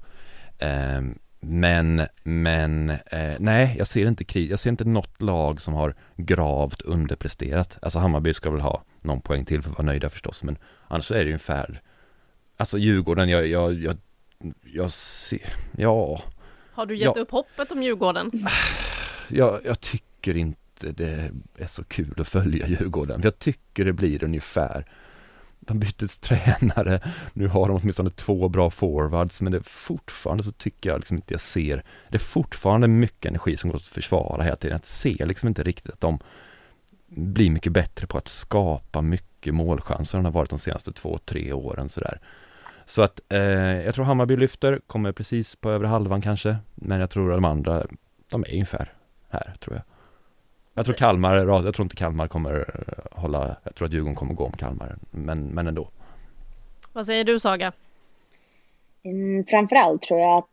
Eh, 0.57 1.01
men, 1.39 2.07
men, 2.23 2.89
eh, 2.89 3.35
nej, 3.39 3.75
jag 3.77 3.87
ser 3.87 4.07
inte 4.07 4.23
krig. 4.23 4.51
Jag 4.51 4.59
ser 4.59 4.69
inte 4.69 4.85
något 4.85 5.21
lag 5.21 5.61
som 5.61 5.73
har 5.73 5.95
gravt 6.15 6.81
underpresterat. 6.81 7.77
Alltså 7.81 7.99
Hammarby 7.99 8.33
ska 8.33 8.51
väl 8.51 8.61
ha 8.61 8.83
någon 9.01 9.21
poäng 9.21 9.45
till 9.45 9.61
för 9.61 9.69
att 9.69 9.77
vara 9.77 9.85
nöjda 9.85 10.09
förstås, 10.09 10.43
men 10.43 10.57
annars 10.87 11.11
är 11.11 11.15
det 11.15 11.21
ju 11.21 11.29
ungefär, 11.29 11.81
alltså 12.57 12.77
Djurgården, 12.77 13.29
jag, 13.29 13.47
jag, 13.47 13.73
jag, 13.73 13.97
jag 14.61 14.91
ser, 14.91 15.53
ja. 15.77 16.21
Har 16.71 16.85
du 16.85 16.97
gett 16.97 17.15
ja. 17.15 17.21
upp 17.21 17.31
hoppet 17.31 17.71
om 17.71 17.83
Djurgården? 17.83 18.31
Jag, 19.27 19.59
jag 19.65 19.81
tycker 19.81 20.37
inte 20.37 20.91
det 20.91 21.31
är 21.57 21.67
så 21.67 21.83
kul 21.83 22.21
att 22.21 22.27
följa 22.27 22.67
Djurgården. 22.67 23.21
Jag 23.23 23.39
tycker 23.39 23.85
det 23.85 23.93
blir 23.93 24.23
ungefär 24.23 24.85
de 25.67 25.79
bytte 25.79 26.07
tränare, 26.07 26.99
nu 27.33 27.47
har 27.47 27.67
de 27.67 27.77
åtminstone 27.77 28.09
två 28.09 28.49
bra 28.49 28.69
forwards, 28.69 29.41
men 29.41 29.51
det 29.51 29.57
är 29.57 29.63
fortfarande 29.63 30.43
så 30.43 30.51
tycker 30.51 30.89
jag 30.89 30.99
liksom 30.99 31.17
inte 31.17 31.33
jag 31.33 31.41
ser, 31.41 31.83
det 32.09 32.17
är 32.17 32.19
fortfarande 32.19 32.87
mycket 32.87 33.29
energi 33.29 33.57
som 33.57 33.69
går 33.69 33.77
att 33.77 33.83
försvara 33.83 34.43
hela 34.43 34.55
tiden. 34.55 34.79
Jag 34.81 34.85
ser 34.85 35.25
liksom 35.25 35.47
inte 35.47 35.63
riktigt 35.63 35.93
att 35.93 36.01
de 36.01 36.19
blir 37.07 37.49
mycket 37.49 37.71
bättre 37.71 38.07
på 38.07 38.17
att 38.17 38.27
skapa 38.27 39.01
mycket 39.01 39.53
målchanser 39.53 40.17
än 40.17 40.23
de 40.23 40.33
har 40.33 40.39
varit 40.39 40.49
de 40.49 40.59
senaste 40.59 40.93
två, 40.93 41.19
tre 41.25 41.53
åren 41.53 41.89
sådär. 41.89 42.19
Så 42.85 43.01
att 43.01 43.19
eh, 43.29 43.39
jag 43.85 43.95
tror 43.95 44.05
Hammarby 44.05 44.37
lyfter, 44.37 44.79
kommer 44.87 45.11
precis 45.11 45.55
på 45.55 45.71
över 45.71 45.85
halvan 45.85 46.21
kanske, 46.21 46.57
men 46.75 46.99
jag 46.99 47.09
tror 47.09 47.31
att 47.31 47.37
de 47.37 47.45
andra, 47.45 47.85
de 48.29 48.43
är 48.43 48.53
ungefär 48.53 48.93
här 49.29 49.53
tror 49.59 49.75
jag. 49.75 49.94
Jag 50.75 50.85
tror 50.85 50.95
Kalmar, 50.95 51.35
jag 51.35 51.73
tror 51.75 51.85
inte 51.85 51.95
Kalmar 51.95 52.27
kommer 52.27 52.53
eh, 52.59 53.21
hålla, 53.21 53.55
jag 53.63 53.75
tror 53.75 53.85
att 53.85 53.93
Djurgården 53.93 54.15
kommer 54.15 54.33
gå 54.33 54.45
om 54.45 54.51
Kalmar, 54.51 54.95
men, 55.11 55.43
men 55.43 55.67
ändå. 55.67 55.87
Vad 56.93 57.05
säger 57.05 57.23
du 57.23 57.39
Saga? 57.39 57.71
Mm, 59.03 59.45
framförallt 59.45 60.01
tror 60.01 60.19
jag 60.19 60.37
att 60.37 60.49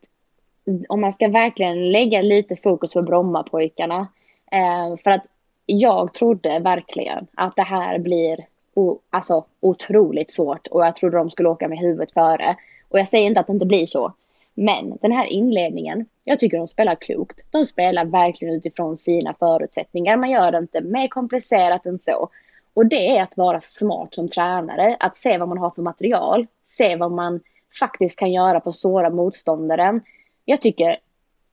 om 0.88 1.00
man 1.00 1.12
ska 1.12 1.28
verkligen 1.28 1.92
lägga 1.92 2.22
lite 2.22 2.56
fokus 2.56 2.92
på 2.92 3.02
Brommapojkarna, 3.02 4.08
eh, 4.52 4.96
för 5.04 5.10
att 5.10 5.24
jag 5.66 6.14
trodde 6.14 6.58
verkligen 6.58 7.26
att 7.34 7.56
det 7.56 7.62
här 7.62 7.98
blir 7.98 8.46
o, 8.74 8.98
alltså, 9.10 9.44
otroligt 9.60 10.34
svårt 10.34 10.66
och 10.66 10.86
jag 10.86 10.96
trodde 10.96 11.16
de 11.16 11.30
skulle 11.30 11.48
åka 11.48 11.68
med 11.68 11.78
huvudet 11.78 12.12
före. 12.12 12.56
Och 12.88 12.98
jag 12.98 13.08
säger 13.08 13.26
inte 13.26 13.40
att 13.40 13.46
det 13.46 13.52
inte 13.52 13.66
blir 13.66 13.86
så, 13.86 14.12
men 14.54 14.98
den 15.00 15.12
här 15.12 15.26
inledningen, 15.26 16.06
jag 16.24 16.40
tycker 16.40 16.58
de 16.58 16.68
spelar 16.68 16.94
klokt. 16.94 17.40
De 17.50 17.66
spelar 17.66 18.04
verkligen 18.04 18.54
utifrån 18.54 18.96
sina 18.96 19.34
förutsättningar. 19.34 20.16
Man 20.16 20.30
gör 20.30 20.52
det 20.52 20.58
inte 20.58 20.80
mer 20.80 21.08
komplicerat 21.08 21.86
än 21.86 21.98
så. 21.98 22.28
Och 22.74 22.86
det 22.86 23.16
är 23.16 23.22
att 23.22 23.36
vara 23.36 23.60
smart 23.60 24.14
som 24.14 24.28
tränare, 24.28 24.96
att 25.00 25.16
se 25.16 25.38
vad 25.38 25.48
man 25.48 25.58
har 25.58 25.70
för 25.70 25.82
material, 25.82 26.46
se 26.66 26.96
vad 26.96 27.12
man 27.12 27.40
faktiskt 27.80 28.18
kan 28.18 28.32
göra 28.32 28.60
på 28.60 28.72
såra 28.72 29.10
motståndaren. 29.10 30.00
Jag 30.44 30.60
tycker 30.60 30.96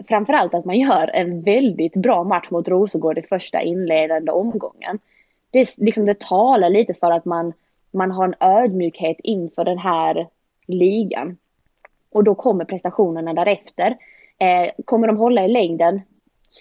framförallt 0.08 0.54
att 0.54 0.66
man 0.66 0.80
gör 0.80 1.08
en 1.14 1.42
väldigt 1.42 1.94
bra 1.94 2.24
match 2.24 2.50
mot 2.50 2.68
Rosengård 2.68 3.18
i 3.18 3.22
första 3.22 3.62
inledande 3.62 4.32
omgången. 4.32 5.00
Det, 5.52 5.78
liksom, 5.78 6.06
det 6.06 6.20
talar 6.20 6.70
lite 6.70 6.94
för 6.94 7.12
att 7.12 7.26
man, 7.26 7.54
man 7.92 8.12
har 8.12 8.26
en 8.26 8.36
ödmjukhet 8.40 9.18
inför 9.20 9.64
den 9.64 9.78
här 9.78 10.28
ligan. 10.68 11.38
Och 12.12 12.24
då 12.24 12.36
kommer 12.36 12.66
prestationerna 12.66 13.34
därefter. 13.34 13.98
Eh, 14.40 14.72
kommer 14.86 15.08
de 15.08 15.18
hålla 15.18 15.46
i 15.46 15.48
längden? 15.48 16.02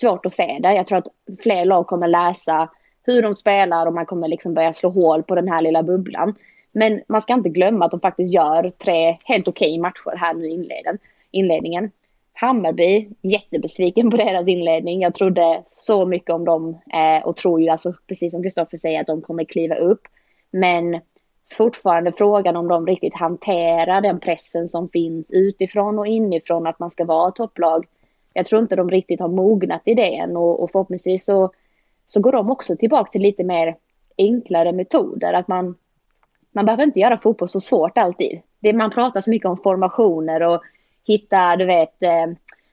Svårt 0.01 0.27
att 0.27 0.35
se 0.35 0.59
det. 0.61 0.75
Jag 0.75 0.87
tror 0.87 0.99
att 0.99 1.09
fler 1.43 1.65
lag 1.65 1.87
kommer 1.87 2.09
läsa 2.09 2.69
hur 3.03 3.23
de 3.23 3.35
spelar 3.35 3.87
och 3.87 3.95
man 3.95 4.07
kommer 4.07 4.29
liksom 4.29 4.55
börja 4.55 4.73
slå 4.73 4.91
hål 4.91 5.23
på 5.23 5.35
den 5.35 5.49
här 5.49 5.61
lilla 5.61 5.83
bubblan. 5.83 6.35
Men 6.73 7.03
man 7.09 7.23
ska 7.23 7.33
inte 7.35 7.49
glömma 7.49 7.85
att 7.85 7.91
de 7.91 8.01
faktiskt 8.01 8.33
gör 8.33 8.73
tre 8.85 9.19
helt 9.25 9.49
okej 9.49 9.69
okay 9.69 9.81
matcher 9.81 10.17
här 10.17 10.35
nu 10.35 10.47
i 10.47 10.69
inledningen. 11.31 11.91
Hammarby, 12.33 13.09
jättebesviken 13.23 14.11
på 14.11 14.17
deras 14.17 14.49
inledning. 14.49 15.01
Jag 15.01 15.15
trodde 15.15 15.63
så 15.71 16.07
mycket 16.07 16.31
om 16.31 16.45
dem 16.45 16.79
eh, 16.93 17.27
och 17.27 17.37
tror 17.37 17.61
ju 17.61 17.69
alltså 17.69 17.95
precis 18.07 18.33
som 18.33 18.43
Kristoffer 18.43 18.77
säger 18.77 19.01
att 19.01 19.07
de 19.07 19.23
kommer 19.23 19.45
kliva 19.45 19.75
upp. 19.75 20.01
Men 20.51 21.01
fortfarande 21.53 22.13
frågan 22.13 22.57
om 22.57 22.69
de 22.69 22.87
riktigt 22.87 23.15
hanterar 23.15 24.01
den 24.01 24.21
pressen 24.21 24.69
som 24.69 24.89
finns 24.89 25.31
utifrån 25.31 25.99
och 25.99 26.07
inifrån 26.07 26.67
att 26.67 26.79
man 26.79 26.91
ska 26.91 27.05
vara 27.05 27.31
topplag. 27.31 27.87
Jag 28.33 28.47
tror 28.47 28.63
inte 28.63 28.77
de 28.77 28.91
riktigt 28.91 29.21
har 29.21 29.29
mognat 29.29 29.83
i 29.85 29.95
det 29.95 30.15
än 30.15 30.37
och, 30.37 30.63
och 30.63 30.71
förhoppningsvis 30.71 31.25
så, 31.25 31.51
så 32.09 32.21
går 32.21 32.33
de 32.33 32.51
också 32.51 32.77
tillbaka 32.77 33.11
till 33.11 33.23
lite 33.23 33.45
mer 33.45 33.77
enklare 34.19 34.73
metoder. 34.73 35.33
Att 35.33 35.49
man, 35.49 35.75
man 36.53 36.65
behöver 36.65 36.85
inte 36.85 37.01
göra 37.01 37.19
fotboll 37.19 37.49
så 37.49 37.61
svårt 37.61 37.99
alltid. 37.99 38.41
Det, 38.61 38.73
man 38.73 38.91
pratar 38.91 39.21
så 39.21 39.31
mycket 39.31 39.49
om 39.49 39.57
formationer 39.57 40.43
och 40.43 40.63
hitta, 41.07 41.57
du 41.57 41.65
vet, 41.65 42.03
eh, 42.03 42.27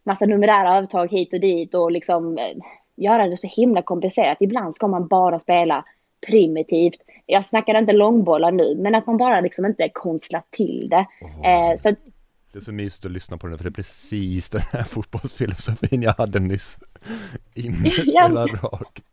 massa 0.04 0.26
numerära 0.26 0.78
övertag 0.78 1.12
hit 1.12 1.34
och 1.34 1.39
dit 1.39 1.74
och 1.74 1.91
liksom 1.91 2.38
eh, 2.38 2.58
göra 2.95 3.28
det 3.28 3.38
så 3.38 3.47
himla 3.47 3.82
komplicerat. 3.82 4.38
Ibland 4.39 4.76
ska 4.76 4.88
man 4.88 5.08
bara 5.08 5.39
spela 5.39 5.86
primitivt. 6.28 7.02
Jag 7.26 7.46
snackar 7.46 7.80
inte 7.80 7.94
långbollar 7.94 8.52
nu, 8.52 8.76
men 8.76 8.96
att 8.96 9.08
man 9.08 9.18
bara 9.18 9.42
liksom 9.42 9.66
inte 9.66 9.90
konstlar 9.94 10.44
till 10.50 10.88
det. 10.90 11.06
Oh. 11.22 11.48
Eh, 11.48 11.76
så 11.76 11.96
det 12.56 12.60
är 12.60 12.64
så 12.64 12.72
mysigt 12.72 13.06
att 13.06 13.12
lyssna 13.12 13.38
på 13.38 13.48
den, 13.48 13.58
för 13.58 13.64
det 13.64 13.70
är 13.70 13.72
precis 13.72 14.50
den 14.50 14.62
här 14.74 14.84
fotbollsfilosofin 14.90 16.02
jag 16.02 16.14
hade 16.14 16.40
nyss. 16.40 16.78
Inne 17.54 17.90
spela 17.92 18.46
rakt. 18.46 19.04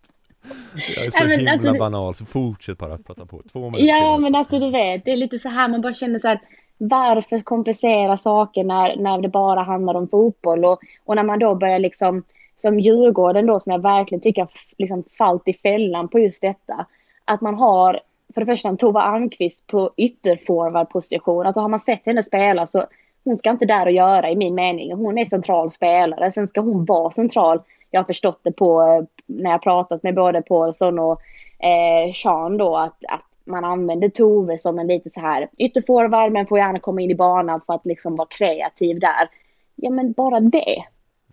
Jag 0.97 1.07
är 1.07 1.11
så 1.11 1.19
ja, 1.23 1.27
men, 1.27 1.39
himla 1.39 1.53
alltså, 1.53 1.73
banal, 1.73 2.15
så 2.15 2.25
fortsätt 2.25 2.79
bara 2.79 2.95
att 2.95 3.07
prata 3.07 3.27
på. 3.27 3.43
Två 3.53 3.71
minuter. 3.71 3.85
Ja, 3.85 4.19
men 4.19 4.35
alltså 4.35 4.59
du 4.59 4.71
vet, 4.71 5.05
det 5.05 5.13
är 5.13 5.17
lite 5.17 5.39
så 5.39 5.49
här, 5.49 5.69
man 5.69 5.81
bara 5.81 5.95
känner 5.95 6.19
så 6.19 6.29
här, 6.29 6.41
varför 6.79 7.41
komplicera 7.41 8.19
saker 8.19 8.65
när, 8.65 8.97
när 8.97 9.21
det 9.21 9.29
bara 9.29 9.63
handlar 9.63 9.95
om 9.95 10.09
fotboll? 10.09 10.65
Och, 10.65 10.81
och 11.05 11.17
när 11.17 11.23
man 11.23 11.39
då 11.39 11.55
börjar 11.55 11.79
liksom, 11.79 12.23
som 12.57 12.81
Djurgården 12.81 13.47
då, 13.47 13.61
som 13.61 13.73
jag 13.73 13.83
verkligen 13.83 14.23
tycker 14.23 14.43
har 14.43 14.51
liksom 14.79 15.05
fallit 15.19 15.49
i 15.49 15.55
fällan 15.55 16.09
på 16.09 16.19
just 16.19 16.43
detta 16.43 16.87
att 17.25 17.41
man 17.41 17.55
har 17.55 18.01
för 18.35 18.41
det 18.41 18.47
första 18.47 18.69
en 18.69 18.77
Tova 18.77 19.01
Almqvist 19.01 19.67
på 19.67 19.91
ytterforwardposition. 19.97 21.47
Alltså 21.47 21.61
har 21.61 21.69
man 21.69 21.81
sett 21.81 22.07
henne 22.07 22.23
spela 22.23 22.67
så 22.67 22.85
hon 23.25 23.37
ska 23.37 23.51
inte 23.51 23.65
där 23.65 23.87
och 23.87 23.93
göra 23.93 24.31
i 24.31 24.37
min 24.37 24.55
mening. 24.55 24.93
Hon 24.93 25.19
är 25.19 25.25
central 25.25 25.71
spelare. 25.71 26.33
Sen 26.33 26.49
ska 26.49 26.61
hon 26.61 26.85
vara 26.85 27.11
central. 27.11 27.61
Jag 27.91 28.01
har 28.01 28.05
förstått 28.05 28.41
det 28.43 28.53
på 28.53 28.83
eh, 28.83 29.05
när 29.27 29.51
jag 29.51 29.63
pratat 29.63 30.03
med 30.03 30.15
både 30.15 30.43
Paulsson 30.43 30.99
och 30.99 31.21
eh, 31.59 32.13
Sean 32.15 32.57
då 32.57 32.77
att, 32.77 33.05
att 33.09 33.25
man 33.45 33.65
använder 33.65 34.09
Tove 34.09 34.59
som 34.59 34.79
en 34.79 34.87
lite 34.87 35.11
så 35.11 35.21
här 35.21 35.49
ytterforward 35.59 36.33
men 36.33 36.47
får 36.47 36.59
gärna 36.59 36.79
komma 36.79 37.01
in 37.01 37.11
i 37.11 37.15
banan 37.15 37.61
för 37.67 37.75
att 37.75 37.87
liksom 37.87 38.17
vara 38.17 38.29
kreativ 38.31 39.01
där. 39.01 39.29
Ja 39.75 39.91
men 39.91 40.13
bara 40.13 40.41
det. 40.41 40.85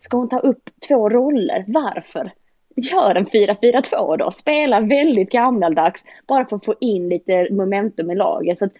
Ska 0.02 0.16
hon 0.16 0.28
ta 0.28 0.38
upp 0.38 0.70
två 0.88 1.08
roller? 1.08 1.64
Varför? 1.68 2.32
Gör 2.76 3.14
en 3.14 3.26
4-4-2 3.26 4.16
då. 4.16 4.30
Spela 4.30 4.80
väldigt 4.80 5.30
gammaldags 5.30 6.04
bara 6.26 6.46
för 6.46 6.56
att 6.56 6.64
få 6.64 6.74
in 6.80 7.08
lite 7.08 7.48
momentum 7.50 8.10
i 8.10 8.14
laget. 8.14 8.58
Så 8.58 8.64
att, 8.64 8.72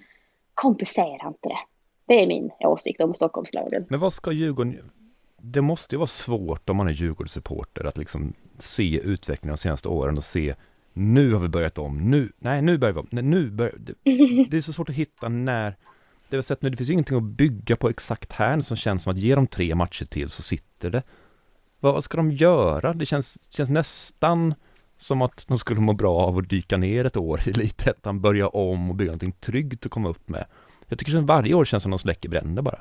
kompensera 0.54 1.28
inte 1.28 1.48
det. 1.48 1.58
Det 2.06 2.22
är 2.22 2.26
min 2.26 2.50
åsikt 2.60 3.00
om 3.00 3.14
Stockholmslagen. 3.14 3.86
Men 3.88 4.00
vad 4.00 4.12
ska 4.12 4.32
Djurgården 4.32 4.90
det 5.42 5.60
måste 5.60 5.94
ju 5.94 5.98
vara 5.98 6.06
svårt 6.06 6.68
om 6.68 6.76
man 6.76 6.88
är 6.88 6.92
Djurgårdssupporter 6.92 7.84
att 7.84 7.98
liksom 7.98 8.32
se 8.58 9.00
utvecklingen 9.00 9.56
de 9.56 9.60
senaste 9.60 9.88
åren 9.88 10.16
och 10.16 10.24
se 10.24 10.54
nu 10.92 11.32
har 11.32 11.40
vi 11.40 11.48
börjat 11.48 11.78
om, 11.78 12.10
nu, 12.10 12.32
nej 12.38 12.62
nu 12.62 12.78
börjar 12.78 12.92
vi 12.92 13.00
om, 13.00 13.06
nej, 13.10 13.24
nu 13.24 13.50
börjar, 13.50 13.74
det, 13.78 13.94
det 14.50 14.56
är 14.56 14.60
så 14.60 14.72
svårt 14.72 14.88
att 14.88 14.94
hitta 14.94 15.28
när, 15.28 15.74
det 16.28 16.36
har 16.36 16.42
sett 16.42 16.62
nu, 16.62 16.70
det 16.70 16.76
finns 16.76 16.88
ju 16.88 16.92
ingenting 16.92 17.16
att 17.16 17.22
bygga 17.22 17.76
på 17.76 17.88
exakt 17.88 18.32
här 18.32 18.60
som 18.60 18.76
känns 18.76 19.02
som 19.02 19.12
att 19.12 19.18
ge 19.18 19.34
dem 19.34 19.46
tre 19.46 19.74
matcher 19.74 20.04
till 20.04 20.30
så 20.30 20.42
sitter 20.42 20.90
det. 20.90 21.02
Vad, 21.80 21.94
vad 21.94 22.04
ska 22.04 22.16
de 22.16 22.30
göra? 22.30 22.92
Det 22.92 23.06
känns, 23.06 23.38
känns 23.50 23.70
nästan 23.70 24.54
som 24.96 25.22
att 25.22 25.44
de 25.48 25.58
skulle 25.58 25.80
må 25.80 25.92
bra 25.92 26.16
av 26.16 26.38
att 26.38 26.48
dyka 26.48 26.76
ner 26.76 27.04
ett 27.04 27.16
år 27.16 27.40
i 27.46 27.50
Elitettan, 27.50 28.20
börja 28.20 28.48
om 28.48 28.90
och 28.90 28.96
bygga 28.96 29.08
någonting 29.08 29.32
tryggt 29.32 29.86
att 29.86 29.92
komma 29.92 30.08
upp 30.08 30.28
med. 30.28 30.44
Jag 30.88 30.98
tycker 30.98 31.12
som 31.12 31.26
varje 31.26 31.54
år 31.54 31.64
känns 31.64 31.82
som 31.82 31.90
de 31.90 31.98
släcker 31.98 32.28
bränder 32.28 32.62
bara. 32.62 32.80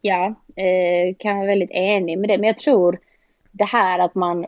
Ja, 0.00 0.34
eh, 0.56 1.14
kan 1.18 1.36
vara 1.36 1.46
väldigt 1.46 1.70
enig 1.70 2.18
med 2.18 2.28
det, 2.30 2.38
men 2.38 2.46
jag 2.46 2.56
tror 2.56 2.98
det 3.50 3.64
här 3.64 3.98
att 3.98 4.14
man 4.14 4.46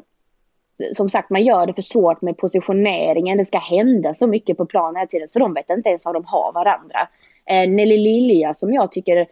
som 0.93 1.11
sagt, 1.11 1.31
man 1.31 1.45
gör 1.45 1.67
det 1.67 1.75
för 1.75 1.83
svårt 1.83 2.23
med 2.23 2.37
positioneringen. 2.37 3.39
Det 3.39 3.45
ska 3.45 3.59
hända 3.59 4.15
så 4.15 4.27
mycket 4.27 4.57
på 4.57 4.67
planen 4.67 4.97
hela 4.97 5.07
tiden 5.07 5.29
så 5.29 5.39
de 5.39 5.55
vet 5.55 5.71
inte 5.71 5.89
ens 5.89 6.05
var 6.05 6.15
de 6.15 6.25
har 6.25 6.53
varandra. 6.53 7.09
Eh, 7.45 7.71
Nelly 7.71 7.97
Lilja 7.97 8.55
som 8.55 8.73
jag 8.73 8.93
tycker 8.93 9.27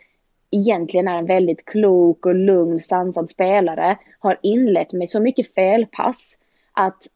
egentligen 0.51 1.09
är 1.09 1.18
en 1.18 1.26
väldigt 1.26 1.64
klok 1.64 2.26
och 2.26 2.34
lugn, 2.34 2.80
sansad 2.80 3.28
spelare 3.28 3.98
har 4.18 4.38
inlett 4.42 4.92
med 4.92 5.11
så 5.11 5.20
mycket 5.20 5.55
felpass 5.55 6.36
att 6.72 7.07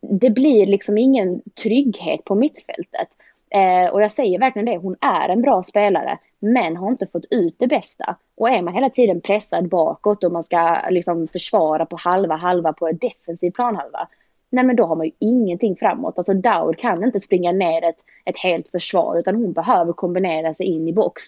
det 0.00 0.30
blir 0.30 0.66
liksom 0.66 0.98
ingen 0.98 1.40
trygghet 1.62 2.24
på 2.24 2.34
mittfältet. 2.34 3.08
Eh, 3.50 3.92
och 3.92 4.02
jag 4.02 4.12
säger 4.12 4.38
verkligen 4.38 4.66
det, 4.66 4.76
hon 4.76 4.96
är 5.00 5.28
en 5.28 5.42
bra 5.42 5.62
spelare 5.62 6.18
men 6.38 6.76
har 6.76 6.90
inte 6.90 7.06
fått 7.06 7.24
ut 7.30 7.54
det 7.58 7.66
bästa. 7.66 8.16
Och 8.36 8.48
är 8.48 8.62
man 8.62 8.74
hela 8.74 8.90
tiden 8.90 9.20
pressad 9.20 9.68
bakåt 9.68 10.24
och 10.24 10.32
man 10.32 10.42
ska 10.42 10.78
liksom 10.90 11.28
försvara 11.28 11.86
på 11.86 11.96
halva 11.96 12.36
halva 12.36 12.72
på 12.72 12.88
en 12.88 12.98
defensiv 12.98 13.50
planhalva. 13.50 14.08
Nej 14.50 14.64
men 14.64 14.76
då 14.76 14.84
har 14.84 14.96
man 14.96 15.06
ju 15.06 15.12
ingenting 15.18 15.76
framåt. 15.76 16.18
Alltså 16.18 16.34
Daur 16.34 16.72
kan 16.72 17.04
inte 17.04 17.20
springa 17.20 17.52
ner 17.52 17.84
ett, 17.84 17.98
ett 18.24 18.38
helt 18.38 18.68
försvar 18.68 19.18
utan 19.18 19.34
hon 19.34 19.52
behöver 19.52 19.92
kombinera 19.92 20.54
sig 20.54 20.66
in 20.66 20.88
i 20.88 20.92
box. 20.92 21.22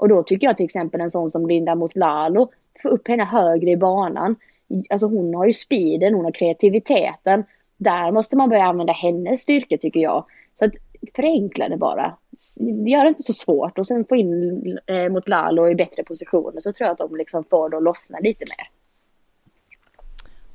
Och 0.00 0.08
då 0.08 0.22
tycker 0.22 0.46
jag 0.46 0.56
till 0.56 0.64
exempel 0.64 1.00
en 1.00 1.10
sån 1.10 1.30
som 1.30 1.46
Linda 1.48 1.74
mot 1.74 1.96
Lalo, 1.96 2.50
få 2.82 2.88
upp 2.88 3.08
henne 3.08 3.24
högre 3.24 3.70
i 3.70 3.76
banan. 3.76 4.36
Alltså 4.90 5.06
hon 5.06 5.34
har 5.34 5.46
ju 5.46 5.54
speeden, 5.54 6.14
hon 6.14 6.24
har 6.24 6.32
kreativiteten. 6.32 7.44
Där 7.76 8.10
måste 8.10 8.36
man 8.36 8.48
börja 8.48 8.64
använda 8.64 8.92
hennes 8.92 9.42
styrka 9.42 9.78
tycker 9.78 10.00
jag. 10.00 10.24
Så 10.58 10.64
att 10.64 10.72
förenkla 11.14 11.68
det 11.68 11.76
bara. 11.76 12.16
Gör 12.86 13.02
det 13.02 13.08
inte 13.08 13.22
så 13.22 13.32
svårt 13.32 13.78
och 13.78 13.86
sen 13.86 14.04
få 14.04 14.16
in 14.16 14.78
eh, 14.86 15.08
mot 15.08 15.28
Lalo 15.28 15.68
i 15.68 15.74
bättre 15.74 16.04
positioner 16.04 16.60
så 16.60 16.72
tror 16.72 16.86
jag 16.86 16.92
att 16.92 17.10
de 17.10 17.16
liksom 17.16 17.44
får 17.44 17.68
det 17.70 17.76
att 17.76 17.82
lossna 17.82 18.18
lite 18.18 18.44
mer. 18.58 18.70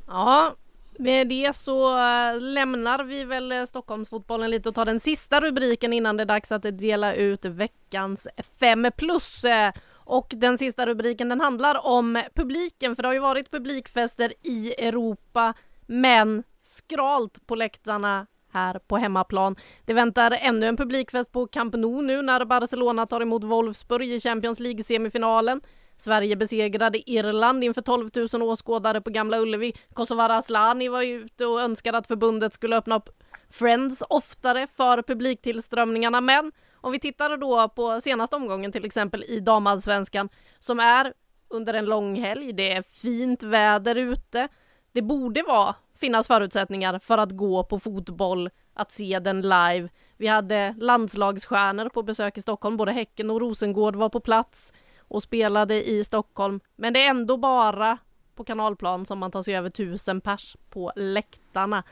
Ja, 0.07 0.55
med 0.99 1.27
det 1.27 1.55
så 1.55 1.97
eh, 1.97 2.39
lämnar 2.41 3.03
vi 3.03 3.23
väl 3.23 3.51
eh, 3.51 3.63
Stockholmsfotbollen 3.63 4.49
lite 4.49 4.69
och 4.69 4.75
tar 4.75 4.85
den 4.85 4.99
sista 4.99 5.41
rubriken 5.41 5.93
innan 5.93 6.17
det 6.17 6.23
är 6.23 6.25
dags 6.25 6.51
att 6.51 6.79
dela 6.79 7.13
ut 7.13 7.45
veckans 7.45 8.27
5 8.59 8.87
plus. 8.97 9.43
Eh. 9.43 9.71
Och 9.93 10.27
den 10.35 10.57
sista 10.57 10.85
rubriken 10.85 11.29
den 11.29 11.41
handlar 11.41 11.85
om 11.85 12.21
publiken 12.35 12.95
för 12.95 13.03
det 13.03 13.09
har 13.09 13.13
ju 13.13 13.19
varit 13.19 13.51
publikfester 13.51 14.33
i 14.43 14.73
Europa 14.87 15.53
men 15.85 16.43
skralt 16.61 17.47
på 17.47 17.55
läktarna 17.55 18.27
här 18.51 18.79
på 18.79 18.97
hemmaplan. 18.97 19.55
Det 19.85 19.93
väntar 19.93 20.37
ännu 20.41 20.65
en 20.65 20.77
publikfest 20.77 21.31
på 21.31 21.47
Camp 21.47 21.75
Nou 21.75 22.01
nu 22.01 22.21
när 22.21 22.45
Barcelona 22.45 23.05
tar 23.05 23.21
emot 23.21 23.43
Wolfsburg 23.43 24.07
i 24.07 24.19
Champions 24.19 24.59
League-semifinalen. 24.59 25.61
Sverige 25.97 26.35
besegrade 26.35 27.09
Irland 27.11 27.63
inför 27.63 27.81
12 27.81 28.09
000 28.33 28.41
åskådare 28.41 29.01
på 29.01 29.09
Gamla 29.09 29.39
Ullevi. 29.39 29.73
Kosovare 29.93 30.35
Asllani 30.35 30.87
var 30.87 31.01
ute 31.01 31.45
och 31.45 31.61
önskade 31.61 31.97
att 31.97 32.07
förbundet 32.07 32.53
skulle 32.53 32.77
öppna 32.77 32.95
upp 32.95 33.09
Friends 33.49 34.03
oftare 34.09 34.67
för 34.67 35.01
publiktillströmningarna. 35.01 36.21
Men 36.21 36.51
om 36.75 36.91
vi 36.91 36.99
tittar 36.99 37.37
då 37.37 37.69
på 37.69 38.01
senaste 38.01 38.35
omgången 38.35 38.71
till 38.71 38.85
exempel 38.85 39.23
i 39.27 39.39
damallsvenskan 39.39 40.29
som 40.59 40.79
är 40.79 41.13
under 41.49 41.73
en 41.73 41.85
lång 41.85 42.15
helg. 42.15 42.53
Det 42.53 42.71
är 42.71 42.81
fint 42.81 43.43
väder 43.43 43.95
ute. 43.95 44.47
Det 44.91 45.01
borde 45.01 45.43
vara 45.43 45.75
finnas 45.97 46.27
förutsättningar 46.27 46.99
för 46.99 47.17
att 47.17 47.31
gå 47.31 47.63
på 47.63 47.79
fotboll, 47.79 48.49
att 48.73 48.91
se 48.91 49.19
den 49.19 49.41
live. 49.41 49.89
Vi 50.17 50.27
hade 50.27 50.75
landslagsstjärnor 50.77 51.89
på 51.89 52.03
besök 52.03 52.37
i 52.37 52.41
Stockholm, 52.41 52.77
både 52.77 52.91
Häcken 52.91 53.29
och 53.29 53.41
Rosengård 53.41 53.95
var 53.95 54.09
på 54.09 54.19
plats 54.19 54.73
och 55.07 55.23
spelade 55.23 55.89
i 55.89 56.03
Stockholm. 56.03 56.59
Men 56.75 56.93
det 56.93 57.05
är 57.05 57.09
ändå 57.09 57.37
bara 57.37 57.97
på 58.35 58.43
kanalplan 58.43 59.05
som 59.05 59.19
man 59.19 59.31
tar 59.31 59.43
sig 59.43 59.55
över 59.55 59.69
tusen 59.69 60.21
pers 60.21 60.57
på 60.69 60.91
läktarna. 60.95 61.83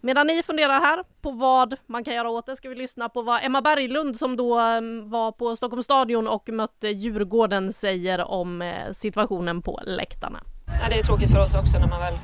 Medan 0.00 0.26
ni 0.26 0.42
funderar 0.42 0.80
här 0.80 1.04
på 1.20 1.30
vad 1.30 1.76
man 1.86 2.04
kan 2.04 2.14
göra 2.14 2.30
åt 2.30 2.46
det 2.46 2.56
ska 2.56 2.68
vi 2.68 2.74
lyssna 2.74 3.08
på 3.08 3.22
vad 3.22 3.44
Emma 3.44 3.62
Berglund 3.62 4.16
som 4.16 4.36
då 4.36 4.58
mm, 4.58 5.10
var 5.10 5.32
på 5.32 5.56
Stockholms 5.56 5.84
stadion 5.84 6.28
och 6.28 6.48
mötte 6.48 6.88
Djurgården 6.88 7.72
säger 7.72 8.30
om 8.30 8.62
eh, 8.62 8.92
situationen 8.92 9.62
på 9.62 9.80
läktarna. 9.86 10.40
Ja, 10.66 10.88
det 10.90 10.98
är 10.98 11.02
tråkigt 11.02 11.30
för 11.30 11.42
oss 11.42 11.54
också 11.54 11.78
när 11.78 11.88
man 11.88 12.00
väl 12.00 12.18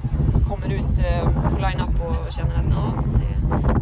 kommer 0.48 0.72
ut 0.72 0.98
eh, 0.98 1.50
på 1.50 1.58
line-up 1.58 2.00
och 2.06 2.32
känner 2.32 2.54
att 2.54 2.68
ja, 2.68 3.04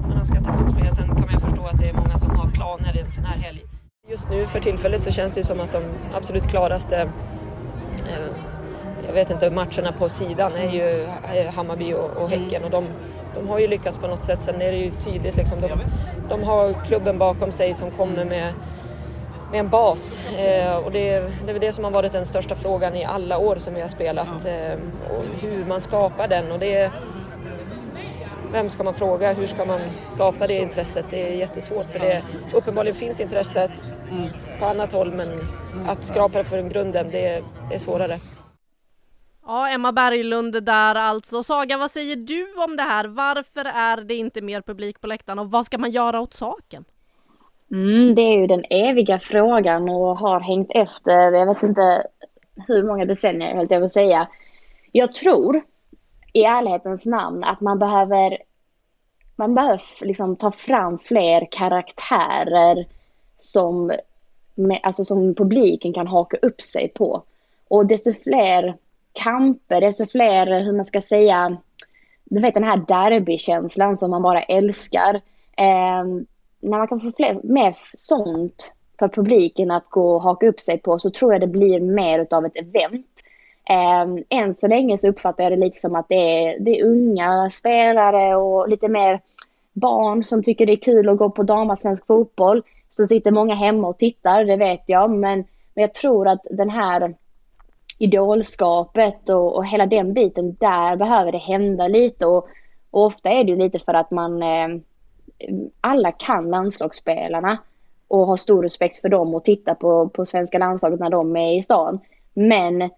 man 0.09 0.19
önskar 0.19 0.37
att 0.37 0.47
inte 0.47 0.53
fanns 0.53 0.75
mer. 0.75 0.91
Sen 0.91 1.09
kan 1.09 1.27
man 1.33 1.41
förstå 1.41 1.67
att 1.67 1.79
det 1.79 1.89
är 1.89 1.95
många 1.95 2.19
som 2.19 2.31
har 2.31 2.51
planer 2.51 2.97
i 2.97 3.01
en 3.01 3.11
sån 3.11 3.25
här 3.25 3.39
helg. 3.39 3.65
Just 4.11 4.31
nu 4.31 4.47
för 4.47 4.61
tillfället 4.61 5.01
så 5.01 5.11
känns 5.11 5.35
det 5.35 5.45
som 5.45 5.61
att 5.61 5.73
de 5.73 5.83
absolut 6.15 6.47
klaraste 6.47 6.97
eh, 8.09 8.27
jag 9.07 9.13
vet 9.13 9.31
inte, 9.31 9.51
matcherna 9.51 9.93
på 9.99 10.09
sidan 10.09 10.53
är 10.53 10.71
ju 10.71 11.07
Hammarby 11.55 11.93
och, 11.93 12.17
och 12.17 12.31
Häcken 12.31 12.65
och 12.65 12.71
de, 12.71 12.85
de 13.35 13.49
har 13.49 13.59
ju 13.59 13.69
lyckats 13.69 13.99
på 13.99 14.07
något 14.07 14.23
sätt. 14.23 14.43
Sen 14.43 14.63
är 14.63 14.73
det 14.73 14.79
ju 14.79 14.91
tydligt 14.91 15.37
liksom, 15.37 15.61
de, 15.61 15.81
de 16.29 16.43
har 16.43 16.85
klubben 16.87 17.19
bakom 17.19 17.53
sig 17.53 17.75
som 17.75 17.91
kommer 17.91 18.25
med 18.25 18.55
med 19.51 19.61
en 19.61 19.69
bas. 19.69 20.21
Eh, 20.37 20.77
och 20.77 20.93
det, 20.93 21.21
det 21.21 21.49
är 21.49 21.53
väl 21.53 21.61
det 21.61 21.73
som 21.73 21.85
har 21.85 21.91
varit 21.91 22.13
den 22.13 22.25
största 22.25 22.55
frågan 22.55 22.95
i 22.95 23.05
alla 23.05 23.39
år 23.39 23.57
som 23.57 23.75
vi 23.75 23.81
har 23.81 23.89
spelat. 23.89 24.47
Eh, 24.47 24.79
och 25.11 25.25
hur 25.41 25.65
man 25.65 25.81
skapar 25.81 26.29
den. 26.29 26.53
Och 26.53 26.59
det, 26.59 26.93
vem 28.53 28.71
ska 28.71 28.83
man 28.83 28.95
fråga? 28.95 29.33
Hur 29.33 29.47
ska 29.47 29.65
man 29.65 29.81
skapa 30.05 30.47
det 30.47 30.55
intresset? 30.55 31.07
Det 31.11 31.33
är 31.33 31.37
jättesvårt 31.37 31.91
för 31.91 31.99
det 31.99 32.23
uppenbarligen 32.55 32.97
finns 32.97 33.21
intresset 33.21 33.71
på 34.59 34.67
annat 34.67 34.93
håll 34.93 35.13
men 35.13 35.29
att 35.87 36.05
skapa 36.05 36.39
det 36.39 36.45
från 36.45 36.69
grunden 36.69 37.11
det, 37.11 37.43
det 37.69 37.75
är 37.75 37.79
svårare. 37.79 38.19
Ja, 39.47 39.69
Emma 39.69 39.93
Berglund 39.93 40.63
där 40.65 40.95
alltså. 40.95 41.43
Saga, 41.43 41.79
vad 41.79 41.91
säger 41.91 42.17
du 42.17 42.55
om 42.65 42.77
det 42.77 42.83
här? 42.83 43.05
Varför 43.05 43.65
är 43.65 43.97
det 43.97 44.15
inte 44.15 44.41
mer 44.41 44.61
publik 44.61 45.01
på 45.01 45.07
läktaren 45.07 45.39
och 45.39 45.51
vad 45.51 45.65
ska 45.65 45.79
man 45.79 45.91
göra 45.91 46.21
åt 46.21 46.35
saken? 46.35 46.85
Mm, 47.71 48.15
det 48.15 48.23
är 48.23 48.41
ju 48.41 48.47
den 48.47 48.65
eviga 48.71 49.19
frågan 49.19 49.89
och 49.89 50.19
har 50.19 50.41
hängt 50.41 50.71
efter, 50.71 51.33
jag 51.33 51.47
vet 51.47 51.63
inte 51.63 52.03
hur 52.67 52.83
många 52.83 53.05
decennier 53.05 53.55
helt 53.55 53.71
jag 53.71 53.81
vill 53.81 53.91
säga. 53.91 54.29
Jag 54.93 55.15
tror 55.15 55.63
i 56.39 56.45
ärlighetens 56.45 57.07
namn 57.07 57.45
att 57.45 57.61
man 57.61 57.79
behöver 57.79 58.39
man 59.37 59.55
behöver 59.55 59.81
liksom 60.01 60.37
ta 60.37 60.53
fram 60.53 60.99
fler 60.99 61.49
karaktärer 61.51 62.87
som, 63.39 63.93
alltså 64.83 65.05
som 65.05 65.35
publiken 65.35 65.93
kan 65.93 66.07
haka 66.07 66.37
upp 66.37 66.63
sig 66.63 66.89
på. 66.89 67.23
Och 67.69 67.87
desto 67.87 68.15
fler 68.23 68.77
kamper, 69.13 69.81
desto 69.81 70.07
fler, 70.07 70.63
hur 70.63 70.73
man 70.73 70.85
ska 70.85 71.03
säga, 71.03 71.57
du 72.25 72.41
vet 72.41 72.55
den 72.55 72.65
här 72.65 72.85
derbykänslan 72.89 73.97
som 73.97 74.11
man 74.11 74.23
bara 74.23 74.43
älskar. 74.43 75.15
Eh, 75.57 76.05
när 76.61 76.79
man 76.79 76.89
kan 76.89 77.01
få 77.01 77.13
fler, 77.17 77.41
mer 77.43 77.77
sånt 77.97 78.73
för 78.99 79.09
publiken 79.09 79.71
att 79.71 79.89
gå 79.89 80.15
och 80.15 80.23
haka 80.23 80.47
upp 80.47 80.61
sig 80.61 80.79
på 80.79 80.99
så 80.99 81.11
tror 81.11 81.33
jag 81.33 81.41
det 81.41 81.47
blir 81.47 81.81
mer 81.81 82.27
av 82.31 82.47
ett 82.47 82.57
event. 82.57 83.23
Ehm, 83.69 84.25
än 84.29 84.55
så 84.55 84.69
länge 84.69 84.99
så 84.99 85.09
uppfattar 85.09 85.45
jag 85.45 85.53
det 85.53 85.57
lite 85.57 85.79
som 85.79 85.97
att 85.97 86.09
det 86.09 86.45
är, 86.45 86.61
det 86.61 86.81
är 86.81 86.85
unga 86.85 87.51
spelare 87.51 88.37
och 88.37 88.69
lite 88.69 88.89
mer 88.89 89.21
barn 89.73 90.25
som 90.25 90.43
tycker 90.43 90.67
det 90.67 90.73
är 90.73 90.77
kul 90.77 91.09
att 91.09 91.19
gå 91.19 91.31
på 91.31 91.43
damallsvensk 91.43 92.07
fotboll. 92.07 92.63
Så 92.89 93.07
sitter 93.07 93.31
många 93.31 93.55
hemma 93.55 93.89
och 93.89 93.99
tittar, 93.99 94.45
det 94.45 94.57
vet 94.57 94.83
jag. 94.87 95.11
Men, 95.11 95.45
men 95.75 95.83
jag 95.83 95.95
tror 95.95 96.29
att 96.29 96.47
den 96.51 96.71
här 96.71 97.15
idolskapet 97.99 99.29
och, 99.29 99.57
och 99.57 99.67
hela 99.67 99.87
den 99.87 100.15
biten, 100.15 100.57
där 100.61 100.97
behöver 100.97 101.33
det 101.33 101.39
hända 101.39 101.89
lite. 101.89 102.27
Och, 102.27 102.49
och 102.91 103.05
ofta 103.05 103.31
är 103.31 103.45
det 103.45 103.51
ju 103.51 103.57
lite 103.57 103.79
för 103.79 103.95
att 103.95 104.11
man, 104.11 104.43
eh, 104.43 104.69
alla 105.81 106.13
kan 106.13 106.51
landslagsspelarna 106.51 107.59
och 108.09 108.27
har 108.27 108.37
stor 108.37 108.63
respekt 108.63 108.99
för 108.99 109.09
dem 109.09 109.35
och 109.35 109.45
tittar 109.45 109.75
på, 109.75 110.09
på 110.09 110.27
svenska 110.27 110.59
landslaget 110.59 111.01
när 111.01 111.11
de 111.11 111.37
är 111.37 111.59
i 111.59 111.63
stan. 111.63 112.01
Men 112.35 112.91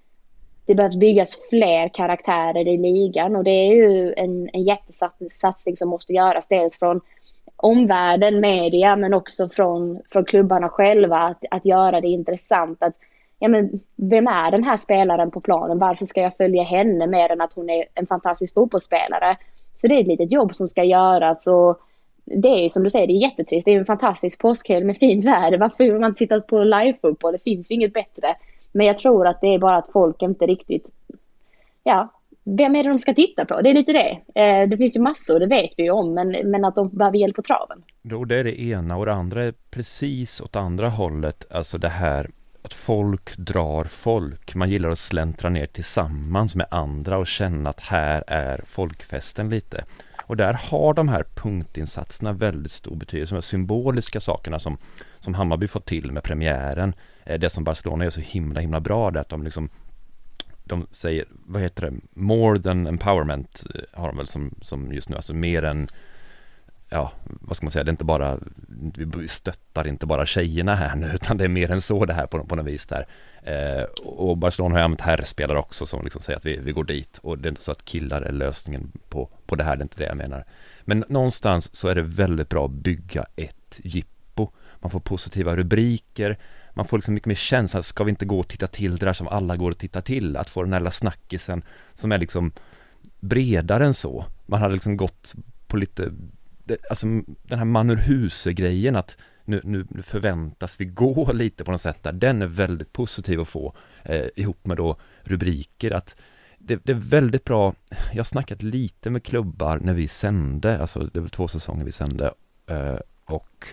det 0.70 0.74
behövs 0.74 0.96
byggas 0.96 1.38
fler 1.50 1.88
karaktärer 1.88 2.68
i 2.68 2.76
ligan 2.76 3.36
och 3.36 3.44
det 3.44 3.50
är 3.50 3.74
ju 3.74 4.14
en, 4.16 4.50
en 4.52 4.62
jättesatsning 4.62 5.76
som 5.76 5.88
måste 5.88 6.12
göras. 6.12 6.48
Dels 6.48 6.78
från 6.78 7.00
omvärlden, 7.56 8.40
media, 8.40 8.96
men 8.96 9.14
också 9.14 9.48
från, 9.48 10.00
från 10.12 10.24
klubbarna 10.24 10.68
själva. 10.68 11.18
Att, 11.18 11.44
att 11.50 11.64
göra 11.64 12.00
det 12.00 12.08
intressant. 12.08 12.82
Att, 12.82 12.94
ja, 13.38 13.48
men, 13.48 13.80
vem 13.96 14.26
är 14.26 14.50
den 14.50 14.64
här 14.64 14.76
spelaren 14.76 15.30
på 15.30 15.40
planen? 15.40 15.78
Varför 15.78 16.06
ska 16.06 16.20
jag 16.20 16.36
följa 16.36 16.62
henne 16.62 17.06
mer 17.06 17.32
än 17.32 17.40
att 17.40 17.52
hon 17.52 17.70
är 17.70 17.84
en 17.94 18.06
fantastisk 18.06 18.54
fotbollsspelare? 18.54 19.36
Så 19.74 19.86
det 19.86 19.94
är 19.94 20.00
ett 20.00 20.06
litet 20.06 20.32
jobb 20.32 20.54
som 20.54 20.68
ska 20.68 20.84
göras. 20.84 21.46
Och 21.46 21.80
det 22.24 22.64
är 22.64 22.68
som 22.68 22.82
du 22.82 22.90
säger, 22.90 23.06
det 23.06 23.12
är 23.12 23.28
jättetrist. 23.28 23.64
Det 23.64 23.74
är 23.74 23.78
en 23.78 23.86
fantastisk 23.86 24.38
påskhelg 24.38 24.84
med 24.84 24.96
fint 24.96 25.24
väder. 25.24 25.58
Varför 25.58 25.84
vill 25.84 26.00
man 26.00 26.14
titta 26.14 26.40
på 26.40 26.64
live-fotboll? 26.64 27.32
Det 27.32 27.44
finns 27.44 27.70
ju 27.70 27.74
inget 27.74 27.92
bättre. 27.92 28.36
Men 28.72 28.86
jag 28.86 28.96
tror 28.96 29.26
att 29.26 29.40
det 29.40 29.54
är 29.54 29.58
bara 29.58 29.76
att 29.76 29.92
folk 29.92 30.22
inte 30.22 30.46
riktigt, 30.46 30.86
ja, 31.82 32.08
vem 32.44 32.76
är 32.76 32.82
det 32.82 32.88
de 32.88 32.98
ska 32.98 33.14
titta 33.14 33.44
på? 33.44 33.60
Det 33.60 33.70
är 33.70 33.74
lite 33.74 33.92
det. 33.92 34.40
Eh, 34.40 34.68
det 34.68 34.76
finns 34.76 34.96
ju 34.96 35.00
massor, 35.00 35.40
det 35.40 35.46
vet 35.46 35.70
vi 35.76 35.82
ju 35.82 35.90
om, 35.90 36.14
men, 36.14 36.50
men 36.50 36.64
att 36.64 36.74
de 36.74 36.88
behöver 36.88 37.18
hjälp 37.18 37.36
på 37.36 37.42
traven. 37.42 37.82
Jo, 38.02 38.24
det 38.24 38.36
är 38.36 38.44
det 38.44 38.60
ena 38.60 38.96
och 38.96 39.06
det 39.06 39.12
andra 39.12 39.44
är 39.44 39.54
precis 39.70 40.40
åt 40.40 40.56
andra 40.56 40.88
hållet, 40.88 41.46
alltså 41.50 41.78
det 41.78 41.88
här 41.88 42.30
att 42.62 42.74
folk 42.74 43.36
drar 43.36 43.84
folk. 43.84 44.54
Man 44.54 44.70
gillar 44.70 44.90
att 44.90 44.98
släntra 44.98 45.50
ner 45.50 45.66
tillsammans 45.66 46.54
med 46.54 46.66
andra 46.70 47.18
och 47.18 47.26
känna 47.26 47.70
att 47.70 47.80
här 47.80 48.24
är 48.26 48.62
folkfesten 48.66 49.50
lite. 49.50 49.84
Och 50.26 50.36
där 50.36 50.52
har 50.52 50.94
de 50.94 51.08
här 51.08 51.24
punktinsatserna 51.34 52.32
väldigt 52.32 52.72
stor 52.72 52.96
betydelse. 52.96 53.34
De 53.34 53.42
symboliska 53.42 54.20
sakerna 54.20 54.58
som, 54.58 54.78
som 55.18 55.34
Hammarby 55.34 55.68
fått 55.68 55.86
till 55.86 56.12
med 56.12 56.22
premiären. 56.22 56.94
Eh, 57.30 57.38
det 57.38 57.50
som 57.50 57.64
Barcelona 57.64 58.04
gör 58.04 58.10
så 58.10 58.20
himla 58.20 58.60
himla 58.60 58.80
bra, 58.80 59.10
det 59.10 59.18
är 59.18 59.20
att 59.20 59.28
de 59.28 59.42
liksom 59.42 59.68
de 60.64 60.86
säger, 60.90 61.24
vad 61.30 61.62
heter 61.62 61.82
det, 61.82 61.92
more 62.10 62.62
than 62.62 62.86
empowerment 62.86 63.66
eh, 63.74 64.00
har 64.00 64.08
de 64.08 64.16
väl 64.16 64.26
som, 64.26 64.54
som 64.62 64.92
just 64.92 65.08
nu, 65.08 65.16
alltså 65.16 65.34
mer 65.34 65.64
än 65.64 65.88
ja, 66.88 67.12
vad 67.24 67.56
ska 67.56 67.66
man 67.66 67.70
säga, 67.72 67.84
det 67.84 67.88
är 67.88 67.92
inte 67.92 68.04
bara, 68.04 68.38
vi 68.94 69.28
stöttar 69.28 69.86
inte 69.86 70.06
bara 70.06 70.26
tjejerna 70.26 70.74
här 70.74 70.96
nu, 70.96 71.10
utan 71.14 71.36
det 71.36 71.44
är 71.44 71.48
mer 71.48 71.70
än 71.70 71.80
så 71.80 72.04
det 72.04 72.14
här 72.14 72.26
på, 72.26 72.44
på 72.44 72.56
något 72.56 72.66
vis 72.66 72.86
där. 72.86 73.06
Eh, 73.42 73.84
och 74.04 74.36
Barcelona 74.36 74.74
har 74.74 74.78
ju 74.78 74.84
använt 74.84 75.00
herrspelare 75.00 75.58
också 75.58 75.86
som 75.86 76.04
liksom 76.04 76.22
säger 76.22 76.36
att 76.36 76.46
vi, 76.46 76.60
vi 76.60 76.72
går 76.72 76.84
dit 76.84 77.18
och 77.18 77.38
det 77.38 77.48
är 77.48 77.50
inte 77.50 77.62
så 77.62 77.72
att 77.72 77.84
killar 77.84 78.22
är 78.22 78.32
lösningen 78.32 78.92
på, 79.08 79.28
på 79.46 79.56
det 79.56 79.64
här, 79.64 79.76
det 79.76 79.80
är 79.80 79.84
inte 79.84 79.98
det 79.98 80.06
jag 80.06 80.16
menar. 80.16 80.44
Men 80.84 81.04
någonstans 81.08 81.74
så 81.74 81.88
är 81.88 81.94
det 81.94 82.02
väldigt 82.02 82.48
bra 82.48 82.64
att 82.64 82.70
bygga 82.70 83.26
ett 83.36 83.80
jippo. 83.82 84.48
Man 84.80 84.90
får 84.90 85.00
positiva 85.00 85.56
rubriker, 85.56 86.38
man 86.80 86.86
får 86.86 86.98
liksom 86.98 87.14
mycket 87.14 87.26
mer 87.26 87.34
känsla, 87.34 87.82
ska 87.82 88.04
vi 88.04 88.10
inte 88.10 88.24
gå 88.24 88.40
och 88.40 88.48
titta 88.48 88.66
till 88.66 88.96
det 88.96 89.06
där 89.06 89.12
som 89.12 89.28
alla 89.28 89.56
går 89.56 89.70
och 89.70 89.78
tittar 89.78 90.00
till? 90.00 90.36
Att 90.36 90.48
få 90.48 90.62
den 90.62 90.72
här 90.72 90.80
lilla 90.80 90.90
snackisen 90.90 91.62
som 91.94 92.12
är 92.12 92.18
liksom 92.18 92.52
bredare 93.20 93.86
än 93.86 93.94
så. 93.94 94.24
Man 94.46 94.60
hade 94.60 94.74
liksom 94.74 94.96
gått 94.96 95.34
på 95.66 95.76
lite, 95.76 96.12
alltså 96.90 97.06
den 97.42 97.58
här 97.58 97.64
man 97.64 97.90
ur 97.90 97.96
huse-grejen 97.96 98.96
att 98.96 99.16
nu, 99.44 99.60
nu, 99.64 99.86
nu, 99.88 100.02
förväntas 100.02 100.80
vi 100.80 100.84
gå 100.84 101.32
lite 101.34 101.64
på 101.64 101.70
något 101.70 101.80
sätt 101.80 102.02
där, 102.02 102.12
den 102.12 102.42
är 102.42 102.46
väldigt 102.46 102.92
positiv 102.92 103.40
att 103.40 103.48
få 103.48 103.74
eh, 104.02 104.26
ihop 104.36 104.66
med 104.66 104.76
då 104.76 104.96
rubriker 105.22 105.90
att 105.90 106.16
det, 106.58 106.80
det, 106.84 106.92
är 106.92 106.96
väldigt 106.96 107.44
bra, 107.44 107.74
jag 108.10 108.18
har 108.18 108.24
snackat 108.24 108.62
lite 108.62 109.10
med 109.10 109.24
klubbar 109.24 109.78
när 109.78 109.94
vi 109.94 110.08
sände, 110.08 110.78
alltså 110.78 111.10
det 111.12 111.20
var 111.20 111.28
två 111.28 111.48
säsonger 111.48 111.84
vi 111.84 111.92
sände 111.92 112.34
eh, 112.66 112.98
och 113.24 113.66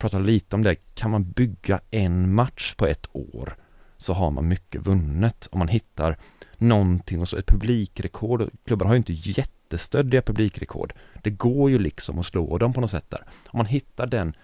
pratade 0.00 0.24
lite 0.24 0.56
om 0.56 0.62
det, 0.62 0.76
kan 0.94 1.10
man 1.10 1.30
bygga 1.30 1.80
en 1.90 2.34
match 2.34 2.74
på 2.74 2.86
ett 2.86 3.06
år 3.12 3.56
så 3.96 4.12
har 4.12 4.30
man 4.30 4.48
mycket 4.48 4.86
vunnet 4.86 5.48
om 5.50 5.58
man 5.58 5.68
hittar 5.68 6.16
någonting 6.56 7.20
och 7.20 7.28
så 7.28 7.36
ett 7.36 7.46
publikrekord, 7.46 8.50
Klubbar 8.64 8.86
har 8.86 8.94
ju 8.94 8.98
inte 8.98 9.12
jättestöddiga 9.12 10.22
publikrekord, 10.22 10.92
det 11.22 11.30
går 11.30 11.70
ju 11.70 11.78
liksom 11.78 12.18
att 12.18 12.26
slå 12.26 12.58
dem 12.58 12.72
på 12.72 12.80
något 12.80 12.90
sätt 12.90 13.10
där. 13.10 13.24
Om 13.46 13.58
man 13.58 13.66
hittar 13.66 14.06
den 14.06 14.34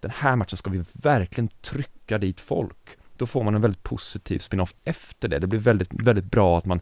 den 0.00 0.10
här 0.10 0.36
matchen 0.36 0.56
ska 0.56 0.70
vi 0.70 0.84
verkligen 0.92 1.48
trycka 1.48 2.18
dit 2.18 2.40
folk. 2.40 2.96
Då 3.16 3.26
får 3.26 3.44
man 3.44 3.54
en 3.54 3.60
väldigt 3.60 3.82
positiv 3.82 4.38
spin-off 4.38 4.74
efter 4.84 5.28
det. 5.28 5.38
Det 5.38 5.46
blir 5.46 5.60
väldigt, 5.60 5.88
väldigt 5.92 6.24
bra 6.24 6.58
att 6.58 6.64
man 6.64 6.80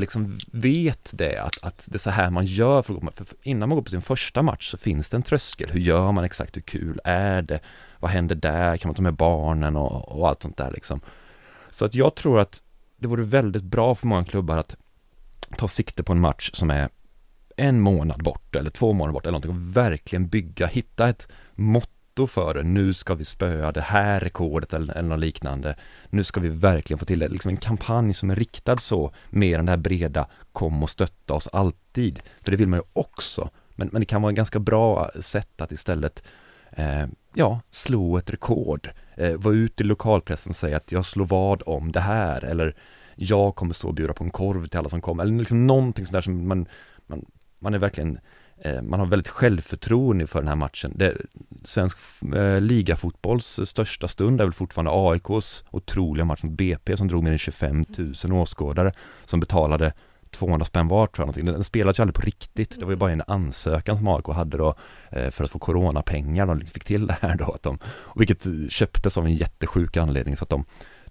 liksom 0.00 0.38
vet 0.52 1.10
det, 1.12 1.38
att, 1.38 1.64
att 1.64 1.88
det 1.90 1.96
är 1.96 1.98
så 1.98 2.10
här 2.10 2.30
man 2.30 2.46
gör. 2.46 2.82
För, 2.82 3.24
för 3.24 3.36
innan 3.42 3.68
man 3.68 3.76
går 3.76 3.82
på 3.82 3.90
sin 3.90 4.02
första 4.02 4.42
match 4.42 4.70
så 4.70 4.76
finns 4.76 5.08
det 5.08 5.16
en 5.16 5.22
tröskel. 5.22 5.70
Hur 5.70 5.80
gör 5.80 6.12
man 6.12 6.24
exakt? 6.24 6.56
Hur 6.56 6.62
kul 6.62 7.00
är 7.04 7.42
det? 7.42 7.60
Vad 7.98 8.10
händer 8.10 8.34
där? 8.34 8.76
Kan 8.76 8.88
man 8.88 8.94
ta 8.94 9.02
med 9.02 9.14
barnen 9.14 9.76
och, 9.76 10.18
och 10.18 10.28
allt 10.28 10.42
sånt 10.42 10.56
där 10.56 10.70
liksom? 10.70 11.00
Så 11.70 11.84
att 11.84 11.94
jag 11.94 12.14
tror 12.14 12.40
att 12.40 12.62
det 12.96 13.06
vore 13.06 13.22
väldigt 13.22 13.64
bra 13.64 13.94
för 13.94 14.06
många 14.06 14.24
klubbar 14.24 14.56
att 14.56 14.76
ta 15.56 15.68
sikte 15.68 16.02
på 16.02 16.12
en 16.12 16.20
match 16.20 16.50
som 16.54 16.70
är 16.70 16.88
en 17.56 17.80
månad 17.80 18.22
bort 18.22 18.56
eller 18.56 18.70
två 18.70 18.92
månader 18.92 19.12
bort 19.12 19.24
eller 19.24 19.32
någonting 19.32 19.50
och 19.50 19.76
verkligen 19.76 20.28
bygga, 20.28 20.66
hitta 20.66 21.08
ett 21.08 21.28
mått 21.54 21.90
motto 22.16 22.26
för 22.26 22.54
det. 22.54 22.62
Nu 22.62 22.92
ska 22.92 23.14
vi 23.14 23.24
spöa 23.24 23.72
det 23.72 23.80
här 23.80 24.20
rekordet 24.20 24.72
eller, 24.72 24.94
eller 24.94 25.08
något 25.08 25.20
liknande. 25.20 25.76
Nu 26.10 26.24
ska 26.24 26.40
vi 26.40 26.48
verkligen 26.48 26.98
få 26.98 27.04
till 27.04 27.18
det. 27.18 27.28
Liksom 27.28 27.48
en 27.48 27.56
kampanj 27.56 28.14
som 28.14 28.30
är 28.30 28.36
riktad 28.36 28.78
så, 28.78 29.12
mer 29.30 29.58
än 29.58 29.66
det 29.66 29.72
här 29.72 29.76
breda, 29.76 30.26
kom 30.52 30.82
och 30.82 30.90
stötta 30.90 31.34
oss 31.34 31.48
alltid. 31.52 32.20
För 32.40 32.50
det 32.50 32.56
vill 32.56 32.68
man 32.68 32.78
ju 32.78 32.84
också. 32.92 33.50
Men, 33.76 33.88
men 33.92 34.00
det 34.00 34.06
kan 34.06 34.22
vara 34.22 34.30
en 34.30 34.34
ganska 34.34 34.58
bra 34.58 35.10
sätt 35.20 35.60
att 35.60 35.72
istället 35.72 36.22
eh, 36.70 37.06
ja, 37.34 37.60
slå 37.70 38.18
ett 38.18 38.30
rekord. 38.30 38.90
Eh, 39.16 39.34
vara 39.36 39.54
ute 39.54 39.82
i 39.82 39.86
lokalpressen 39.86 40.50
och 40.50 40.56
säga 40.56 40.76
att 40.76 40.92
jag 40.92 41.04
slår 41.04 41.26
vad 41.26 41.62
om 41.66 41.92
det 41.92 42.00
här 42.00 42.44
eller 42.44 42.74
jag 43.16 43.54
kommer 43.54 43.74
stå 43.74 43.88
och 43.88 43.94
bjuda 43.94 44.12
på 44.12 44.24
en 44.24 44.30
korv 44.30 44.66
till 44.66 44.78
alla 44.78 44.88
som 44.88 45.00
kommer. 45.00 45.24
Eller 45.24 45.38
liksom 45.38 45.66
någonting 45.66 46.06
sådär 46.06 46.20
som 46.20 46.48
man, 46.48 46.66
man, 47.06 47.24
man 47.58 47.74
är 47.74 47.78
verkligen 47.78 48.18
man 48.82 49.00
har 49.00 49.06
väldigt 49.06 49.28
självförtroende 49.28 50.26
för 50.26 50.38
den 50.38 50.48
här 50.48 50.56
matchen. 50.56 50.92
Det, 50.94 51.16
svensk 51.64 51.98
eh, 52.34 52.60
ligafotbolls 52.60 53.60
största 53.64 54.08
stund 54.08 54.40
är 54.40 54.44
väl 54.44 54.52
fortfarande 54.52 54.90
AIKs 54.94 55.64
otroliga 55.70 56.24
match 56.24 56.42
mot 56.42 56.52
BP 56.52 56.96
som 56.96 57.08
drog 57.08 57.22
mer 57.22 57.32
än 57.32 57.38
25 57.38 57.84
000 58.24 58.32
åskådare 58.32 58.92
som 59.24 59.40
betalade 59.40 59.92
200 60.30 60.64
spänn 60.64 60.88
var 60.88 61.06
tror 61.06 61.32
jag 61.36 61.46
Den 61.46 61.64
spelades 61.64 61.98
ju 61.98 62.02
aldrig 62.02 62.14
på 62.14 62.20
riktigt. 62.20 62.78
Det 62.78 62.84
var 62.84 62.92
ju 62.92 62.96
bara 62.96 63.12
en 63.12 63.22
ansökan 63.26 63.96
som 63.96 64.08
AIK 64.08 64.26
hade 64.26 64.56
då 64.56 64.74
eh, 65.10 65.30
för 65.30 65.44
att 65.44 65.50
få 65.50 65.58
coronapengar. 65.58 66.46
De 66.46 66.60
fick 66.60 66.84
till 66.84 67.06
det 67.06 67.16
här 67.20 67.36
då. 67.36 67.52
Att 67.52 67.62
de, 67.62 67.78
vilket 68.16 68.46
köptes 68.72 69.18
av 69.18 69.26
en 69.26 69.34
jättesjuk 69.34 69.96
anledning 69.96 70.36
så 70.36 70.44
att 70.44 70.50
de 70.50 70.64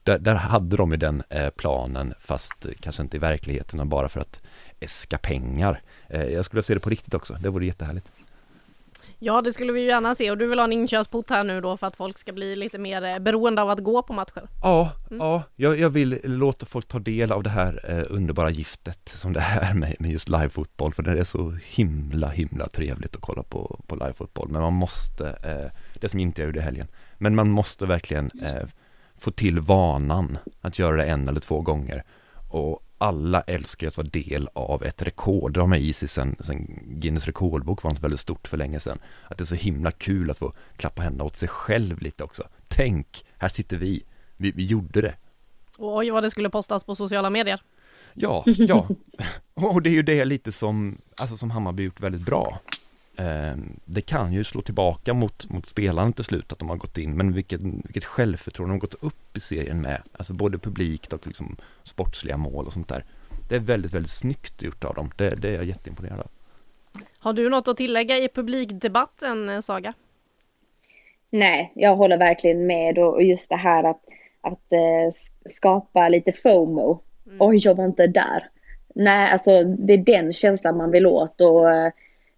där, 0.06 0.20
där 0.20 0.36
hade 0.36 0.78
de 0.78 0.92
ju 0.92 0.98
den 0.98 1.24
eh, 1.30 1.50
planen 1.50 2.14
fast 2.20 2.66
kanske 2.80 3.04
inte 3.04 3.18
i 3.18 3.20
verkligheten 3.20 3.90
bara 3.90 4.10
för 4.10 4.20
att 4.20 4.42
äska 4.80 5.18
pengar. 5.18 5.82
Eh, 6.10 6.24
jag 6.24 6.46
skulle 6.46 6.64
se 6.64 6.74
det 6.74 6.80
på 6.80 6.90
riktigt 6.90 7.14
också, 7.14 7.34
det 7.34 7.50
vore 7.50 7.66
jättehärligt. 7.66 8.08
Ja 9.20 9.42
det 9.42 9.54
skulle 9.54 9.74
vi 9.74 9.82
ju 9.82 9.88
gärna 9.88 10.16
se 10.16 10.32
och 10.32 10.38
du 10.38 10.48
vill 10.48 10.60
ha 10.60 10.64
en 10.64 10.74
inkörsport 10.74 11.30
här 11.30 11.44
nu 11.44 11.62
då 11.62 11.78
för 11.78 11.88
att 11.88 11.96
folk 11.96 12.18
ska 12.18 12.34
bli 12.34 12.56
lite 12.56 12.78
mer 12.78 13.04
eh, 13.04 13.20
beroende 13.20 13.62
av 13.62 13.70
att 13.70 13.80
gå 13.80 14.04
på 14.04 14.14
matcher. 14.14 14.50
Ja, 14.62 14.92
mm. 15.12 15.20
ja 15.20 15.44
jag, 15.56 15.80
jag, 15.80 15.90
vill 15.90 16.20
låta 16.24 16.66
folk 16.66 16.88
ta 16.88 17.00
del 17.00 17.32
av 17.32 17.44
det 17.44 17.50
här 17.50 17.80
eh, 17.84 18.16
underbara 18.16 18.50
giftet 18.50 19.10
som 19.16 19.34
det 19.34 19.40
är 19.40 19.74
med, 19.74 19.96
med 20.00 20.12
just 20.12 20.30
livefotboll 20.30 20.94
för 20.94 21.04
det 21.04 21.20
är 21.20 21.24
så 21.24 21.58
himla 21.66 22.30
himla 22.30 22.68
trevligt 22.68 23.16
att 23.16 23.22
kolla 23.22 23.44
på, 23.44 23.80
på 23.88 23.96
livefotboll 23.96 24.50
men 24.50 24.62
man 24.62 24.74
måste, 24.74 25.30
eh, 25.30 26.00
det 26.00 26.10
som 26.10 26.20
inte 26.20 26.42
jag 26.42 26.46
gjorde 26.46 26.60
i 26.60 26.64
helgen, 26.64 26.88
men 27.18 27.36
man 27.36 27.50
måste 27.50 27.86
verkligen 27.86 28.32
eh, 28.44 28.68
få 29.18 29.32
till 29.32 29.60
vanan 29.60 30.38
att 30.62 30.80
göra 30.80 30.96
det 30.96 31.06
en 31.06 31.28
eller 31.28 31.40
två 31.40 31.62
gånger 31.62 32.04
och 32.50 32.82
alla 32.98 33.42
älskar 33.42 33.88
att 33.88 33.98
vara 33.98 34.08
del 34.08 34.50
av 34.54 34.84
ett 34.84 35.02
rekord. 35.02 35.54
Det 35.54 35.60
har 35.60 35.68
med 35.68 35.82
i 35.82 35.94
sig 35.94 36.08
sen, 36.08 36.36
sen 36.40 36.80
Guinness 36.86 37.26
rekordbok 37.26 37.84
var 37.84 37.92
något 37.92 38.04
väldigt 38.04 38.20
stort 38.20 38.48
för 38.48 38.58
länge 38.58 38.80
sedan. 38.80 39.00
Att 39.24 39.38
det 39.38 39.44
är 39.44 39.46
så 39.46 39.56
himla 39.56 39.92
kul 39.92 40.32
att 40.32 40.38
få 40.38 40.54
klappa 40.78 41.02
händerna 41.02 41.24
åt 41.24 41.38
sig 41.38 41.50
själv 41.50 42.02
lite 42.02 42.24
också. 42.24 42.44
Tänk, 42.68 43.26
här 43.38 43.48
sitter 43.48 43.78
vi. 43.78 44.04
Vi, 44.38 44.52
vi 44.52 44.66
gjorde 44.66 45.02
det. 45.02 45.16
Oj, 45.78 46.10
vad 46.10 46.24
det 46.24 46.32
skulle 46.32 46.50
postas 46.50 46.84
på 46.84 46.96
sociala 46.96 47.30
medier. 47.30 47.62
Ja, 48.14 48.44
ja. 48.46 48.88
Och 49.54 49.82
det 49.82 49.90
är 49.90 49.94
ju 49.94 50.04
det 50.04 50.26
lite 50.26 50.52
som, 50.52 50.98
alltså 51.18 51.38
som 51.38 51.52
Hammarby 51.52 51.84
gjort 51.84 52.00
väldigt 52.00 52.26
bra. 52.26 52.60
Ehm, 53.18 53.80
det 53.86 54.02
kan 54.02 54.34
ju 54.34 54.44
slå 54.44 54.62
tillbaka 54.62 55.14
mot, 55.14 55.50
mot 55.50 55.66
spelarna 55.66 56.12
till 56.12 56.24
slut 56.24 56.52
att 56.52 56.60
de 56.60 56.70
har 56.70 56.76
gått 56.76 56.98
in, 56.98 57.18
men 57.18 57.34
vilket, 57.34 57.62
vilket 57.62 58.04
självförtroende 58.06 58.72
de 58.72 58.76
har 58.76 58.82
gått 58.82 59.04
upp 59.04 59.38
i 59.38 59.40
serien 59.40 59.82
med. 59.82 60.02
Alltså 60.12 60.34
både 60.34 60.58
publikt 60.58 61.14
och 61.14 61.28
liksom 61.28 61.56
sportsliga 61.84 62.38
mål 62.38 62.66
och 62.66 62.74
sånt 62.74 62.88
där. 62.88 63.06
Det 63.50 63.56
är 63.56 63.60
väldigt, 63.60 63.94
väldigt 63.94 64.12
snyggt 64.12 64.62
gjort 64.62 64.84
av 64.84 64.96
dem. 64.96 65.12
Det, 65.16 65.30
det 65.30 65.50
är 65.50 65.54
jag 65.54 65.66
jätteimponerad 65.66 66.20
av. 66.20 66.28
Har 67.20 67.34
du 67.34 67.50
något 67.50 67.68
att 67.68 67.78
tillägga 67.78 68.18
i 68.18 68.30
publikdebatten, 68.30 69.50
eh, 69.50 69.62
Saga? 69.62 69.94
Nej, 71.30 71.72
jag 71.76 71.96
håller 71.96 72.18
verkligen 72.18 72.68
med 72.68 72.98
och 72.98 73.24
just 73.24 73.50
det 73.50 73.56
här 73.56 73.84
att, 73.84 74.02
att 74.42 74.72
äh, 74.72 75.14
skapa 75.50 76.10
lite 76.10 76.32
FOMO. 76.32 77.02
Mm. 77.26 77.38
Oj, 77.40 77.58
jag 77.58 77.76
var 77.76 77.86
inte 77.86 78.08
där. 78.08 78.50
Nej, 78.96 79.32
alltså 79.32 79.64
det 79.64 79.94
är 79.94 79.98
den 79.98 80.34
känslan 80.34 80.78
man 80.78 80.92
vill 80.92 81.06
åt 81.06 81.42
och 81.42 81.72
äh, 81.72 81.92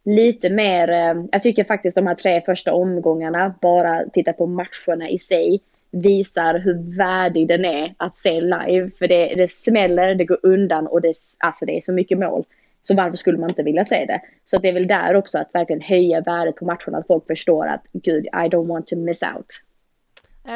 lite 0.08 0.50
mer, 0.50 0.90
äh, 0.90 1.24
jag 1.32 1.42
tycker 1.42 1.64
faktiskt 1.64 1.96
de 1.96 2.08
här 2.08 2.16
tre 2.16 2.42
första 2.42 2.74
omgångarna, 2.74 3.56
bara 3.62 4.04
titta 4.14 4.34
på 4.34 4.46
matcherna 4.46 5.10
i 5.10 5.20
sig, 5.20 5.62
visar 5.92 6.60
hur 6.60 6.98
värdig 6.98 7.48
den 7.48 7.66
är 7.66 7.96
att 7.98 8.18
se 8.18 8.42
live. 8.42 8.92
För 9.00 9.08
det, 9.08 9.36
det 9.36 9.52
smäller, 9.52 10.16
det 10.16 10.26
går 10.26 10.40
undan 10.44 10.88
och 10.88 11.02
det, 11.02 11.14
alltså 11.38 11.66
det 11.66 11.78
är 11.78 11.82
så 11.82 11.92
mycket 11.92 12.18
mål. 12.18 12.46
Så 12.84 12.96
varför 12.96 13.18
skulle 13.18 13.38
man 13.38 13.50
inte 13.50 13.64
vilja 13.64 13.86
se 13.86 14.06
det? 14.06 14.22
Så 14.46 14.58
det 14.58 14.70
är 14.70 14.74
väl 14.74 14.88
där 14.88 15.16
också 15.16 15.38
att 15.40 15.50
verkligen 15.54 15.82
höja 15.82 16.22
värdet 16.22 16.56
på 16.56 16.66
matcherna, 16.66 16.98
att 16.98 17.08
folk 17.08 17.28
förstår 17.28 17.68
att 17.68 17.84
gud, 17.94 18.26
I 18.26 18.50
don't 18.50 18.68
want 18.68 18.88
to 18.88 18.96
miss 18.96 19.22
out. 19.22 19.62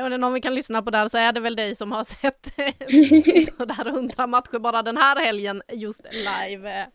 Och 0.03 0.09
det 0.09 0.17
någon 0.17 0.33
vi 0.33 0.41
kan 0.41 0.55
lyssna 0.55 0.81
på 0.81 0.91
där 0.91 1.07
så 1.07 1.17
är 1.17 1.31
det 1.31 1.39
väl 1.39 1.55
dig 1.55 1.75
som 1.75 1.91
har 1.91 2.03
sett 2.21 2.45
sådär 3.57 3.91
hundra 3.91 4.27
matcher 4.27 4.59
bara 4.59 4.81
den 4.81 4.97
här 4.97 5.25
helgen 5.25 5.61
just 5.71 6.01
live. 6.11 6.87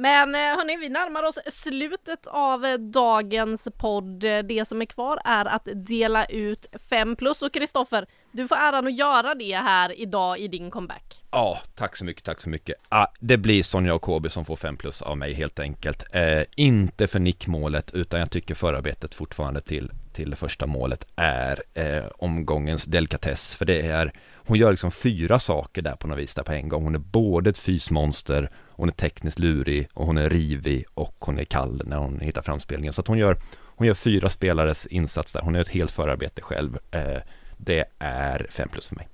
Men 0.00 0.34
eh, 0.34 0.40
hörni, 0.40 0.76
vi 0.76 0.88
närmar 0.88 1.22
oss 1.22 1.38
slutet 1.46 2.26
av 2.26 2.64
eh, 2.64 2.78
dagens 2.78 3.68
podd. 3.78 4.20
Det 4.20 4.68
som 4.68 4.82
är 4.82 4.86
kvar 4.86 5.18
är 5.24 5.44
att 5.44 5.68
dela 5.74 6.24
ut 6.24 6.66
5 6.90 7.16
plus 7.16 7.42
och 7.42 7.52
Kristoffer, 7.52 8.06
du 8.32 8.48
får 8.48 8.56
äran 8.56 8.86
att 8.86 8.98
göra 8.98 9.34
det 9.34 9.56
här 9.56 10.00
idag 10.00 10.38
i 10.38 10.48
din 10.48 10.70
comeback. 10.70 11.22
Ja, 11.30 11.60
tack 11.74 11.96
så 11.96 12.04
mycket, 12.04 12.24
tack 12.24 12.40
så 12.40 12.48
mycket. 12.48 12.76
Ah, 12.88 13.06
det 13.20 13.36
blir 13.36 13.62
Sonja 13.62 13.94
och 13.94 14.02
Kobe 14.02 14.30
som 14.30 14.44
får 14.44 14.56
5 14.56 14.76
plus 14.76 15.02
av 15.02 15.18
mig 15.18 15.32
helt 15.32 15.58
enkelt. 15.58 16.04
Eh, 16.12 16.42
inte 16.56 17.06
för 17.06 17.18
nickmålet, 17.18 17.90
utan 17.90 18.20
jag 18.20 18.30
tycker 18.30 18.54
förarbetet 18.54 19.14
fortfarande 19.14 19.60
till, 19.60 19.90
till 20.20 20.30
det 20.30 20.36
första 20.36 20.66
målet 20.66 21.06
är 21.16 21.62
eh, 21.74 22.04
omgångens 22.18 22.84
delikatess, 22.84 23.54
för 23.54 23.64
det 23.64 23.80
är 23.80 24.12
hon 24.34 24.58
gör 24.58 24.70
liksom 24.70 24.90
fyra 24.90 25.38
saker 25.38 25.82
där 25.82 25.96
på 25.96 26.08
något 26.08 26.18
vis 26.18 26.34
där 26.34 26.42
på 26.42 26.52
en 26.52 26.68
gång. 26.68 26.84
Hon 26.84 26.94
är 26.94 26.98
både 26.98 27.50
ett 27.50 27.58
fysmonster, 27.58 28.50
hon 28.68 28.88
är 28.88 28.92
tekniskt 28.92 29.38
lurig 29.38 29.88
och 29.94 30.06
hon 30.06 30.18
är 30.18 30.30
rivig 30.30 30.84
och 30.94 31.16
hon 31.18 31.38
är 31.38 31.44
kall 31.44 31.82
när 31.84 31.96
hon 31.96 32.20
hittar 32.20 32.42
framspelningen. 32.42 32.92
Så 32.92 33.00
att 33.00 33.08
hon 33.08 33.18
gör, 33.18 33.36
hon 33.76 33.86
gör 33.86 33.94
fyra 33.94 34.28
spelares 34.28 34.86
insats 34.86 35.32
där. 35.32 35.40
Hon 35.40 35.54
gör 35.54 35.60
ett 35.60 35.68
helt 35.68 35.90
förarbete 35.90 36.42
själv. 36.42 36.78
Eh, 36.90 37.22
det 37.56 37.84
är 37.98 38.46
fem 38.50 38.68
plus 38.68 38.86
för 38.88 38.96
mig. 38.96 39.08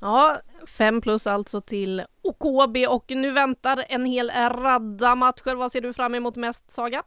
Ja, 0.00 0.40
fem 0.66 1.00
plus 1.00 1.26
alltså 1.26 1.60
till 1.60 2.02
OKB 2.22 2.76
och 2.88 3.04
nu 3.08 3.30
väntar 3.30 3.84
en 3.88 4.04
hel 4.04 4.30
radda 4.30 5.14
matcher. 5.14 5.54
Vad 5.54 5.72
ser 5.72 5.80
du 5.80 5.92
fram 5.92 6.14
emot 6.14 6.36
mest, 6.36 6.70
Saga? 6.70 7.02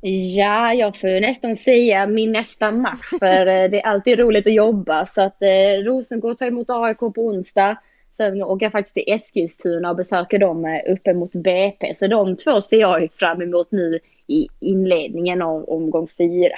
Ja, 0.00 0.74
jag 0.74 0.96
får 0.96 1.20
nästan 1.20 1.56
säga 1.56 2.06
min 2.06 2.32
nästa 2.32 2.70
match 2.70 3.10
för 3.18 3.46
eh, 3.46 3.70
det 3.70 3.80
är 3.80 3.86
alltid 3.86 4.18
roligt 4.18 4.46
att 4.46 4.52
jobba 4.52 5.06
så 5.06 5.20
att 5.20 5.42
eh, 5.42 5.84
Rosengård 5.84 6.38
tar 6.38 6.46
emot 6.46 6.70
AIK 6.70 6.98
på 6.98 7.12
onsdag. 7.16 7.78
Sen 8.16 8.42
åker 8.42 8.66
jag 8.66 8.72
faktiskt 8.72 8.94
till 8.94 9.14
Eskilstuna 9.14 9.90
och 9.90 9.96
besöker 9.96 10.38
dem 10.38 10.64
eh, 10.64 10.92
uppe 10.92 11.14
mot 11.14 11.32
BP. 11.32 11.94
Så 11.94 12.06
de 12.06 12.36
två 12.36 12.60
ser 12.60 12.80
jag 12.80 13.08
fram 13.12 13.42
emot 13.42 13.72
nu 13.72 13.98
i 14.26 14.48
inledningen 14.60 15.42
av 15.42 15.68
omgång 15.68 16.08
fyra. 16.18 16.56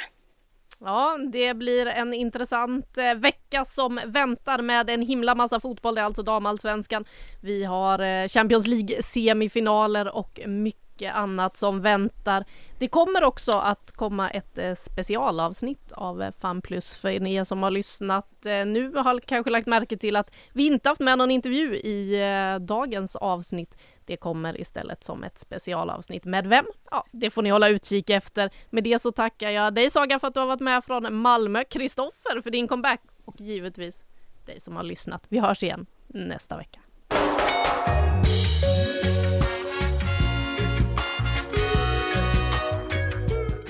Ja, 0.80 1.18
det 1.32 1.54
blir 1.54 1.86
en 1.86 2.14
intressant 2.14 2.98
eh, 2.98 3.14
vecka 3.14 3.64
som 3.64 4.00
väntar 4.06 4.62
med 4.62 4.90
en 4.90 5.02
himla 5.02 5.34
massa 5.34 5.60
fotboll. 5.60 5.94
Det 5.94 6.00
är 6.00 6.04
alltså 6.04 6.22
damallsvenskan. 6.22 7.04
Vi 7.42 7.64
har 7.64 8.28
Champions 8.28 8.66
League 8.66 9.02
semifinaler 9.02 10.16
och 10.16 10.40
mycket 10.46 10.89
mycket 11.00 11.16
annat 11.16 11.56
som 11.56 11.80
väntar. 11.80 12.44
Det 12.78 12.88
kommer 12.88 13.24
också 13.24 13.52
att 13.52 13.92
komma 13.92 14.30
ett 14.30 14.58
eh, 14.58 14.74
specialavsnitt 14.74 15.92
av 15.92 16.22
eh, 16.22 16.32
Fan 16.40 16.62
Plus 16.62 16.96
för 16.96 17.08
er 17.08 17.44
som 17.44 17.62
har 17.62 17.70
lyssnat 17.70 18.46
eh, 18.46 18.66
nu 18.66 18.94
har 18.94 19.20
kanske 19.20 19.50
lagt 19.50 19.66
märke 19.66 19.96
till 19.96 20.16
att 20.16 20.30
vi 20.52 20.66
inte 20.66 20.88
haft 20.88 21.00
med 21.00 21.18
någon 21.18 21.30
intervju 21.30 21.74
i 21.76 22.18
dagens 22.60 23.16
avsnitt. 23.16 23.76
Det 24.06 24.16
kommer 24.16 24.60
istället 24.60 25.04
som 25.04 25.24
ett 25.24 25.38
specialavsnitt. 25.38 26.24
Med 26.24 26.46
vem? 26.46 26.64
Ja, 26.90 27.04
det 27.12 27.30
får 27.30 27.42
ni 27.42 27.50
hålla 27.50 27.68
utkik 27.68 28.10
efter. 28.10 28.50
Med 28.70 28.84
det 28.84 28.98
så 28.98 29.12
tackar 29.12 29.50
jag 29.50 29.74
dig 29.74 29.90
Saga 29.90 30.18
för 30.18 30.28
att 30.28 30.34
du 30.34 30.40
har 30.40 30.46
varit 30.46 30.60
med 30.60 30.84
från 30.84 31.14
Malmö, 31.14 31.64
Kristoffer 31.64 32.40
för 32.40 32.50
din 32.50 32.68
comeback 32.68 33.00
och 33.24 33.40
givetvis 33.40 34.04
dig 34.46 34.60
som 34.60 34.76
har 34.76 34.82
lyssnat. 34.82 35.26
Vi 35.28 35.38
hörs 35.38 35.62
igen 35.62 35.86
nästa 36.06 36.56
vecka. 36.56 36.80